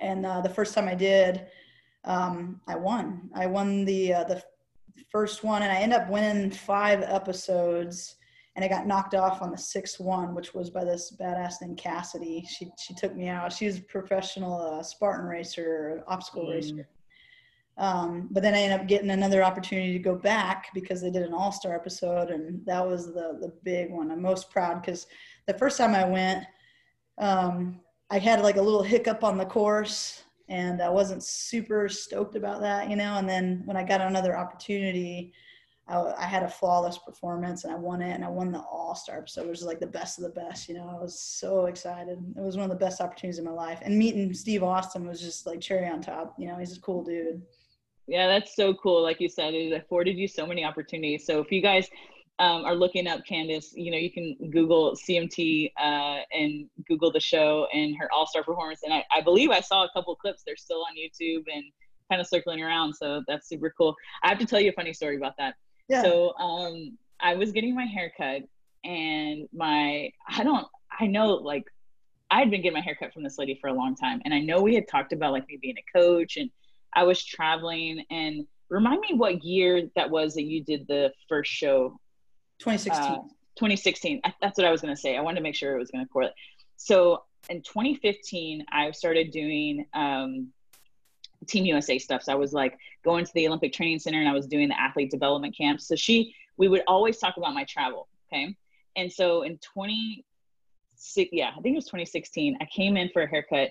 and 0.00 0.26
uh, 0.26 0.40
the 0.40 0.48
first 0.48 0.74
time 0.74 0.88
I 0.88 0.94
did, 0.94 1.46
um, 2.04 2.60
I 2.66 2.74
won. 2.74 3.30
I 3.34 3.46
won 3.46 3.84
the 3.84 4.14
uh, 4.14 4.24
the 4.24 4.42
first 5.10 5.44
one, 5.44 5.62
and 5.62 5.70
I 5.70 5.76
ended 5.76 6.00
up 6.00 6.10
winning 6.10 6.50
five 6.50 7.02
episodes. 7.02 8.16
And 8.56 8.64
I 8.64 8.68
got 8.68 8.86
knocked 8.86 9.14
off 9.14 9.42
on 9.42 9.50
the 9.50 9.58
sixth 9.58 9.98
one, 9.98 10.34
which 10.34 10.54
was 10.54 10.70
by 10.70 10.84
this 10.84 11.16
badass 11.20 11.54
named 11.60 11.76
Cassidy. 11.76 12.46
She 12.48 12.70
she 12.78 12.94
took 12.94 13.14
me 13.16 13.28
out. 13.28 13.52
She 13.52 13.66
was 13.66 13.78
a 13.78 13.82
professional 13.82 14.60
uh, 14.60 14.82
Spartan 14.82 15.26
racer, 15.26 16.04
obstacle 16.06 16.46
mm. 16.46 16.54
racer. 16.54 16.88
Um, 17.76 18.28
but 18.30 18.44
then 18.44 18.54
I 18.54 18.60
ended 18.60 18.80
up 18.80 18.86
getting 18.86 19.10
another 19.10 19.42
opportunity 19.42 19.92
to 19.94 19.98
go 19.98 20.14
back 20.14 20.68
because 20.72 21.02
they 21.02 21.10
did 21.10 21.22
an 21.22 21.34
all 21.34 21.50
star 21.50 21.74
episode, 21.74 22.30
and 22.30 22.64
that 22.66 22.86
was 22.86 23.06
the 23.06 23.38
the 23.40 23.52
big 23.64 23.90
one. 23.90 24.12
I'm 24.12 24.22
most 24.22 24.50
proud 24.50 24.80
because 24.80 25.08
the 25.46 25.54
first 25.54 25.76
time 25.76 25.94
I 25.94 26.04
went, 26.04 26.44
um, 27.18 27.80
I 28.10 28.18
had 28.18 28.42
like 28.42 28.56
a 28.56 28.62
little 28.62 28.84
hiccup 28.84 29.24
on 29.24 29.36
the 29.36 29.44
course 29.44 30.22
and 30.48 30.82
I 30.82 30.88
wasn't 30.88 31.22
super 31.22 31.88
stoked 31.88 32.36
about 32.36 32.60
that, 32.60 32.90
you 32.90 32.96
know. 32.96 33.14
And 33.16 33.28
then 33.28 33.62
when 33.64 33.76
I 33.76 33.84
got 33.84 34.00
another 34.00 34.36
opportunity, 34.36 35.32
I, 35.86 36.14
I 36.18 36.24
had 36.24 36.42
a 36.42 36.48
flawless 36.48 36.98
performance 36.98 37.64
and 37.64 37.72
I 37.72 37.76
won 37.76 38.00
it, 38.00 38.12
and 38.12 38.24
I 38.24 38.28
won 38.28 38.52
the 38.52 38.60
All 38.60 38.94
Star. 38.94 39.26
So 39.26 39.42
it 39.42 39.48
was 39.48 39.62
like 39.62 39.80
the 39.80 39.86
best 39.86 40.18
of 40.18 40.24
the 40.24 40.30
best, 40.30 40.68
you 40.68 40.74
know. 40.74 40.88
I 40.88 41.00
was 41.00 41.18
so 41.18 41.66
excited. 41.66 42.18
It 42.36 42.40
was 42.40 42.56
one 42.56 42.70
of 42.70 42.78
the 42.78 42.84
best 42.84 43.00
opportunities 43.00 43.38
in 43.38 43.44
my 43.44 43.50
life, 43.50 43.80
and 43.82 43.98
meeting 43.98 44.32
Steve 44.32 44.62
Austin 44.62 45.06
was 45.06 45.20
just 45.20 45.46
like 45.46 45.60
cherry 45.60 45.88
on 45.88 46.00
top. 46.00 46.34
You 46.38 46.48
know, 46.48 46.56
he's 46.56 46.76
a 46.76 46.80
cool 46.80 47.04
dude. 47.04 47.42
Yeah, 48.06 48.28
that's 48.28 48.54
so 48.54 48.74
cool. 48.74 49.02
Like 49.02 49.20
you 49.20 49.28
said, 49.28 49.54
it 49.54 49.72
afforded 49.72 50.16
you 50.16 50.28
so 50.28 50.46
many 50.46 50.64
opportunities. 50.64 51.24
So 51.24 51.40
if 51.40 51.50
you 51.50 51.62
guys 51.62 51.88
um, 52.38 52.64
are 52.64 52.74
looking 52.74 53.06
up 53.06 53.24
Candace, 53.24 53.72
you 53.74 53.90
know, 53.90 53.96
you 53.96 54.10
can 54.10 54.36
Google 54.50 54.94
CMT 54.94 55.72
uh, 55.80 56.20
and 56.32 56.68
Google 56.86 57.12
the 57.12 57.20
show 57.20 57.66
and 57.72 57.96
her 57.98 58.12
all 58.12 58.26
star 58.26 58.42
performance. 58.42 58.80
And 58.84 58.92
I, 58.92 59.04
I 59.14 59.20
believe 59.20 59.50
I 59.50 59.60
saw 59.60 59.84
a 59.84 59.90
couple 59.94 60.14
clips. 60.16 60.42
They're 60.44 60.56
still 60.56 60.80
on 60.80 60.96
YouTube 60.96 61.44
and 61.52 61.64
kind 62.10 62.20
of 62.20 62.26
circling 62.26 62.62
around. 62.62 62.94
So 62.94 63.22
that's 63.26 63.48
super 63.48 63.72
cool. 63.76 63.94
I 64.22 64.28
have 64.28 64.38
to 64.38 64.46
tell 64.46 64.60
you 64.60 64.70
a 64.70 64.72
funny 64.72 64.92
story 64.92 65.16
about 65.16 65.34
that. 65.38 65.54
Yeah. 65.88 66.02
So 66.02 66.34
um, 66.38 66.98
I 67.20 67.34
was 67.34 67.52
getting 67.52 67.74
my 67.74 67.84
hair 67.84 68.12
cut 68.16 68.42
and 68.84 69.48
my, 69.52 70.10
I 70.28 70.42
don't, 70.42 70.66
I 70.98 71.06
know 71.06 71.34
like 71.34 71.64
I 72.30 72.40
had 72.40 72.50
been 72.50 72.62
getting 72.62 72.74
my 72.74 72.80
hair 72.80 72.96
cut 72.98 73.12
from 73.12 73.22
this 73.22 73.38
lady 73.38 73.58
for 73.60 73.68
a 73.68 73.72
long 73.72 73.94
time. 73.96 74.20
And 74.24 74.32
I 74.34 74.40
know 74.40 74.60
we 74.60 74.74
had 74.74 74.88
talked 74.88 75.12
about 75.12 75.32
like 75.32 75.46
me 75.48 75.58
being 75.60 75.76
a 75.78 75.98
coach 75.98 76.36
and 76.36 76.50
I 76.92 77.04
was 77.04 77.24
traveling 77.24 78.04
and 78.10 78.46
remind 78.68 79.00
me 79.00 79.14
what 79.14 79.44
year 79.44 79.88
that 79.96 80.10
was 80.10 80.34
that 80.34 80.44
you 80.44 80.62
did 80.62 80.86
the 80.88 81.12
first 81.28 81.50
show 81.50 81.98
2016. 82.58 83.04
Uh, 83.04 83.18
2016. 83.56 84.20
That's 84.40 84.58
what 84.58 84.66
I 84.66 84.70
was 84.70 84.80
going 84.80 84.94
to 84.94 85.00
say. 85.00 85.16
I 85.16 85.20
wanted 85.20 85.36
to 85.36 85.42
make 85.42 85.54
sure 85.54 85.74
it 85.74 85.78
was 85.78 85.90
going 85.90 86.04
to 86.04 86.10
correlate. 86.10 86.34
So 86.76 87.22
in 87.48 87.62
2015, 87.62 88.64
I 88.72 88.90
started 88.90 89.30
doing 89.30 89.86
um, 89.94 90.48
Team 91.44 91.64
USA 91.66 91.98
stuff. 91.98 92.22
So 92.22 92.32
I 92.32 92.36
was 92.36 92.52
like 92.52 92.78
going 93.04 93.24
to 93.24 93.32
the 93.34 93.46
Olympic 93.46 93.72
Training 93.72 93.98
Center 93.98 94.20
and 94.20 94.28
I 94.28 94.32
was 94.32 94.46
doing 94.46 94.68
the 94.68 94.80
athlete 94.80 95.10
development 95.10 95.56
camps. 95.56 95.86
So 95.88 95.96
she, 95.96 96.34
we 96.56 96.68
would 96.68 96.82
always 96.86 97.18
talk 97.18 97.36
about 97.36 97.54
my 97.54 97.64
travel. 97.64 98.08
Okay. 98.32 98.56
And 98.96 99.12
so 99.12 99.42
in 99.42 99.58
20, 99.58 100.24
yeah, 101.32 101.50
I 101.50 101.60
think 101.60 101.74
it 101.74 101.76
was 101.76 101.86
2016, 101.86 102.58
I 102.60 102.66
came 102.66 102.96
in 102.96 103.10
for 103.10 103.22
a 103.22 103.28
haircut 103.28 103.70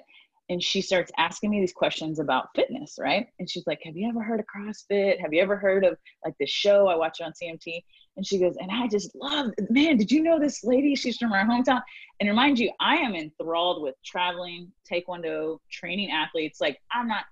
and 0.49 0.61
she 0.61 0.81
starts 0.81 1.11
asking 1.17 1.51
me 1.51 1.61
these 1.61 1.71
questions 1.71 2.19
about 2.19 2.49
fitness, 2.53 2.97
right? 2.99 3.27
And 3.39 3.49
she's 3.49 3.65
like, 3.65 3.79
Have 3.83 3.95
you 3.95 4.09
ever 4.09 4.21
heard 4.21 4.41
of 4.41 4.45
CrossFit? 4.45 5.19
Have 5.21 5.33
you 5.33 5.41
ever 5.41 5.55
heard 5.55 5.85
of 5.85 5.97
like 6.25 6.35
this 6.37 6.49
show? 6.49 6.87
I 6.87 6.95
watch 6.95 7.21
on 7.21 7.31
CMT. 7.31 7.81
And 8.15 8.25
she 8.25 8.39
goes, 8.39 8.55
and 8.59 8.69
I 8.71 8.87
just 8.87 9.15
love, 9.15 9.51
man, 9.69 9.97
did 9.97 10.11
you 10.11 10.21
know 10.21 10.39
this 10.39 10.63
lady? 10.63 10.95
She's 10.95 11.17
from 11.17 11.31
our 11.33 11.45
hometown. 11.45 11.81
And 12.19 12.29
remind 12.29 12.59
you, 12.59 12.71
I 12.79 12.97
am 12.97 13.15
enthralled 13.15 13.81
with 13.81 13.95
traveling, 14.05 14.71
taekwondo, 14.89 15.57
training 15.71 16.11
athletes. 16.11 16.61
Like, 16.61 16.79
I'm 16.91 17.07
not, 17.07 17.25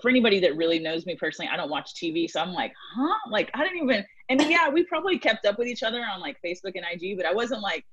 for 0.00 0.08
anybody 0.08 0.40
that 0.40 0.56
really 0.56 0.78
knows 0.78 1.04
me 1.06 1.16
personally, 1.16 1.50
I 1.52 1.56
don't 1.56 1.70
watch 1.70 1.94
TV. 1.94 2.30
So 2.30 2.40
I'm 2.40 2.52
like, 2.52 2.72
huh? 2.94 3.14
Like, 3.30 3.50
I 3.54 3.64
didn't 3.64 3.82
even, 3.82 4.04
and 4.28 4.40
yeah, 4.42 4.68
we 4.68 4.84
probably 4.84 5.18
kept 5.18 5.44
up 5.44 5.58
with 5.58 5.68
each 5.68 5.82
other 5.82 6.00
on 6.00 6.20
like 6.20 6.38
Facebook 6.44 6.72
and 6.74 6.84
IG, 6.90 7.16
but 7.16 7.26
I 7.26 7.32
wasn't 7.32 7.62
like 7.62 7.84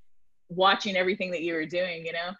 watching 0.49 0.95
everything 0.95 1.31
that 1.31 1.41
you 1.41 1.53
were 1.53 1.65
doing, 1.65 2.05
you 2.05 2.13
know? 2.13 2.31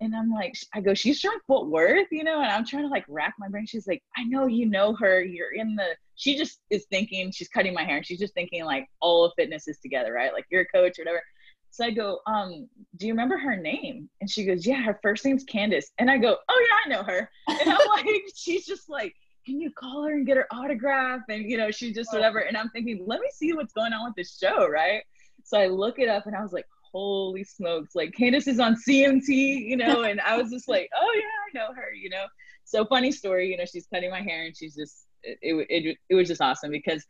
and 0.00 0.14
I'm 0.14 0.30
like, 0.30 0.54
I 0.74 0.80
go, 0.80 0.94
she's 0.94 1.20
from 1.20 1.38
Fort 1.46 1.68
Worth, 1.68 2.08
you 2.10 2.22
know, 2.22 2.40
and 2.40 2.50
I'm 2.50 2.66
trying 2.66 2.82
to 2.82 2.88
like 2.88 3.04
rack 3.08 3.34
my 3.38 3.48
brain. 3.48 3.66
She's 3.66 3.86
like, 3.86 4.02
I 4.16 4.24
know 4.24 4.46
you 4.46 4.66
know 4.66 4.94
her. 4.96 5.22
You're 5.22 5.54
in 5.54 5.74
the. 5.74 5.96
She 6.16 6.36
just 6.36 6.60
is 6.70 6.86
thinking 6.90 7.30
she's 7.30 7.48
cutting 7.48 7.74
my 7.74 7.84
hair. 7.84 7.98
and 7.98 8.06
She's 8.06 8.18
just 8.18 8.34
thinking 8.34 8.64
like 8.64 8.86
all 9.00 9.24
of 9.24 9.32
fitness 9.36 9.68
is 9.68 9.78
together, 9.78 10.12
right? 10.12 10.32
Like 10.32 10.44
you're 10.50 10.62
a 10.62 10.66
coach 10.66 10.98
or 10.98 11.02
whatever. 11.02 11.22
So 11.76 11.84
I 11.84 11.90
go, 11.90 12.20
um, 12.26 12.70
do 12.96 13.06
you 13.06 13.12
remember 13.12 13.36
her 13.36 13.54
name? 13.54 14.08
And 14.22 14.30
she 14.30 14.46
goes, 14.46 14.66
yeah, 14.66 14.80
her 14.80 14.98
first 15.02 15.26
name's 15.26 15.44
Candace. 15.44 15.90
And 15.98 16.10
I 16.10 16.16
go, 16.16 16.38
oh 16.48 16.66
yeah, 16.70 16.76
I 16.86 16.96
know 16.96 17.04
her. 17.04 17.30
And 17.48 17.70
I'm 17.70 17.86
like, 17.88 18.08
she's 18.34 18.64
just 18.64 18.88
like, 18.88 19.14
can 19.44 19.60
you 19.60 19.70
call 19.70 20.04
her 20.04 20.14
and 20.14 20.26
get 20.26 20.38
her 20.38 20.46
autograph? 20.50 21.20
And 21.28 21.44
you 21.44 21.58
know, 21.58 21.70
she 21.70 21.92
just 21.92 22.14
whatever. 22.14 22.38
And 22.38 22.56
I'm 22.56 22.70
thinking, 22.70 23.04
let 23.06 23.20
me 23.20 23.28
see 23.30 23.52
what's 23.52 23.74
going 23.74 23.92
on 23.92 24.06
with 24.06 24.14
this 24.16 24.38
show, 24.38 24.66
right? 24.66 25.02
So 25.44 25.58
I 25.58 25.66
look 25.66 25.98
it 25.98 26.08
up 26.08 26.24
and 26.24 26.34
I 26.34 26.40
was 26.40 26.54
like, 26.54 26.64
holy 26.92 27.44
smokes, 27.44 27.94
like 27.94 28.14
Candace 28.14 28.48
is 28.48 28.58
on 28.58 28.74
CMT, 28.74 29.28
you 29.28 29.76
know, 29.76 30.04
and 30.04 30.18
I 30.22 30.38
was 30.38 30.50
just 30.50 30.68
like, 30.68 30.88
oh 30.96 31.12
yeah, 31.14 31.60
I 31.60 31.66
know 31.66 31.74
her, 31.74 31.92
you 31.92 32.08
know. 32.08 32.24
So 32.64 32.86
funny 32.86 33.12
story, 33.12 33.50
you 33.50 33.58
know, 33.58 33.66
she's 33.70 33.86
cutting 33.92 34.10
my 34.10 34.22
hair 34.22 34.46
and 34.46 34.56
she's 34.56 34.74
just 34.74 35.04
it 35.22 35.38
it, 35.42 35.66
it, 35.68 35.98
it 36.08 36.14
was 36.14 36.26
just 36.26 36.40
awesome 36.40 36.70
because 36.70 37.04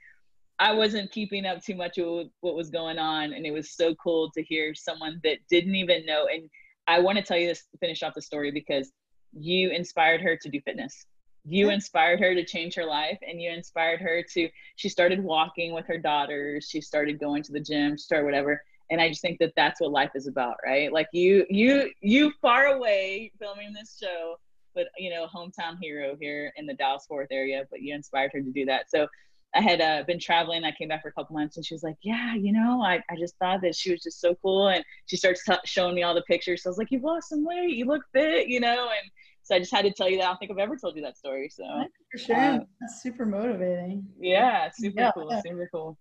I 0.58 0.72
wasn't 0.72 1.10
keeping 1.10 1.44
up 1.44 1.62
too 1.62 1.74
much 1.74 1.98
with 1.98 2.28
what 2.40 2.56
was 2.56 2.70
going 2.70 2.98
on, 2.98 3.32
and 3.32 3.44
it 3.44 3.50
was 3.50 3.72
so 3.72 3.94
cool 3.96 4.30
to 4.32 4.42
hear 4.42 4.74
someone 4.74 5.20
that 5.22 5.38
didn't 5.50 5.74
even 5.74 6.06
know. 6.06 6.28
And 6.32 6.48
I 6.86 7.00
want 7.00 7.18
to 7.18 7.24
tell 7.24 7.36
you 7.36 7.48
this 7.48 7.64
to 7.72 7.78
finish 7.78 8.02
off 8.02 8.14
the 8.14 8.22
story 8.22 8.50
because 8.50 8.90
you 9.32 9.70
inspired 9.70 10.22
her 10.22 10.36
to 10.40 10.48
do 10.48 10.60
fitness. 10.62 11.04
You 11.44 11.70
inspired 11.70 12.20
her 12.20 12.34
to 12.34 12.44
change 12.44 12.74
her 12.74 12.86
life, 12.86 13.18
and 13.26 13.40
you 13.40 13.50
inspired 13.50 14.00
her 14.00 14.22
to. 14.32 14.48
She 14.76 14.88
started 14.88 15.22
walking 15.22 15.74
with 15.74 15.86
her 15.86 15.98
daughters. 15.98 16.68
She 16.70 16.80
started 16.80 17.20
going 17.20 17.42
to 17.44 17.52
the 17.52 17.60
gym. 17.60 17.98
Start 17.98 18.24
whatever. 18.24 18.62
And 18.90 19.00
I 19.00 19.08
just 19.08 19.20
think 19.20 19.38
that 19.40 19.52
that's 19.56 19.80
what 19.80 19.90
life 19.90 20.12
is 20.14 20.26
about, 20.26 20.56
right? 20.64 20.92
Like 20.92 21.08
you, 21.12 21.44
you, 21.50 21.90
you 22.00 22.32
far 22.40 22.66
away 22.66 23.32
filming 23.38 23.72
this 23.72 23.98
show, 24.00 24.36
but 24.76 24.86
you 24.96 25.10
know, 25.10 25.26
hometown 25.26 25.76
hero 25.80 26.16
here 26.20 26.52
in 26.56 26.66
the 26.66 26.74
Dallas 26.74 27.04
Fort 27.06 27.26
area. 27.32 27.64
But 27.70 27.82
you 27.82 27.94
inspired 27.94 28.30
her 28.32 28.40
to 28.40 28.52
do 28.52 28.64
that. 28.66 28.88
So 28.88 29.08
I 29.54 29.60
had 29.62 29.80
uh, 29.80 30.02
been 30.06 30.18
traveling. 30.18 30.64
I 30.64 30.72
came 30.72 30.88
back 30.88 31.02
for 31.02 31.08
a 31.08 31.12
couple 31.12 31.34
months, 31.34 31.56
and 31.56 31.64
she 31.64 31.74
was 31.74 31.82
like, 31.82 31.96
"Yeah, 32.02 32.34
you 32.34 32.52
know, 32.52 32.82
I, 32.82 33.02
I 33.10 33.16
just 33.18 33.36
thought 33.38 33.62
that 33.62 33.74
she 33.74 33.90
was 33.90 34.02
just 34.02 34.20
so 34.20 34.34
cool." 34.42 34.68
And 34.68 34.84
she 35.06 35.16
starts 35.16 35.44
t- 35.44 35.54
showing 35.64 35.94
me 35.94 36.02
all 36.02 36.14
the 36.14 36.22
pictures. 36.22 36.62
So 36.62 36.68
I 36.68 36.72
was 36.72 36.78
like, 36.78 36.90
"You've 36.90 37.04
lost 37.04 37.30
some 37.30 37.44
weight. 37.44 37.70
You 37.70 37.86
look 37.86 38.02
fit, 38.12 38.48
you 38.48 38.60
know." 38.60 38.88
And 38.90 39.10
so 39.42 39.54
I 39.54 39.58
just 39.58 39.72
had 39.72 39.84
to 39.84 39.92
tell 39.92 40.10
you 40.10 40.18
that. 40.18 40.24
I 40.24 40.26
don't 40.28 40.38
think 40.38 40.50
I've 40.50 40.58
ever 40.58 40.76
told 40.76 40.96
you 40.96 41.02
that 41.02 41.16
story. 41.16 41.48
So 41.48 41.64
for 42.10 42.18
sure, 42.18 42.36
uh, 42.36 42.58
that's 42.80 43.02
super 43.02 43.24
motivating. 43.24 44.06
Yeah, 44.18 44.70
super 44.74 45.00
yeah. 45.00 45.12
cool. 45.12 45.30
Super 45.44 45.68
cool. 45.72 45.98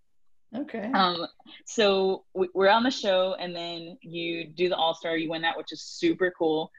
Okay. 0.56 0.92
Um. 0.94 1.28
So 1.66 2.26
we're 2.34 2.70
on 2.70 2.84
the 2.84 2.92
show, 2.92 3.36
and 3.40 3.56
then 3.56 3.98
you 4.02 4.48
do 4.48 4.70
the 4.70 4.76
All 4.76 4.96
Star. 4.96 5.16
You 5.16 5.30
win 5.30 5.44
that, 5.44 5.58
which 5.58 5.72
is 5.72 5.82
super 5.82 6.34
cool. 6.38 6.72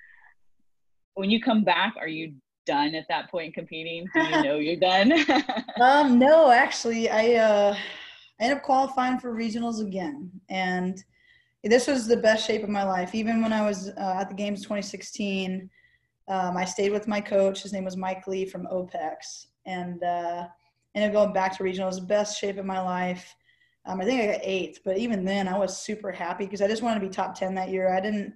When 1.14 1.30
you 1.30 1.40
come 1.40 1.64
back, 1.64 1.94
are 1.98 2.08
you 2.08 2.34
done 2.66 2.94
at 2.94 3.08
that 3.08 3.30
point 3.30 3.54
competing? 3.54 4.06
Do 4.14 4.22
you 4.22 4.42
know 4.42 4.56
you're 4.56 4.76
done? 4.80 5.12
um, 5.80 6.18
no, 6.18 6.50
actually, 6.50 7.08
I 7.08 7.34
uh, 7.34 7.76
I 8.40 8.44
ended 8.44 8.58
up 8.58 8.64
qualifying 8.64 9.18
for 9.18 9.34
regionals 9.34 9.80
again, 9.80 10.30
and 10.50 11.02
this 11.64 11.86
was 11.86 12.06
the 12.06 12.16
best 12.16 12.46
shape 12.46 12.62
of 12.62 12.68
my 12.68 12.82
life. 12.82 13.14
Even 13.14 13.42
when 13.42 13.52
I 13.52 13.64
was 13.64 13.88
uh, 13.88 14.16
at 14.20 14.28
the 14.28 14.34
games 14.34 14.60
2016, 14.62 15.70
um, 16.28 16.56
I 16.56 16.64
stayed 16.64 16.92
with 16.92 17.08
my 17.08 17.20
coach. 17.20 17.62
His 17.62 17.72
name 17.72 17.84
was 17.84 17.96
Mike 17.96 18.26
Lee 18.26 18.44
from 18.44 18.66
OPEX, 18.66 19.46
and 19.64 20.02
uh, 20.02 20.46
ended 20.94 21.16
up 21.16 21.22
going 21.22 21.32
back 21.32 21.56
to 21.56 21.64
regionals. 21.64 22.06
Best 22.06 22.38
shape 22.38 22.58
of 22.58 22.66
my 22.66 22.80
life. 22.80 23.34
Um, 23.86 24.00
I 24.00 24.04
think 24.04 24.20
I 24.20 24.32
got 24.32 24.40
eighth, 24.42 24.80
but 24.84 24.98
even 24.98 25.24
then, 25.24 25.46
I 25.46 25.56
was 25.56 25.78
super 25.78 26.10
happy 26.10 26.44
because 26.44 26.60
I 26.60 26.66
just 26.66 26.82
wanted 26.82 27.00
to 27.00 27.06
be 27.06 27.12
top 27.12 27.34
ten 27.34 27.54
that 27.54 27.70
year. 27.70 27.94
I 27.94 28.00
didn't 28.00 28.34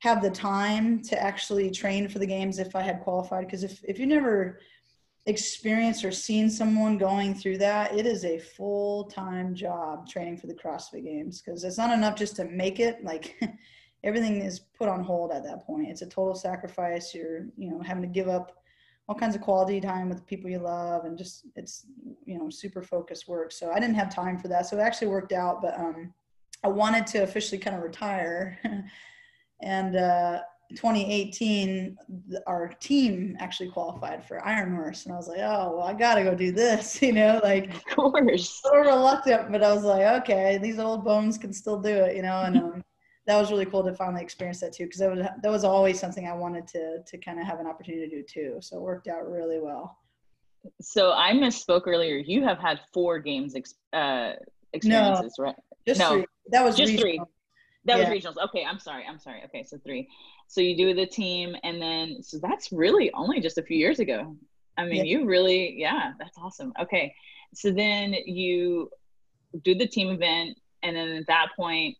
have 0.00 0.22
the 0.22 0.30
time 0.30 1.02
to 1.02 1.22
actually 1.22 1.70
train 1.70 2.08
for 2.08 2.18
the 2.18 2.26
games 2.26 2.58
if 2.58 2.74
I 2.74 2.82
had 2.82 3.00
qualified. 3.00 3.46
Because 3.46 3.64
if, 3.64 3.82
if 3.84 3.98
you 3.98 4.06
never 4.06 4.60
experienced 5.26 6.04
or 6.04 6.10
seen 6.10 6.50
someone 6.50 6.98
going 6.98 7.34
through 7.34 7.58
that, 7.58 7.96
it 7.96 8.06
is 8.06 8.24
a 8.24 8.38
full 8.38 9.04
time 9.04 9.54
job 9.54 10.08
training 10.08 10.38
for 10.38 10.46
the 10.46 10.54
CrossFit 10.54 11.04
Games. 11.04 11.42
Because 11.42 11.64
it's 11.64 11.78
not 11.78 11.96
enough 11.96 12.16
just 12.16 12.36
to 12.36 12.44
make 12.44 12.80
it. 12.80 13.04
Like 13.04 13.38
everything 14.04 14.40
is 14.40 14.60
put 14.60 14.88
on 14.88 15.04
hold 15.04 15.32
at 15.32 15.44
that 15.44 15.66
point. 15.66 15.88
It's 15.88 16.02
a 16.02 16.06
total 16.06 16.34
sacrifice. 16.34 17.14
You're 17.14 17.46
you 17.56 17.70
know 17.70 17.80
having 17.80 18.02
to 18.02 18.08
give 18.08 18.28
up 18.28 18.56
all 19.10 19.16
kinds 19.16 19.34
of 19.34 19.40
quality 19.40 19.80
time 19.80 20.08
with 20.08 20.18
the 20.18 20.24
people 20.24 20.48
you 20.48 20.60
love 20.60 21.04
and 21.04 21.18
just 21.18 21.46
it's 21.56 21.84
you 22.26 22.38
know 22.38 22.48
super 22.48 22.80
focused 22.80 23.26
work 23.26 23.50
so 23.50 23.72
i 23.72 23.80
didn't 23.80 23.96
have 23.96 24.14
time 24.14 24.38
for 24.38 24.46
that 24.46 24.66
so 24.66 24.78
it 24.78 24.80
actually 24.80 25.08
worked 25.08 25.32
out 25.32 25.60
but 25.60 25.76
um 25.80 26.14
i 26.62 26.68
wanted 26.68 27.04
to 27.08 27.24
officially 27.24 27.58
kind 27.58 27.74
of 27.74 27.82
retire 27.82 28.56
And 29.62 29.96
uh, 29.96 30.40
2018, 30.76 31.96
our 32.46 32.68
team 32.80 33.36
actually 33.40 33.70
qualified 33.70 34.26
for 34.26 34.44
Iron 34.46 34.74
Horse, 34.74 35.04
and 35.04 35.12
I 35.12 35.16
was 35.16 35.28
like, 35.28 35.40
oh, 35.40 35.76
well, 35.76 35.86
I 35.86 35.92
gotta 35.94 36.22
go 36.22 36.34
do 36.34 36.52
this, 36.52 37.02
you 37.02 37.12
know, 37.12 37.40
like 37.42 37.74
of 37.74 37.84
course, 37.86 38.60
a 38.64 38.68
little 38.68 38.92
reluctant, 38.92 39.50
but 39.50 39.62
I 39.62 39.72
was 39.72 39.84
like, 39.84 40.22
okay, 40.22 40.58
these 40.58 40.78
old 40.78 41.04
bones 41.04 41.38
can 41.38 41.52
still 41.52 41.80
do 41.80 41.90
it, 41.90 42.16
you 42.16 42.22
know, 42.22 42.42
and 42.42 42.56
um, 42.56 42.84
that 43.26 43.38
was 43.38 43.50
really 43.50 43.66
cool 43.66 43.84
to 43.84 43.94
finally 43.94 44.22
experience 44.22 44.60
that 44.60 44.72
too, 44.72 44.84
because 44.84 45.00
that 45.00 45.10
was 45.10 45.26
that 45.42 45.50
was 45.50 45.64
always 45.64 45.98
something 45.98 46.26
I 46.26 46.34
wanted 46.34 46.66
to 46.68 47.02
to 47.06 47.18
kind 47.18 47.40
of 47.40 47.46
have 47.46 47.60
an 47.60 47.66
opportunity 47.66 48.08
to 48.08 48.16
do 48.16 48.22
too. 48.22 48.56
So 48.60 48.76
it 48.76 48.82
worked 48.82 49.08
out 49.08 49.28
really 49.28 49.60
well. 49.60 49.98
So 50.80 51.12
I 51.12 51.32
misspoke 51.32 51.82
earlier. 51.86 52.16
You 52.16 52.44
have 52.44 52.58
had 52.58 52.80
four 52.92 53.18
games 53.18 53.54
ex- 53.56 53.74
uh, 53.92 54.32
experiences, 54.72 55.34
no, 55.38 55.44
right? 55.44 55.56
Just 55.86 56.00
no, 56.00 56.10
three. 56.10 56.26
That 56.50 56.64
was 56.64 56.76
just 56.76 56.92
regional. 56.92 57.24
three. 57.24 57.39
That 57.84 57.98
Yeah. 57.98 58.10
was 58.10 58.18
regionals. 58.24 58.36
Okay, 58.48 58.64
I'm 58.64 58.78
sorry. 58.78 59.04
I'm 59.08 59.18
sorry. 59.18 59.42
Okay, 59.44 59.62
so 59.62 59.78
three. 59.78 60.08
So 60.48 60.60
you 60.60 60.76
do 60.76 60.94
the 60.94 61.06
team, 61.06 61.56
and 61.62 61.80
then 61.80 62.22
so 62.22 62.38
that's 62.38 62.72
really 62.72 63.10
only 63.12 63.40
just 63.40 63.58
a 63.58 63.62
few 63.62 63.76
years 63.78 64.00
ago. 64.00 64.36
I 64.76 64.84
mean, 64.84 65.04
Yeah. 65.06 65.18
you 65.18 65.24
really, 65.26 65.74
yeah, 65.78 66.12
that's 66.18 66.36
awesome. 66.38 66.72
Okay, 66.80 67.14
so 67.54 67.70
then 67.70 68.12
you 68.12 68.90
do 69.62 69.74
the 69.74 69.86
team 69.86 70.10
event, 70.10 70.58
and 70.82 70.94
then 70.96 71.08
at 71.08 71.26
that 71.26 71.48
point, 71.56 71.96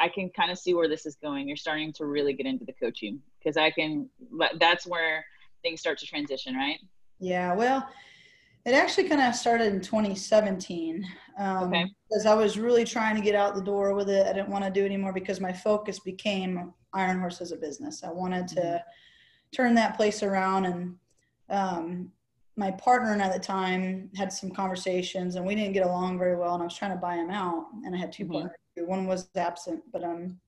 I 0.00 0.08
can 0.08 0.30
kind 0.30 0.50
of 0.50 0.58
see 0.58 0.74
where 0.74 0.88
this 0.88 1.06
is 1.06 1.16
going. 1.16 1.46
You're 1.46 1.56
starting 1.56 1.92
to 1.94 2.06
really 2.06 2.32
get 2.32 2.46
into 2.46 2.64
the 2.64 2.72
coaching 2.72 3.22
because 3.38 3.56
I 3.56 3.70
can. 3.70 4.10
That's 4.58 4.86
where 4.86 5.24
things 5.62 5.80
start 5.80 5.98
to 5.98 6.06
transition, 6.06 6.56
right? 6.56 6.78
Yeah, 7.20 7.54
well, 7.54 7.88
it 8.64 8.72
actually 8.72 9.08
kind 9.08 9.20
of 9.20 9.34
started 9.34 9.72
in 9.72 9.80
2017. 9.80 11.06
Um, 11.38 11.64
Okay. 11.68 11.84
Because 12.08 12.26
I 12.26 12.34
was 12.34 12.58
really 12.58 12.84
trying 12.84 13.16
to 13.16 13.22
get 13.22 13.34
out 13.34 13.54
the 13.54 13.62
door 13.62 13.94
with 13.94 14.08
it. 14.08 14.26
I 14.26 14.32
didn't 14.32 14.48
want 14.50 14.64
to 14.64 14.70
do 14.70 14.82
it 14.82 14.86
anymore 14.86 15.12
because 15.12 15.40
my 15.40 15.52
focus 15.52 15.98
became 15.98 16.72
Iron 16.92 17.18
Horse 17.18 17.40
as 17.40 17.50
a 17.50 17.56
business. 17.56 18.04
I 18.04 18.10
wanted 18.10 18.46
to 18.48 18.84
turn 19.52 19.74
that 19.74 19.96
place 19.96 20.22
around. 20.22 20.66
And 20.66 20.94
um, 21.50 22.12
my 22.56 22.70
partner 22.70 23.12
and 23.12 23.20
at 23.22 23.32
the 23.32 23.40
time 23.40 24.10
had 24.14 24.32
some 24.32 24.50
conversations 24.50 25.34
and 25.34 25.44
we 25.44 25.56
didn't 25.56 25.72
get 25.72 25.84
along 25.86 26.18
very 26.18 26.36
well. 26.36 26.54
And 26.54 26.62
I 26.62 26.66
was 26.66 26.76
trying 26.76 26.92
to 26.92 26.96
buy 26.98 27.16
him 27.16 27.30
out. 27.30 27.66
And 27.84 27.94
I 27.94 27.98
had 27.98 28.12
2 28.12 28.26
Mhm. 28.26 28.32
partners. 28.32 28.58
One 28.76 29.06
was 29.06 29.28
absent. 29.34 29.82
But 29.92 30.04
um, 30.04 30.38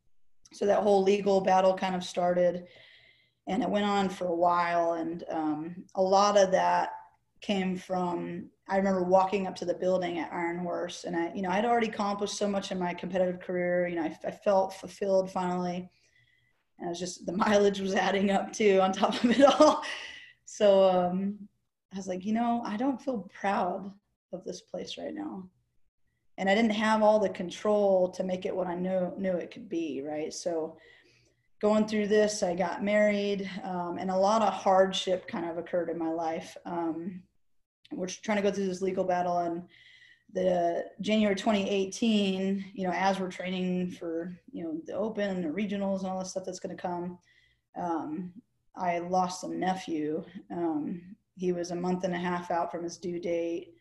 so 0.53 0.67
that 0.67 0.83
whole 0.85 1.03
legal 1.03 1.41
battle 1.41 1.75
kind 1.75 1.97
of 1.97 2.05
started. 2.05 2.69
And 3.49 3.63
it 3.63 3.69
went 3.69 3.87
on 3.87 4.09
for 4.09 4.27
a 4.29 4.35
while. 4.35 4.93
And 4.93 5.25
um, 5.31 5.85
a 5.97 6.03
lot 6.03 6.39
of 6.39 6.53
that 6.53 6.91
came 7.47 7.77
from 7.77 8.51
I 8.69 8.77
remember 8.77 9.05
walking 9.05 9.47
up 9.47 9.55
to 9.57 9.65
the 9.65 9.75
building 9.75 10.19
at 10.19 10.33
Iron 10.33 10.59
Horse, 10.59 11.05
and 11.05 11.15
I, 11.15 11.33
you 11.33 11.43
know, 11.43 11.51
I'd 11.51 11.65
already 11.65 11.87
accomplished 11.87 12.37
so 12.37 12.49
much 12.49 12.73
in 12.73 12.81
my 12.81 12.93
competitive 12.93 13.39
career. 13.39 13.87
You 13.87 13.95
know, 13.95 14.03
I, 14.03 14.19
I 14.27 14.33
felt 14.33 14.75
fulfilled 14.75 15.31
finally, 15.31 15.89
and 16.79 16.87
it 16.87 16.89
was 16.89 16.99
just 16.99 17.25
the 17.25 17.33
mileage 17.33 17.79
was 17.79 17.95
adding 17.95 18.33
up 18.33 18.53
too 18.53 18.81
on 18.83 18.93
top 18.93 19.23
of 19.23 19.31
it 19.31 19.45
all. 19.45 19.83
So 20.47 20.91
um, 20.91 21.39
I 21.95 21.97
was 21.97 22.09
like, 22.09 22.25
you 22.25 22.33
know, 22.33 22.63
I 22.67 22.77
don't 22.77 23.01
feel 23.01 23.31
proud 23.33 23.93
of 24.33 24.43
this 24.45 24.63
place 24.63 24.99
right 24.99 25.15
now, 25.15 25.49
and 26.39 26.51
I 26.51 26.55
didn't 26.57 26.73
have 26.73 27.05
all 27.05 27.21
the 27.21 27.29
control 27.29 28.11
to 28.11 28.25
make 28.25 28.47
it 28.47 28.57
what 28.57 28.67
I 28.67 28.75
knew 28.75 29.13
knew 29.17 29.37
it 29.37 29.53
could 29.53 29.69
be. 29.69 30.03
Right, 30.05 30.35
so 30.35 30.77
going 31.61 31.87
through 31.87 32.09
this, 32.09 32.43
I 32.43 32.57
got 32.57 32.83
married, 32.83 33.49
um, 33.63 33.99
and 34.01 34.11
a 34.11 34.17
lot 34.17 34.43
of 34.43 34.53
hardship 34.53 35.29
kind 35.29 35.49
of 35.49 35.57
occurred 35.57 35.89
in 35.89 35.99
my 35.99 36.11
life. 36.11 36.57
Um, 36.67 37.23
we're 37.93 38.07
trying 38.07 38.37
to 38.37 38.43
go 38.43 38.51
through 38.51 38.67
this 38.67 38.83
legal 38.83 39.05
battle, 39.05 39.39
and 39.39 39.63
the 40.33 40.85
January 41.01 41.35
2018, 41.37 42.73
you 42.75 42.87
know, 42.87 42.93
as 42.93 43.21
we're 43.21 43.31
training 43.31 43.91
for 43.93 44.37
you 44.53 44.65
know 44.65 44.81
the 44.87 44.93
Open 44.95 45.31
and 45.31 45.45
the 45.45 45.49
regionals 45.49 46.01
and 46.01 46.09
all 46.09 46.19
the 46.19 46.25
stuff 46.25 46.45
that's 46.45 46.61
going 46.61 46.77
to 46.77 46.83
come, 46.83 47.19
um, 47.77 48.33
I 48.77 48.99
lost 48.99 49.45
a 49.45 49.49
nephew. 49.49 50.25
Um, 50.51 51.01
he 51.37 51.53
was 51.53 51.71
a 51.71 51.77
month 51.77 52.05
and 52.05 52.15
a 52.15 52.19
half 52.19 52.51
out 52.51 52.71
from 52.71 52.83
his 52.85 52.99
due 52.99 53.21
date. 53.21 53.75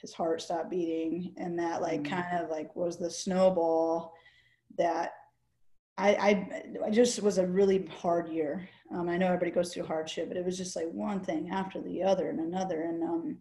His 0.00 0.12
heart 0.14 0.40
stopped 0.40 0.70
beating, 0.70 1.34
and 1.36 1.58
that 1.58 1.82
like 1.82 2.02
Mm. 2.02 2.10
kind 2.10 2.44
of 2.44 2.50
like 2.50 2.74
was 2.76 2.96
the 2.96 3.10
snowball 3.10 4.14
that 4.76 5.12
I, 5.98 6.46
I, 6.86 6.90
just 6.90 7.20
was 7.22 7.38
a 7.38 7.46
really 7.46 7.86
hard 8.00 8.28
year. 8.28 8.68
Um, 8.94 9.08
I 9.08 9.16
know 9.16 9.26
everybody 9.26 9.50
goes 9.50 9.74
through 9.74 9.84
hardship, 9.84 10.28
but 10.28 10.36
it 10.36 10.44
was 10.44 10.56
just 10.56 10.76
like 10.76 10.88
one 10.92 11.20
thing 11.20 11.50
after 11.50 11.80
the 11.80 12.02
other 12.04 12.30
and 12.30 12.38
another. 12.38 12.82
And 12.82 13.02
um, 13.02 13.38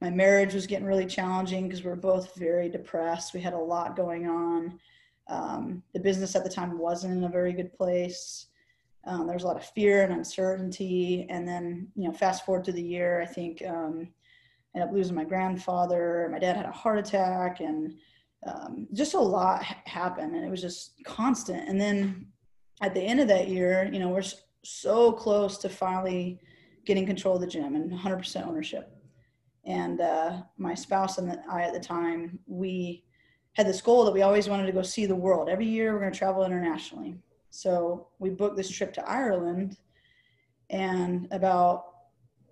my 0.00 0.10
marriage 0.10 0.52
was 0.52 0.66
getting 0.66 0.86
really 0.86 1.06
challenging 1.06 1.68
because 1.68 1.84
we 1.84 1.90
were 1.90 1.96
both 1.96 2.34
very 2.34 2.68
depressed. 2.68 3.34
We 3.34 3.40
had 3.40 3.52
a 3.52 3.58
lot 3.58 3.96
going 3.96 4.28
on. 4.28 4.80
Um, 5.28 5.82
the 5.94 6.00
business 6.00 6.34
at 6.34 6.42
the 6.42 6.50
time 6.50 6.76
wasn't 6.76 7.16
in 7.16 7.24
a 7.24 7.28
very 7.28 7.52
good 7.52 7.72
place. 7.72 8.46
Um, 9.04 9.26
there 9.26 9.34
was 9.34 9.44
a 9.44 9.46
lot 9.46 9.56
of 9.56 9.64
fear 9.64 10.02
and 10.02 10.12
uncertainty. 10.12 11.26
And 11.30 11.46
then, 11.46 11.86
you 11.94 12.08
know, 12.08 12.12
fast 12.12 12.44
forward 12.44 12.64
to 12.64 12.72
the 12.72 12.82
year, 12.82 13.22
I 13.22 13.26
think 13.26 13.62
um, 13.64 14.08
I 14.74 14.78
ended 14.78 14.88
up 14.88 14.94
losing 14.94 15.14
my 15.14 15.24
grandfather. 15.24 16.28
My 16.32 16.40
dad 16.40 16.56
had 16.56 16.66
a 16.66 16.72
heart 16.72 16.98
attack, 16.98 17.60
and 17.60 17.94
um, 18.46 18.88
just 18.92 19.14
a 19.14 19.20
lot 19.20 19.62
ha- 19.62 19.82
happened 19.84 20.34
and 20.34 20.44
it 20.44 20.50
was 20.50 20.60
just 20.60 20.92
constant 21.04 21.68
and 21.68 21.80
then 21.80 22.26
at 22.80 22.94
the 22.94 23.00
end 23.00 23.20
of 23.20 23.28
that 23.28 23.48
year 23.48 23.88
you 23.92 23.98
know 23.98 24.08
we're 24.08 24.22
so 24.64 25.12
close 25.12 25.58
to 25.58 25.68
finally 25.68 26.40
getting 26.84 27.06
control 27.06 27.36
of 27.36 27.40
the 27.40 27.46
gym 27.46 27.76
and 27.76 27.90
100% 27.90 28.46
ownership 28.46 28.96
and 29.64 30.00
uh, 30.00 30.42
my 30.58 30.74
spouse 30.74 31.18
and 31.18 31.38
I 31.48 31.62
at 31.62 31.72
the 31.72 31.80
time 31.80 32.38
we 32.46 33.04
had 33.54 33.66
this 33.66 33.80
goal 33.80 34.04
that 34.04 34.14
we 34.14 34.22
always 34.22 34.48
wanted 34.48 34.66
to 34.66 34.72
go 34.72 34.82
see 34.82 35.06
the 35.06 35.14
world. 35.14 35.48
Every 35.48 35.66
year 35.66 35.92
we're 35.92 36.00
going 36.00 36.12
to 36.12 36.18
travel 36.18 36.44
internationally. 36.44 37.16
So 37.50 38.08
we 38.18 38.30
booked 38.30 38.56
this 38.56 38.70
trip 38.70 38.92
to 38.94 39.08
Ireland. 39.08 39.76
And 40.70 41.28
about 41.30 41.84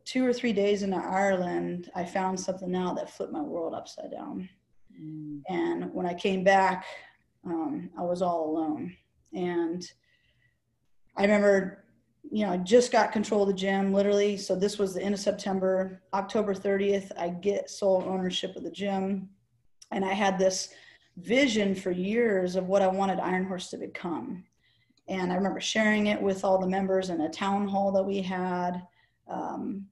two 0.05 0.27
or 0.27 0.33
three 0.33 0.53
days 0.53 0.83
into 0.83 0.99
Ireland, 0.99 1.91
I 1.95 2.05
found 2.05 2.39
something 2.39 2.75
out 2.77 2.97
that 2.97 3.11
flipped 3.11 3.33
my 3.33 3.41
world 3.41 3.75
upside 3.75 4.11
down. 4.11 4.49
Mm. 5.01 5.43
And 5.49 5.93
when 5.93 6.07
I 6.07 6.15
came 6.15 6.45
back, 6.45 6.85
um, 7.45 7.91
I 7.99 8.03
was 8.03 8.23
all 8.23 8.51
alone. 8.51 8.95
And 9.33 9.83
I 11.17 11.23
remember, 11.23 11.85
you 12.31 12.47
know, 12.47 12.53
I 12.53 12.57
just 12.59 12.93
got 12.93 13.13
control 13.13 13.43
of 13.43 13.49
the 13.49 13.55
gym 13.55 13.93
literally. 13.93 14.37
So 14.37 14.55
this 14.55 14.79
was 14.79 14.95
the 14.95 15.03
end 15.03 15.15
of 15.15 15.21
September. 15.21 16.03
October 16.13 16.55
30th, 16.55 17.11
I 17.19 17.29
get 17.29 17.71
sole 17.71 18.05
ownership 18.07 18.57
of 18.57 18.63
the 18.63 18.71
gym. 18.71 19.29
And 19.91 20.05
I 20.05 20.13
had 20.13 20.39
this 20.39 20.71
vision 21.17 21.75
for 21.75 21.91
years 21.91 22.57
of 22.57 22.67
what 22.67 22.83
I 22.83 22.87
wanted 22.87 23.19
Iron 23.21 23.47
Horse 23.47 23.69
to 23.71 23.77
become. 23.77 24.45
And 25.09 25.33
I 25.33 25.35
remember 25.35 25.61
sharing 25.61 26.07
it 26.07 26.21
with 26.21 26.45
all 26.45 26.59
the 26.59 26.69
members 26.69 27.11
in 27.11 27.21
a 27.23 27.29
town 27.29 27.67
hall 27.67 27.91
that 27.93 28.03
we 28.03 28.23
had. 28.23 28.83
Um, 29.29 29.87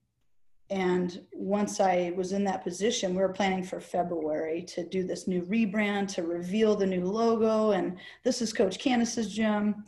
and 0.71 1.23
once 1.33 1.81
I 1.81 2.13
was 2.15 2.33
in 2.33 2.45
that 2.45 2.63
position, 2.63 3.15
we 3.15 3.23
were 3.23 3.33
planning 3.33 3.63
for 3.63 3.81
February 3.81 4.63
to 4.69 4.85
do 4.85 5.03
this 5.03 5.27
new 5.27 5.43
rebrand, 5.43 6.09
to 6.15 6.23
reveal 6.23 6.77
the 6.77 6.87
new 6.87 7.07
logo. 7.07 7.71
And 7.71 7.97
this 8.23 8.43
is 8.43 8.53
Coach 8.53 8.79
Candace's 8.79 9.35
gym. 9.35 9.85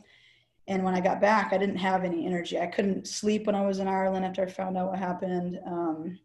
And 0.69 0.83
when 0.83 0.95
I 0.95 1.01
got 1.01 1.21
back, 1.21 1.53
I 1.53 1.59
didn't 1.59 1.77
have 1.77 2.03
any 2.03 2.25
energy. 2.25 2.59
I 2.59 2.67
couldn't 2.67 3.07
sleep 3.07 3.47
when 3.47 3.55
I 3.55 3.67
was 3.67 3.79
in 3.79 3.89
Ireland 3.89 4.25
after 4.25 4.43
I 4.43 4.49
found 4.49 4.79
out 4.79 4.91
what 4.91 4.99
happened. 4.99 5.59
Um, 5.67 6.19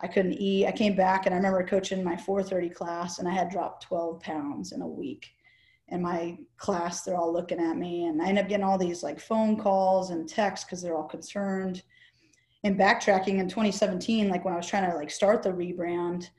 I 0.00 0.06
couldn't 0.06 0.34
eat. 0.34 0.66
I 0.66 0.72
came 0.72 0.94
back 0.94 1.26
and 1.26 1.34
I 1.34 1.38
remember 1.38 1.66
coaching 1.66 2.04
my 2.04 2.16
430 2.16 2.68
class 2.74 3.18
and 3.18 3.26
I 3.26 3.32
had 3.32 3.50
dropped 3.50 3.84
12 3.84 4.20
pounds 4.20 4.72
in 4.72 4.82
a 4.82 4.86
week. 4.86 5.30
And 5.88 6.02
my 6.02 6.38
class, 6.58 7.02
they're 7.02 7.16
all 7.16 7.32
looking 7.32 7.60
at 7.60 7.76
me 7.76 8.04
and 8.04 8.22
I 8.22 8.28
end 8.28 8.38
up 8.38 8.48
getting 8.48 8.64
all 8.64 8.78
these 8.78 9.02
like 9.02 9.18
phone 9.18 9.56
calls 9.56 10.10
and 10.10 10.28
texts 10.28 10.64
because 10.64 10.80
they're 10.80 10.96
all 10.96 11.08
concerned. 11.08 11.82
And 12.64 12.78
backtracking 12.78 13.38
in 13.38 13.48
2017, 13.48 14.28
like 14.28 14.44
when 14.44 14.54
I 14.54 14.56
was 14.56 14.66
trying 14.66 14.90
to 14.90 14.96
like 14.96 15.10
start 15.10 15.42
the 15.42 15.50
rebrand, 15.50 16.30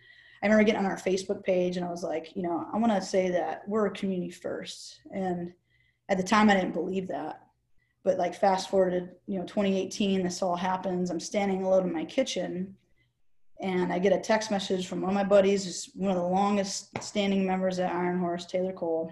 I 0.41 0.47
remember 0.47 0.63
getting 0.63 0.83
on 0.83 0.91
our 0.91 0.97
Facebook 0.97 1.43
page 1.43 1.77
and 1.77 1.85
I 1.85 1.89
was 1.89 2.03
like, 2.03 2.35
you 2.35 2.41
know, 2.41 2.67
I 2.73 2.77
want 2.77 2.91
to 2.91 3.01
say 3.01 3.29
that 3.29 3.61
we're 3.67 3.85
a 3.85 3.91
community 3.91 4.31
first. 4.31 4.99
And 5.13 5.53
at 6.09 6.17
the 6.17 6.23
time 6.23 6.49
I 6.49 6.55
didn't 6.55 6.73
believe 6.73 7.07
that. 7.07 7.41
But 8.03 8.17
like 8.17 8.35
fast 8.35 8.69
forwarded, 8.69 9.11
you 9.27 9.39
know, 9.39 9.45
2018, 9.45 10.23
this 10.23 10.41
all 10.41 10.55
happens. 10.55 11.09
I'm 11.09 11.19
standing 11.19 11.63
alone 11.63 11.87
in 11.87 11.93
my 11.93 12.05
kitchen 12.05 12.75
and 13.61 13.93
I 13.93 13.99
get 13.99 14.13
a 14.13 14.19
text 14.19 14.51
message 14.51 14.87
from 14.87 15.01
one 15.01 15.09
of 15.09 15.15
my 15.15 15.23
buddies, 15.23 15.65
who's 15.65 15.89
one 15.95 16.11
of 16.11 16.17
the 16.17 16.27
longest 16.27 16.89
standing 17.01 17.45
members 17.45 17.79
at 17.79 17.91
Iron 17.91 18.19
Horse, 18.19 18.45
Taylor 18.45 18.73
Cole. 18.73 19.11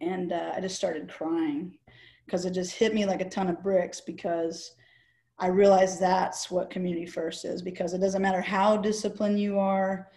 And 0.00 0.32
uh, 0.32 0.52
I 0.56 0.60
just 0.60 0.76
started 0.76 1.08
crying 1.08 1.78
because 2.26 2.44
it 2.44 2.50
just 2.50 2.72
hit 2.72 2.94
me 2.94 3.06
like 3.06 3.20
a 3.20 3.28
ton 3.28 3.48
of 3.48 3.62
bricks 3.62 4.00
because 4.00 4.72
I 5.38 5.48
realized 5.48 6.00
that's 6.00 6.50
what 6.50 6.70
community 6.70 7.06
first 7.06 7.44
is 7.44 7.62
because 7.62 7.92
it 7.92 7.98
doesn't 7.98 8.22
matter 8.22 8.40
how 8.40 8.76
disciplined 8.76 9.40
you 9.40 9.58
are, 9.58 10.08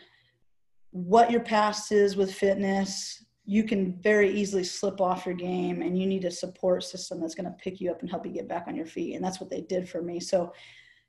what 0.91 1.32
your 1.32 1.41
past 1.41 1.91
is 1.91 2.15
with 2.15 2.34
fitness, 2.34 3.24
you 3.45 3.63
can 3.63 3.99
very 4.01 4.30
easily 4.30 4.63
slip 4.63 4.99
off 4.99 5.26
your 5.26 5.36
game 5.36 5.82
and 5.82 5.97
you 5.97 6.05
need 6.05 6.26
a 6.26 6.32
support 6.32 6.84
system 6.84 7.22
that's 7.22 7.34
going 7.34 7.45
to 7.45 7.57
pick 7.57 7.80
you 7.80 7.89
up 7.89 8.01
and 8.01 8.09
help 8.09 8.26
you 8.26 8.32
get 8.32 8.47
back 8.47 8.65
on 8.68 8.76
your 8.76 8.86
feet. 8.86 9.15
And 9.15 9.24
that's 9.24 9.39
what 9.39 9.49
they 9.49 9.61
did 9.61 9.88
for 9.88 10.01
me. 10.01 10.20
So 10.20 10.53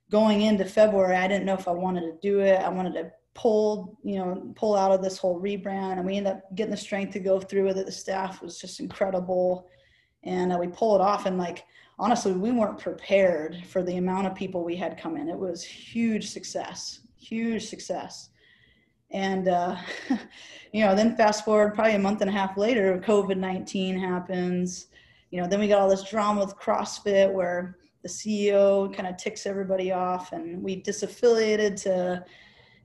going 0.09 0.41
into 0.43 0.65
February, 0.65 1.17
I 1.17 1.27
didn't 1.27 1.45
know 1.45 1.53
if 1.53 1.67
I 1.67 1.71
wanted 1.71 2.01
to 2.01 2.17
do 2.21 2.39
it. 2.39 2.61
I 2.61 2.69
wanted 2.69 2.93
to 2.93 3.11
pull, 3.35 3.97
you 4.03 4.17
know, 4.17 4.51
pull 4.55 4.75
out 4.75 4.91
of 4.91 5.01
this 5.01 5.17
whole 5.17 5.41
rebrand, 5.41 5.97
and 5.97 6.05
we 6.05 6.17
ended 6.17 6.33
up 6.33 6.55
getting 6.55 6.71
the 6.71 6.77
strength 6.77 7.13
to 7.13 7.19
go 7.19 7.39
through 7.39 7.65
with 7.65 7.77
it. 7.77 7.85
The 7.85 7.91
staff 7.91 8.41
was 8.41 8.59
just 8.59 8.79
incredible, 8.79 9.67
and 10.23 10.51
uh, 10.51 10.57
we 10.59 10.67
pull 10.67 10.95
it 10.95 11.01
off. 11.01 11.25
And 11.25 11.37
like 11.37 11.63
honestly, 11.99 12.31
we 12.31 12.51
weren't 12.51 12.79
prepared 12.79 13.61
for 13.67 13.83
the 13.83 13.97
amount 13.97 14.25
of 14.25 14.33
people 14.33 14.63
we 14.63 14.75
had 14.75 14.97
come 14.97 15.17
in. 15.17 15.27
It 15.27 15.37
was 15.37 15.63
huge 15.63 16.29
success, 16.29 17.01
huge 17.19 17.67
success. 17.67 18.29
And 19.11 19.49
uh, 19.49 19.75
you 20.71 20.85
know, 20.85 20.95
then 20.95 21.15
fast 21.15 21.43
forward 21.43 21.75
probably 21.75 21.95
a 21.95 21.99
month 21.99 22.21
and 22.21 22.29
a 22.29 22.33
half 22.33 22.57
later, 22.57 23.01
COVID 23.05 23.37
nineteen 23.37 23.99
happens. 23.99 24.87
You 25.31 25.41
know, 25.41 25.47
then 25.47 25.59
we 25.59 25.67
got 25.67 25.79
all 25.79 25.89
this 25.89 26.09
drama 26.09 26.43
with 26.45 26.55
CrossFit 26.55 27.31
where 27.31 27.77
the 28.01 28.09
CEO 28.09 28.93
kind 28.93 29.07
of 29.07 29.17
ticks 29.17 29.45
everybody 29.45 29.91
off, 29.91 30.31
and 30.31 30.63
we 30.63 30.81
disaffiliated 30.81 31.81
to, 31.83 32.23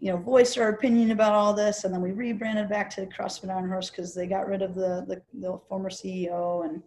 you 0.01 0.11
know, 0.11 0.19
voice 0.19 0.57
our 0.59 0.71
opinion 0.71 1.13
about 1.13 1.33
all 1.33 1.55
this, 1.55 1.85
and 1.85 1.95
then 1.95 2.03
we 2.03 2.11
rebranded 2.11 2.69
back 2.69 2.91
to 2.91 3.07
CrossFit 3.07 3.49
Iron 3.49 3.69
Horse 3.69 3.91
because 3.91 4.13
they 4.13 4.27
got 4.27 4.49
rid 4.49 4.61
of 4.61 4.75
the, 4.75 5.05
the, 5.07 5.23
the 5.41 5.59
former 5.69 5.89
CEO, 5.89 6.65
and 6.65 6.83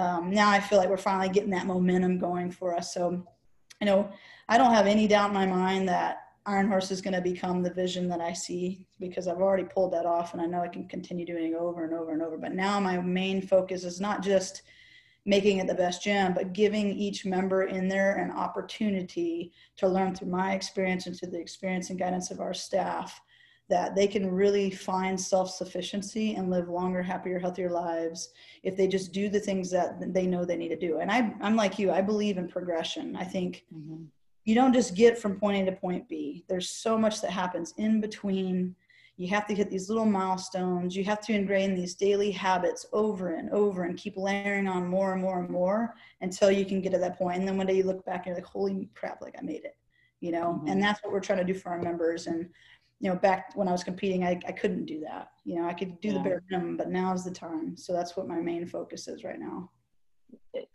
um, 0.00 0.30
now 0.30 0.50
I 0.50 0.60
feel 0.60 0.78
like 0.78 0.88
we're 0.88 0.96
finally 0.96 1.28
getting 1.28 1.50
that 1.50 1.66
momentum 1.66 2.18
going 2.18 2.50
for 2.50 2.74
us. 2.74 2.94
So, 2.94 3.24
you 3.80 3.86
know, 3.86 4.10
I 4.48 4.58
don't 4.58 4.74
have 4.74 4.86
any 4.86 5.06
doubt 5.06 5.28
in 5.28 5.34
my 5.34 5.46
mind 5.46 5.88
that 5.88 6.22
Iron 6.46 6.68
Horse 6.68 6.90
is 6.90 7.02
going 7.02 7.14
to 7.14 7.20
become 7.20 7.62
the 7.62 7.72
vision 7.72 8.08
that 8.08 8.20
I 8.20 8.32
see 8.32 8.86
because 8.98 9.28
I've 9.28 9.40
already 9.40 9.64
pulled 9.64 9.92
that 9.92 10.06
off, 10.06 10.32
and 10.32 10.40
I 10.40 10.46
know 10.46 10.62
I 10.62 10.68
can 10.68 10.88
continue 10.88 11.26
doing 11.26 11.52
it 11.52 11.56
over 11.56 11.84
and 11.84 11.94
over 11.94 12.12
and 12.12 12.22
over. 12.22 12.38
But 12.38 12.54
now 12.54 12.80
my 12.80 12.98
main 12.98 13.42
focus 13.42 13.84
is 13.84 14.00
not 14.00 14.22
just 14.22 14.62
making 15.26 15.58
it 15.58 15.66
the 15.66 15.74
best 15.74 16.02
gym, 16.02 16.32
but 16.32 16.54
giving 16.54 16.88
each 16.88 17.26
member 17.26 17.64
in 17.64 17.88
there 17.88 18.16
an 18.16 18.30
opportunity 18.30 19.52
to 19.76 19.86
learn 19.86 20.14
through 20.14 20.28
my 20.28 20.54
experience 20.54 21.06
and 21.06 21.18
through 21.18 21.30
the 21.30 21.38
experience 21.38 21.90
and 21.90 21.98
guidance 21.98 22.30
of 22.30 22.40
our 22.40 22.54
staff 22.54 23.20
that 23.70 23.94
they 23.94 24.06
can 24.06 24.30
really 24.30 24.70
find 24.70 25.18
self-sufficiency 25.18 26.34
and 26.34 26.50
live 26.50 26.68
longer 26.68 27.02
happier 27.02 27.38
healthier 27.38 27.70
lives 27.70 28.30
if 28.62 28.76
they 28.76 28.86
just 28.86 29.12
do 29.12 29.28
the 29.28 29.40
things 29.40 29.70
that 29.70 30.12
they 30.12 30.26
know 30.26 30.44
they 30.44 30.56
need 30.56 30.68
to 30.68 30.76
do. 30.76 30.98
And 30.98 31.10
I, 31.10 31.32
i'm 31.40 31.56
like 31.56 31.78
you 31.78 31.90
i 31.90 32.02
believe 32.02 32.36
in 32.36 32.48
progression. 32.48 33.16
I 33.16 33.24
think 33.24 33.64
mm-hmm. 33.74 34.04
you 34.44 34.54
don't 34.54 34.74
just 34.74 34.94
get 34.94 35.18
from 35.18 35.38
point 35.40 35.62
a 35.62 35.70
to 35.70 35.76
point 35.76 36.08
b. 36.08 36.44
There's 36.48 36.68
so 36.68 36.98
much 36.98 37.20
that 37.22 37.30
happens 37.30 37.72
in 37.78 38.00
between. 38.00 38.74
You 39.16 39.28
have 39.28 39.46
to 39.48 39.54
hit 39.54 39.70
these 39.70 39.88
little 39.90 40.06
milestones. 40.06 40.96
You 40.96 41.04
have 41.04 41.20
to 41.26 41.34
ingrain 41.34 41.74
these 41.74 41.94
daily 41.94 42.30
habits 42.30 42.86
over 42.92 43.34
and 43.34 43.50
over 43.50 43.84
and 43.84 43.98
keep 43.98 44.16
layering 44.16 44.66
on 44.66 44.86
more 44.86 45.12
and 45.12 45.20
more 45.20 45.40
and 45.40 45.50
more 45.50 45.94
until 46.22 46.50
you 46.50 46.64
can 46.64 46.80
get 46.80 46.92
to 46.92 46.98
that 46.98 47.18
point. 47.18 47.38
and 47.38 47.46
then 47.46 47.56
one 47.56 47.66
day 47.66 47.76
you 47.76 47.84
look 47.84 48.04
back 48.04 48.26
and 48.26 48.26
you're 48.26 48.36
like 48.36 48.44
holy 48.44 48.88
crap 48.94 49.20
like 49.20 49.34
i 49.38 49.42
made 49.42 49.64
it 49.64 49.76
you 50.20 50.32
know? 50.32 50.58
Mm-hmm. 50.58 50.68
and 50.68 50.82
that's 50.82 51.02
what 51.02 51.12
we're 51.12 51.20
trying 51.20 51.44
to 51.44 51.52
do 51.52 51.58
for 51.58 51.70
our 51.70 51.82
members. 51.82 52.26
And 52.26 52.48
you 53.00 53.10
know 53.10 53.16
back 53.16 53.52
when 53.56 53.66
i 53.66 53.72
was 53.72 53.82
competing 53.82 54.24
i, 54.24 54.38
I 54.46 54.52
couldn't 54.52 54.84
do 54.86 55.00
that. 55.00 55.30
You 55.44 55.56
know 55.56 55.68
i 55.68 55.72
could 55.72 56.00
do 56.00 56.08
yeah. 56.08 56.14
the 56.14 56.20
bare 56.20 56.42
minimum 56.50 56.76
but 56.76 56.90
now 56.90 57.12
is 57.12 57.24
the 57.24 57.30
time. 57.30 57.76
So 57.76 57.92
that's 57.92 58.16
what 58.16 58.28
my 58.28 58.40
main 58.40 58.66
focus 58.66 59.08
is 59.08 59.24
right 59.24 59.38
now. 59.38 59.70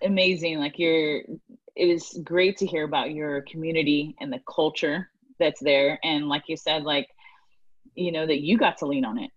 Amazing. 0.04 0.60
Like 0.60 0.78
you're 0.78 1.22
it 1.76 1.90
is 1.90 2.20
great 2.24 2.58
to 2.58 2.66
hear 2.66 2.86
about 2.86 3.12
your 3.12 3.42
community 3.42 4.16
and 4.20 4.32
the 4.32 4.42
culture 4.54 5.10
that's 5.40 5.62
there. 5.62 6.00
And 6.04 6.28
like 6.28 6.44
you 6.48 6.58
said 6.58 6.84
like 6.84 7.08
you 7.94 8.12
know 8.12 8.26
that 8.26 8.42
you 8.42 8.58
got 8.58 8.78
to 8.80 8.86
lean 8.86 9.06
on 9.06 9.18
it 9.18 9.32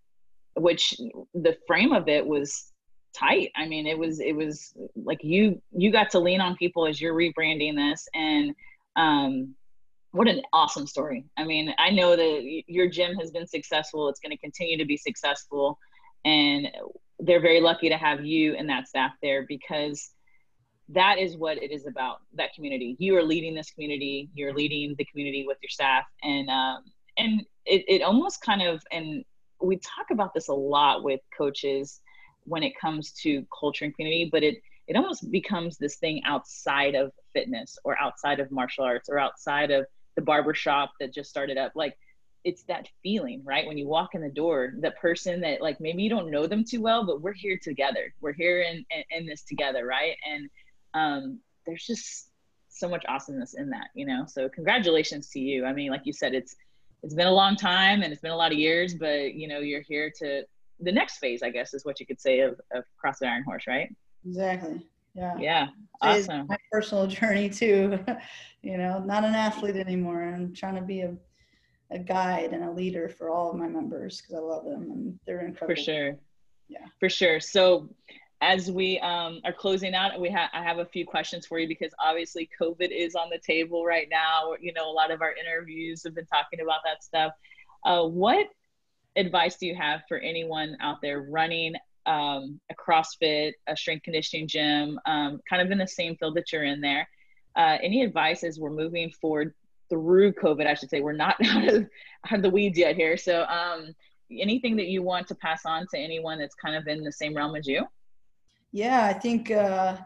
which 0.55 0.95
the 1.35 1.57
frame 1.67 1.93
of 1.93 2.09
it 2.09 2.27
was 2.27 2.73
tight. 3.15 3.51
I 3.57 3.67
mean 3.67 3.87
it 3.87 3.99
was 3.99 4.21
it 4.21 4.33
was 4.33 4.75
like 4.97 5.23
you 5.23 5.61
you 5.73 5.91
got 5.91 6.11
to 6.11 6.19
lean 6.19 6.41
on 6.41 6.57
people 6.57 6.87
as 6.87 7.01
you're 7.01 7.15
rebranding 7.15 7.77
this. 7.77 8.09
And 8.15 8.55
um 8.97 9.55
what 10.13 10.29
an 10.29 10.43
awesome 10.53 10.87
story. 10.87 11.25
I 11.37 11.45
mean 11.45 11.75
i 11.79 11.91
know 11.91 12.17
that 12.17 12.63
your 12.67 12.89
gym 12.89 13.15
has 13.17 13.31
been 13.31 13.47
successful. 13.47 14.09
It's 14.09 14.21
going 14.21 14.33
to 14.33 14.39
continue 14.39 14.79
to 14.79 14.85
be 14.85 14.97
successful. 14.97 15.79
And 16.25 16.69
they're 17.21 17.41
very 17.41 17.61
lucky 17.61 17.89
to 17.89 17.97
have 17.97 18.25
you 18.25 18.55
and 18.55 18.69
that 18.69 18.89
staff 18.89 19.13
there 19.23 19.45
because 19.47 20.11
that 20.91 21.19
is 21.19 21.37
what 21.37 21.63
it 21.63 21.71
is 21.71 21.87
about 21.87 22.19
that 22.35 22.55
community. 22.55 22.97
You 22.99 23.17
are 23.17 23.23
leading 23.23 23.55
this 23.55 23.71
community. 23.71 24.31
You're 24.35 24.55
leading 24.55 24.95
the 24.97 25.05
community 25.05 25.45
with 25.47 25.59
your 25.63 25.69
staff. 25.69 26.05
And 26.23 26.49
um, 26.49 26.85
and 27.19 27.43
it, 27.67 27.85
it 27.89 28.03
almost 28.03 28.41
kind 28.41 28.63
of 28.63 28.83
and 28.91 29.25
we 29.61 29.77
talk 29.77 30.07
about 30.11 30.33
this 30.33 30.49
a 30.49 30.55
lot 30.55 31.03
with 31.03 31.21
coaches 31.37 32.01
when 32.45 32.63
it 32.63 32.73
comes 32.81 33.13
to 33.13 33.45
culture 33.59 33.85
and 33.85 33.95
community 33.95 34.29
but 34.31 34.43
it 34.43 34.63
it 34.87 34.97
almost 34.97 35.31
becomes 35.31 35.77
this 35.77 35.97
thing 35.97 36.23
outside 36.25 36.95
of 36.95 37.13
fitness 37.35 37.77
or 37.85 38.01
outside 38.01 38.41
of 38.41 38.51
martial 38.51 38.85
arts 38.85 39.11
or 39.11 39.19
outside 39.19 39.71
of 39.71 39.85
the 40.19 40.23
barber 40.23 40.53
shop 40.53 40.91
that 40.99 41.15
just 41.15 41.31
started 41.31 41.57
up 41.57 41.71
like 41.77 41.97
it's 42.45 42.65
that 42.65 42.89
feeling 43.05 43.41
right? 43.45 43.67
When 43.69 43.79
you 43.79 43.87
walk 43.87 44.11
in 44.17 44.21
the 44.21 44.31
door 44.43 44.73
the 44.81 44.91
person 44.93 45.41
that 45.43 45.61
like 45.61 45.81
maybe 45.81 46.03
you 46.03 46.11
don't 46.11 46.31
know 46.31 46.49
them 46.49 46.65
too 46.65 46.81
well 46.81 47.07
but 47.07 47.21
we're 47.21 47.33
here 47.45 47.59
together. 47.63 48.13
We're 48.21 48.33
here 48.33 48.63
in 48.63 48.85
in, 48.91 49.05
in 49.17 49.27
this 49.27 49.43
together 49.45 49.87
right? 49.87 50.17
And 50.29 50.51
um 50.95 51.39
there's 51.67 51.87
just 51.87 52.31
so 52.69 52.89
much 52.89 53.05
awesomeness 53.09 53.55
in 53.55 53.71
that 53.71 53.91
you 53.95 54.07
know? 54.07 54.25
So 54.27 54.49
congratulations 54.49 55.29
to 55.31 55.39
you. 55.39 55.65
I 55.65 55.73
mean 55.73 55.93
like 55.93 56.03
you 56.05 56.13
said 56.13 56.35
it's 56.35 56.57
it's 57.05 57.15
been 57.15 57.29
a 57.29 57.39
long 57.43 57.55
time 57.55 58.03
and 58.03 58.13
it's 58.13 58.23
been 58.23 58.33
a 58.33 58.37
lot 58.37 58.51
of 58.51 58.59
years, 58.59 58.95
but 58.95 59.35
you 59.35 59.47
know, 59.47 59.61
you're 59.61 59.83
here 59.83 60.13
to 60.19 60.43
the 60.81 60.93
next 60.93 61.19
phase, 61.19 61.45
I 61.45 61.51
guess, 61.51 61.75
is 61.75 61.85
what 61.85 62.01
you 62.01 62.07
could 62.07 62.21
say 62.21 62.41
of, 62.41 62.61
of 62.73 62.83
CrossFit 63.05 63.29
Iron 63.29 63.45
Horse, 63.45 63.69
right? 63.69 63.95
Exactly. 64.27 64.81
Yeah. 65.15 65.35
Yeah. 65.39 65.67
Awesome. 66.01 66.47
My 66.49 66.59
personal 66.71 67.07
journey 67.09 67.49
too. 67.49 67.99
you 68.63 68.79
know, 68.79 69.01
not 69.01 69.25
an 69.25 69.35
athlete 69.35 69.77
anymore. 69.77 70.23
I'm 70.23 70.55
trying 70.55 70.77
to 70.77 70.83
be 70.83 71.01
a 71.03 71.15
a 71.91 71.99
guide 71.99 72.53
and 72.53 72.65
a 72.65 72.71
leader 72.71 73.09
for 73.09 73.31
all 73.31 73.51
of 73.51 73.57
my 73.57 73.69
members 73.69 74.21
because 74.21 74.35
I 74.35 74.41
love 74.41 74.65
them 74.65 74.91
and 74.91 75.19
they're 75.27 75.47
incredible. 75.47 75.75
For 75.75 75.83
sure. 75.83 76.19
Yeah. 76.69 76.85
For 77.01 77.09
sure. 77.09 77.41
So 77.41 77.89
as 78.41 78.71
we 78.71 79.01
um, 79.01 79.41
are 79.45 79.53
closing 79.53 79.95
out, 79.95 80.21
we 80.21 80.29
have 80.31 80.51
I 80.53 80.63
have 80.63 80.79
a 80.79 80.85
few 80.85 81.07
questions 81.07 81.47
for 81.47 81.59
you 81.59 81.67
because 81.67 81.93
obviously 81.99 82.49
COVID 82.61 82.91
is 82.91 83.15
on 83.15 83.31
the 83.31 83.39
table 83.39 83.85
right 83.85 84.07
now. 84.11 84.55
You 84.61 84.73
know, 84.73 84.91
a 84.91 84.93
lot 84.93 85.11
of 85.11 85.23
our 85.23 85.35
interviews 85.35 86.05
have 86.05 86.15
been 86.15 86.27
talking 86.27 86.61
about 86.61 86.81
that 86.85 87.03
stuff. 87.03 87.33
Uh, 87.85 88.05
what 88.05 88.49
advice 89.17 89.57
do 89.57 89.67
you 89.67 89.75
have 89.75 90.03
for 90.09 90.19
anyone 90.19 90.77
out 90.81 91.01
there 91.03 91.23
running 91.31 91.75
um, 92.09 92.61
a 92.71 92.75
CrossFit, 92.75 93.53
a 93.69 93.77
strength 93.77 94.03
conditioning 94.03 94.49
gym, 94.49 94.99
um, 95.07 95.41
kind 95.49 95.63
of 95.63 95.71
in 95.71 95.79
the 95.79 95.87
same 95.87 96.17
field 96.17 96.35
that 96.37 96.53
you're 96.53 96.65
in 96.65 96.81
there? 96.81 97.09
Uh, 97.57 97.77
any 97.83 98.03
advice 98.03 98.43
as 98.43 98.59
we're 98.59 98.71
moving 98.71 99.11
forward 99.11 99.55
through 99.89 100.33
COVID? 100.33 100.67
I 100.67 100.75
should 100.75 100.91
say 100.91 101.01
we're 101.01 101.13
not 101.13 101.37
out 101.47 101.69
of, 101.69 101.89
out 102.27 102.37
of 102.37 102.43
the 102.43 102.51
weeds 102.51 102.79
yet 102.79 102.97
here. 102.97 103.17
So, 103.17 103.45
um, 103.45 103.95
anything 104.31 104.77
that 104.77 104.87
you 104.87 105.03
want 105.03 105.27
to 105.29 105.35
pass 105.37 105.63
on 105.65 105.87
to 105.93 105.99
anyone 105.99 106.39
that's 106.39 106.55
kind 106.55 106.77
of 106.77 106.87
in 106.87 107.03
the 107.03 107.13
same 107.13 107.35
realm 107.35 107.57
as 107.57 107.67
you? 107.67 107.87
Yeah, 108.73 109.05
I 109.05 109.13
think 109.13 109.51
uh, 109.51 109.97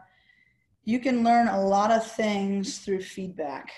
you 0.85 0.99
can 0.99 1.23
learn 1.23 1.47
a 1.47 1.61
lot 1.61 1.91
of 1.91 2.05
things 2.05 2.79
through 2.79 3.01
feedback. 3.01 3.71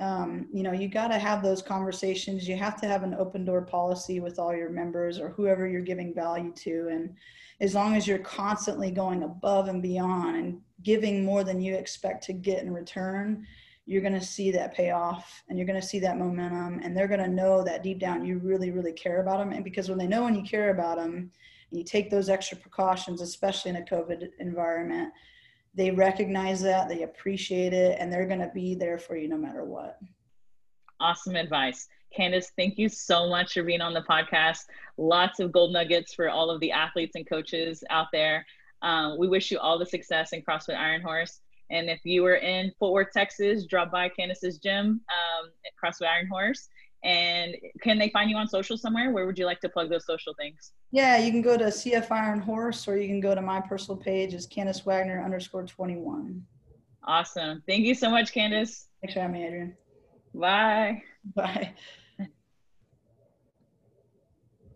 Um, 0.00 0.48
you 0.52 0.62
know, 0.62 0.72
you 0.72 0.88
got 0.88 1.08
to 1.08 1.18
have 1.18 1.42
those 1.42 1.62
conversations. 1.62 2.48
You 2.48 2.56
have 2.56 2.80
to 2.80 2.86
have 2.86 3.02
an 3.02 3.14
open 3.14 3.44
door 3.44 3.62
policy 3.62 4.18
with 4.18 4.38
all 4.38 4.54
your 4.54 4.70
members 4.70 5.18
or 5.18 5.28
whoever 5.30 5.68
you're 5.68 5.82
giving 5.82 6.14
value 6.14 6.52
to. 6.56 6.88
And 6.90 7.14
as 7.60 7.74
long 7.74 7.94
as 7.94 8.06
you're 8.06 8.18
constantly 8.18 8.90
going 8.90 9.22
above 9.22 9.68
and 9.68 9.82
beyond 9.82 10.36
and 10.36 10.60
giving 10.82 11.24
more 11.24 11.44
than 11.44 11.60
you 11.60 11.74
expect 11.74 12.24
to 12.24 12.32
get 12.32 12.62
in 12.62 12.72
return, 12.72 13.46
you're 13.84 14.00
going 14.00 14.18
to 14.18 14.24
see 14.24 14.50
that 14.52 14.74
payoff 14.74 15.42
and 15.48 15.58
you're 15.58 15.66
going 15.66 15.80
to 15.80 15.86
see 15.86 15.98
that 15.98 16.18
momentum. 16.18 16.80
And 16.82 16.96
they're 16.96 17.08
going 17.08 17.20
to 17.20 17.28
know 17.28 17.62
that 17.64 17.82
deep 17.82 17.98
down 17.98 18.24
you 18.24 18.38
really, 18.38 18.70
really 18.70 18.92
care 18.92 19.20
about 19.20 19.38
them. 19.38 19.52
And 19.52 19.64
because 19.64 19.88
when 19.88 19.98
they 19.98 20.06
know 20.06 20.24
when 20.24 20.34
you 20.34 20.42
care 20.42 20.70
about 20.70 20.96
them, 20.96 21.30
and 21.70 21.78
you 21.78 21.84
take 21.84 22.10
those 22.10 22.28
extra 22.28 22.56
precautions, 22.56 23.20
especially 23.20 23.70
in 23.70 23.76
a 23.76 23.82
COVID 23.82 24.30
environment, 24.38 25.12
they 25.74 25.90
recognize 25.90 26.60
that, 26.62 26.88
they 26.88 27.02
appreciate 27.02 27.72
it, 27.72 27.98
and 28.00 28.12
they're 28.12 28.26
going 28.26 28.40
to 28.40 28.50
be 28.54 28.74
there 28.74 28.98
for 28.98 29.16
you 29.16 29.28
no 29.28 29.36
matter 29.36 29.64
what. 29.64 29.98
Awesome 30.98 31.36
advice. 31.36 31.88
Candace, 32.14 32.52
thank 32.56 32.76
you 32.76 32.88
so 32.88 33.28
much 33.28 33.54
for 33.54 33.62
being 33.62 33.80
on 33.80 33.94
the 33.94 34.02
podcast. 34.02 34.64
Lots 34.96 35.38
of 35.38 35.52
gold 35.52 35.72
nuggets 35.72 36.12
for 36.12 36.28
all 36.28 36.50
of 36.50 36.60
the 36.60 36.72
athletes 36.72 37.14
and 37.14 37.28
coaches 37.28 37.84
out 37.88 38.08
there. 38.12 38.44
Um, 38.82 39.18
we 39.18 39.28
wish 39.28 39.50
you 39.50 39.58
all 39.58 39.78
the 39.78 39.86
success 39.86 40.32
in 40.32 40.42
CrossFit 40.42 40.76
Iron 40.76 41.02
Horse. 41.02 41.40
And 41.70 41.88
if 41.88 42.00
you 42.04 42.22
were 42.22 42.36
in 42.36 42.72
Fort 42.78 42.92
Worth, 42.92 43.12
Texas, 43.12 43.64
drop 43.64 43.92
by 43.92 44.08
Candace's 44.08 44.58
gym 44.58 45.00
um, 45.08 45.50
at 45.64 45.72
CrossFit 45.82 46.08
Iron 46.08 46.26
Horse. 46.26 46.68
And 47.02 47.56
can 47.82 47.98
they 47.98 48.10
find 48.10 48.30
you 48.30 48.36
on 48.36 48.46
social 48.46 48.76
somewhere? 48.76 49.10
Where 49.10 49.26
would 49.26 49.38
you 49.38 49.46
like 49.46 49.60
to 49.60 49.68
plug 49.68 49.88
those 49.88 50.04
social 50.04 50.34
things? 50.34 50.72
Yeah, 50.90 51.16
you 51.16 51.30
can 51.30 51.40
go 51.40 51.56
to 51.56 51.64
CF 51.64 52.10
Iron 52.10 52.40
Horse 52.40 52.86
or 52.86 52.98
you 52.98 53.08
can 53.08 53.20
go 53.20 53.34
to 53.34 53.40
my 53.40 53.60
personal 53.60 53.96
page 53.96 54.34
is 54.34 54.46
Candace 54.46 54.84
Wagner 54.84 55.22
underscore 55.24 55.64
21. 55.64 56.44
Awesome. 57.04 57.62
Thank 57.66 57.86
you 57.86 57.94
so 57.94 58.10
much, 58.10 58.32
Candace. 58.32 58.86
Thanks 59.00 59.14
for 59.14 59.20
having 59.20 59.40
me, 59.40 59.46
Adrian. 59.46 59.76
Bye. 60.34 61.02
Bye. 61.34 61.74